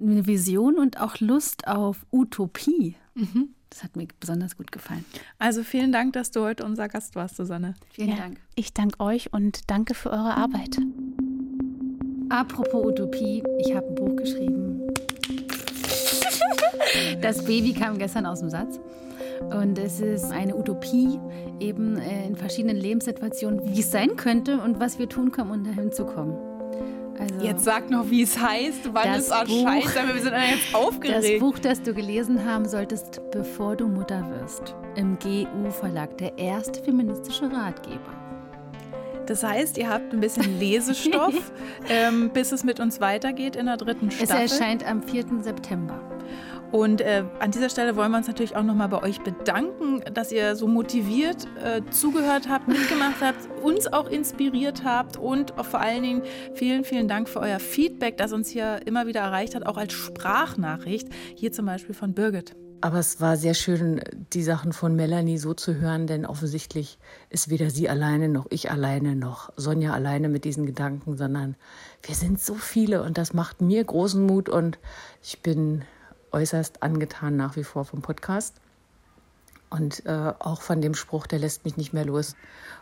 eine 0.00 0.26
Vision 0.26 0.76
und 0.76 1.00
auch 1.00 1.20
Lust 1.20 1.68
auf 1.68 2.04
Utopie. 2.10 2.96
Mhm. 3.14 3.50
Das 3.70 3.84
hat 3.84 3.94
mir 3.94 4.08
besonders 4.18 4.56
gut 4.56 4.72
gefallen. 4.72 5.04
Also 5.38 5.62
vielen 5.62 5.92
Dank, 5.92 6.14
dass 6.14 6.32
du 6.32 6.40
heute 6.40 6.64
unser 6.64 6.88
Gast 6.88 7.14
warst, 7.14 7.36
Susanne. 7.36 7.74
Vielen 7.90 8.10
ja, 8.10 8.16
Dank. 8.16 8.40
Ich 8.56 8.74
danke 8.74 8.98
euch 8.98 9.32
und 9.32 9.70
danke 9.70 9.94
für 9.94 10.10
eure 10.10 10.34
Arbeit. 10.34 10.78
Apropos 12.30 12.86
Utopie, 12.86 13.42
ich 13.58 13.74
habe 13.74 13.88
ein 13.88 13.94
Buch 13.96 14.16
geschrieben. 14.16 14.86
Das 17.20 17.44
Baby 17.44 17.72
kam 17.72 17.98
gestern 17.98 18.26
aus 18.26 18.40
dem 18.40 18.50
Satz. 18.50 18.80
Und 19.52 19.78
es 19.78 20.00
ist 20.00 20.32
eine 20.32 20.56
Utopie, 20.56 21.20
eben 21.60 21.96
äh, 21.98 22.26
in 22.26 22.36
verschiedenen 22.36 22.76
Lebenssituationen, 22.76 23.60
wie 23.64 23.80
es 23.80 23.90
sein 23.90 24.16
könnte 24.16 24.60
und 24.60 24.80
was 24.80 24.98
wir 24.98 25.08
tun 25.08 25.30
können, 25.30 25.50
um 25.50 25.64
dahin 25.64 25.92
zu 25.92 26.04
kommen. 26.04 26.36
Also, 27.18 27.44
jetzt 27.44 27.64
sag 27.64 27.90
noch, 27.90 28.10
wie 28.10 28.22
es 28.22 28.40
heißt, 28.40 28.92
wann 28.92 29.08
es 29.10 29.28
erscheint. 29.28 30.14
Wir 30.14 30.22
sind 30.22 30.32
jetzt 30.32 30.72
aufgeregt. 30.74 31.24
Das 31.24 31.38
Buch, 31.38 31.58
das 31.58 31.82
du 31.82 31.94
gelesen 31.94 32.44
haben 32.44 32.66
solltest, 32.66 33.20
bevor 33.30 33.76
du 33.76 33.86
Mutter 33.86 34.24
wirst. 34.30 34.74
Im 34.96 35.18
GU-Verlag, 35.18 36.16
der 36.18 36.36
erste 36.38 36.82
feministische 36.82 37.50
Ratgeber. 37.52 38.29
Das 39.30 39.44
heißt, 39.44 39.78
ihr 39.78 39.88
habt 39.88 40.12
ein 40.12 40.18
bisschen 40.18 40.58
Lesestoff, 40.58 41.52
ähm, 41.88 42.30
bis 42.30 42.50
es 42.50 42.64
mit 42.64 42.80
uns 42.80 43.00
weitergeht 43.00 43.54
in 43.54 43.66
der 43.66 43.76
dritten 43.76 44.10
Staffel. 44.10 44.44
Es 44.44 44.50
erscheint 44.50 44.84
am 44.84 45.04
4. 45.04 45.24
September. 45.40 46.00
Und 46.72 47.00
äh, 47.00 47.22
an 47.38 47.52
dieser 47.52 47.68
Stelle 47.68 47.94
wollen 47.94 48.10
wir 48.10 48.18
uns 48.18 48.26
natürlich 48.26 48.56
auch 48.56 48.64
nochmal 48.64 48.88
bei 48.88 49.00
euch 49.04 49.20
bedanken, 49.20 50.02
dass 50.12 50.32
ihr 50.32 50.56
so 50.56 50.66
motiviert 50.66 51.46
äh, 51.62 51.80
zugehört 51.92 52.48
habt, 52.48 52.66
mitgemacht 52.66 53.20
habt, 53.20 53.62
uns 53.62 53.86
auch 53.92 54.08
inspiriert 54.08 54.82
habt 54.82 55.16
und 55.16 55.54
vor 55.62 55.78
allen 55.78 56.02
Dingen 56.02 56.22
vielen, 56.54 56.82
vielen 56.82 57.06
Dank 57.06 57.28
für 57.28 57.38
euer 57.38 57.60
Feedback, 57.60 58.16
das 58.16 58.32
uns 58.32 58.48
hier 58.48 58.80
immer 58.84 59.06
wieder 59.06 59.20
erreicht 59.20 59.54
hat, 59.54 59.64
auch 59.64 59.76
als 59.76 59.92
Sprachnachricht. 59.92 61.06
Hier 61.36 61.52
zum 61.52 61.66
Beispiel 61.66 61.94
von 61.94 62.14
Birgit. 62.14 62.56
Aber 62.82 62.98
es 62.98 63.20
war 63.20 63.36
sehr 63.36 63.52
schön, 63.52 64.00
die 64.32 64.42
Sachen 64.42 64.72
von 64.72 64.96
Melanie 64.96 65.36
so 65.36 65.52
zu 65.52 65.74
hören, 65.74 66.06
denn 66.06 66.24
offensichtlich 66.24 66.98
ist 67.28 67.50
weder 67.50 67.68
sie 67.68 67.90
alleine 67.90 68.28
noch 68.28 68.46
ich 68.50 68.70
alleine 68.70 69.16
noch 69.16 69.52
Sonja 69.56 69.92
alleine 69.92 70.30
mit 70.30 70.44
diesen 70.44 70.64
Gedanken, 70.64 71.16
sondern 71.18 71.56
wir 72.02 72.14
sind 72.14 72.40
so 72.40 72.54
viele 72.54 73.02
und 73.02 73.18
das 73.18 73.34
macht 73.34 73.60
mir 73.60 73.84
großen 73.84 74.24
Mut 74.24 74.48
und 74.48 74.78
ich 75.22 75.42
bin 75.42 75.84
äußerst 76.32 76.82
angetan 76.82 77.36
nach 77.36 77.56
wie 77.56 77.64
vor 77.64 77.84
vom 77.84 78.00
Podcast. 78.00 78.56
Und 79.68 80.04
äh, 80.06 80.32
auch 80.38 80.62
von 80.62 80.80
dem 80.80 80.94
Spruch, 80.94 81.26
der 81.26 81.38
lässt 81.38 81.64
mich 81.64 81.76
nicht 81.76 81.92
mehr 81.92 82.04
los. 82.04 82.34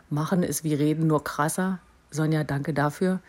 Machen 0.09 0.41
ist 0.41 0.63
wie 0.63 0.73
reden, 0.73 1.07
nur 1.07 1.23
krasser. 1.23 1.79
Sonja, 2.09 2.43
danke 2.43 2.73
dafür. 2.73 3.19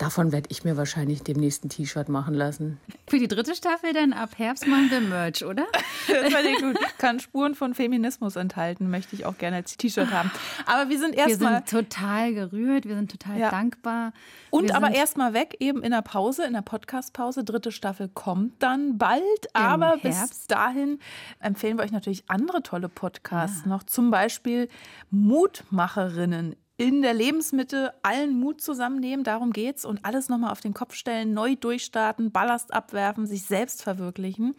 Davon 0.00 0.32
werde 0.32 0.48
ich 0.50 0.64
mir 0.64 0.78
wahrscheinlich 0.78 1.22
demnächst 1.24 1.62
ein 1.62 1.68
T-Shirt 1.68 2.08
machen 2.08 2.32
lassen. 2.32 2.80
Für 3.06 3.18
die 3.18 3.28
dritte 3.28 3.54
Staffel 3.54 3.92
dann 3.92 4.14
ab 4.14 4.30
Herbst 4.38 4.66
machen 4.66 4.90
wir 4.90 5.02
Merch, 5.02 5.44
oder? 5.44 5.66
das 6.08 6.32
fand 6.32 6.46
ich 6.46 6.58
gut. 6.58 6.78
Kann 6.96 7.20
Spuren 7.20 7.54
von 7.54 7.74
Feminismus 7.74 8.36
enthalten, 8.36 8.88
möchte 8.88 9.14
ich 9.14 9.26
auch 9.26 9.36
gerne 9.36 9.56
als 9.56 9.76
T-Shirt 9.76 10.10
haben. 10.10 10.30
Aber 10.64 10.88
wir 10.88 10.98
sind 10.98 11.14
erstmal. 11.14 11.52
Wir 11.52 11.64
sind 11.66 11.68
total 11.68 12.32
gerührt, 12.32 12.86
wir 12.86 12.94
sind 12.94 13.10
total 13.10 13.38
ja. 13.38 13.50
dankbar. 13.50 14.14
Und 14.48 14.68
wir 14.68 14.76
aber 14.76 14.90
erstmal 14.90 15.34
weg, 15.34 15.56
eben 15.60 15.82
in 15.82 15.90
der 15.90 16.00
Pause, 16.00 16.46
in 16.46 16.54
der 16.54 16.62
Podcast-Pause. 16.62 17.44
Dritte 17.44 17.70
Staffel 17.70 18.08
kommt 18.08 18.62
dann 18.62 18.96
bald. 18.96 19.20
aber 19.52 19.98
bis 19.98 20.46
dahin 20.46 20.98
empfehlen 21.40 21.76
wir 21.76 21.84
euch 21.84 21.92
natürlich 21.92 22.24
andere 22.26 22.62
tolle 22.62 22.88
Podcasts 22.88 23.64
ja. 23.66 23.68
noch. 23.68 23.82
Zum 23.82 24.10
Beispiel 24.10 24.70
Mutmacherinnen 25.10 26.56
in 26.80 27.02
der 27.02 27.12
Lebensmitte 27.12 27.92
allen 28.02 28.40
Mut 28.40 28.62
zusammennehmen, 28.62 29.22
darum 29.22 29.52
geht's 29.52 29.84
und 29.84 30.02
alles 30.06 30.30
nochmal 30.30 30.50
auf 30.50 30.62
den 30.62 30.72
Kopf 30.72 30.94
stellen, 30.94 31.34
neu 31.34 31.54
durchstarten, 31.54 32.32
Ballast 32.32 32.72
abwerfen, 32.72 33.26
sich 33.26 33.42
selbst 33.42 33.82
verwirklichen. 33.82 34.54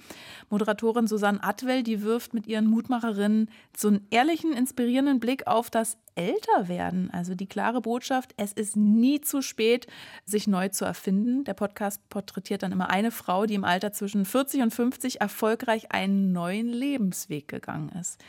Moderatorin 0.51 1.07
Susanne 1.07 1.43
Atwell, 1.43 1.81
die 1.81 2.03
wirft 2.03 2.35
mit 2.35 2.45
ihren 2.45 2.67
Mutmacherinnen 2.67 3.49
so 3.75 3.87
einen 3.87 4.05
ehrlichen, 4.11 4.53
inspirierenden 4.53 5.19
Blick 5.19 5.47
auf 5.47 5.71
das 5.71 5.97
älter 6.15 6.67
werden. 6.67 7.09
Also 7.11 7.35
die 7.35 7.47
klare 7.47 7.81
Botschaft, 7.81 8.33
es 8.37 8.53
ist 8.53 8.75
nie 8.75 9.21
zu 9.21 9.41
spät, 9.41 9.87
sich 10.25 10.47
neu 10.47 10.69
zu 10.69 10.85
erfinden. 10.85 11.43
Der 11.43 11.53
Podcast 11.53 12.07
porträtiert 12.09 12.63
dann 12.63 12.71
immer 12.71 12.89
eine 12.89 13.11
Frau, 13.11 13.45
die 13.45 13.55
im 13.55 13.63
Alter 13.63 13.93
zwischen 13.93 14.25
40 14.25 14.61
und 14.61 14.73
50 14.73 15.21
erfolgreich 15.21 15.91
einen 15.91 16.31
neuen 16.31 16.67
Lebensweg 16.67 17.47
gegangen 17.47 17.89
ist. 17.89 18.19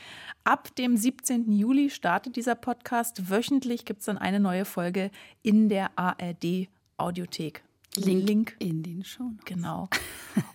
Ab 0.44 0.74
dem 0.76 0.96
17. 0.96 1.52
Juli 1.52 1.90
startet 1.90 2.36
dieser 2.36 2.54
Podcast. 2.54 3.30
Wöchentlich 3.30 3.84
gibt 3.84 4.00
es 4.00 4.06
dann 4.06 4.18
eine 4.18 4.40
neue 4.40 4.64
Folge 4.64 5.10
in 5.42 5.68
der 5.68 5.90
ARD 5.96 6.68
Audiothek. 6.96 7.62
Link, 7.96 8.26
Link 8.26 8.56
in 8.58 8.82
den 8.82 9.04
Show. 9.04 9.32
Genau. 9.44 9.88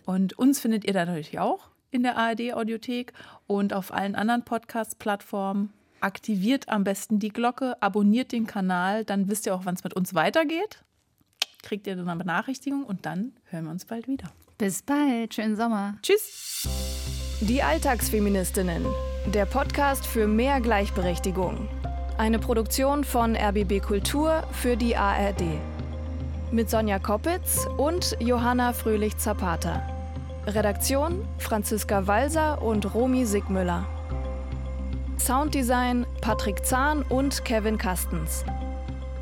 Und 0.05 0.37
uns 0.39 0.59
findet 0.59 0.85
ihr 0.85 0.93
da 0.93 1.05
natürlich 1.05 1.39
auch 1.39 1.69
in 1.91 2.03
der 2.03 2.17
ARD 2.17 2.53
Audiothek 2.53 3.13
und 3.45 3.73
auf 3.73 3.93
allen 3.93 4.15
anderen 4.15 4.43
Podcast-Plattformen 4.43 5.71
aktiviert 6.01 6.69
am 6.69 6.83
besten 6.83 7.19
die 7.19 7.29
Glocke, 7.29 7.81
abonniert 7.81 8.31
den 8.31 8.47
Kanal, 8.47 9.05
dann 9.05 9.29
wisst 9.29 9.45
ihr 9.45 9.55
auch, 9.55 9.65
wann 9.65 9.75
es 9.75 9.83
mit 9.83 9.93
uns 9.93 10.13
weitergeht. 10.13 10.83
Kriegt 11.63 11.87
ihr 11.87 11.95
dann 11.95 12.07
eine 12.07 12.19
Benachrichtigung 12.19 12.83
und 12.83 13.05
dann 13.05 13.33
hören 13.45 13.65
wir 13.65 13.71
uns 13.71 13.85
bald 13.85 14.07
wieder. 14.07 14.31
Bis 14.57 14.81
bald, 14.81 15.33
schönen 15.33 15.55
Sommer. 15.55 15.95
Tschüss. 16.01 16.67
Die 17.41 17.61
Alltagsfeministinnen, 17.61 18.85
der 19.27 19.45
Podcast 19.45 20.05
für 20.05 20.27
mehr 20.27 20.61
Gleichberechtigung. 20.61 21.67
Eine 22.17 22.39
Produktion 22.39 23.03
von 23.03 23.35
RBB 23.35 23.79
Kultur 23.79 24.43
für 24.51 24.75
die 24.75 24.95
ARD. 24.95 25.43
Mit 26.51 26.69
Sonja 26.69 26.97
Koppitz 26.97 27.67
und 27.77 28.17
Johanna 28.19 28.73
Fröhlich-Zapata. 28.73 29.87
Redaktion 30.47 31.27
Franziska 31.37 32.07
Walser 32.07 32.61
und 32.61 32.93
Romy 32.95 33.25
Sigmüller. 33.25 33.85
Sounddesign 35.19 36.05
Patrick 36.21 36.65
Zahn 36.65 37.03
und 37.03 37.43
Kevin 37.43 37.77
Kastens. 37.77 38.45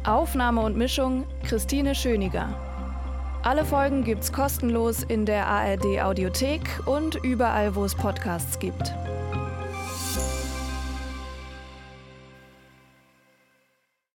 Aufnahme 0.04 0.62
und 0.62 0.78
Mischung 0.78 1.26
Christine 1.44 1.96
Schöniger. 1.96 2.50
Alle 3.44 3.66
Folgen 3.66 4.04
gibt's 4.04 4.32
kostenlos 4.32 5.04
in 5.04 5.26
der 5.26 5.48
ARD 5.48 6.02
Audiothek 6.02 6.62
und 6.86 7.16
überall, 7.16 7.76
wo 7.76 7.86
es 7.86 7.96
Podcasts 7.96 8.60
gibt. 8.60 8.94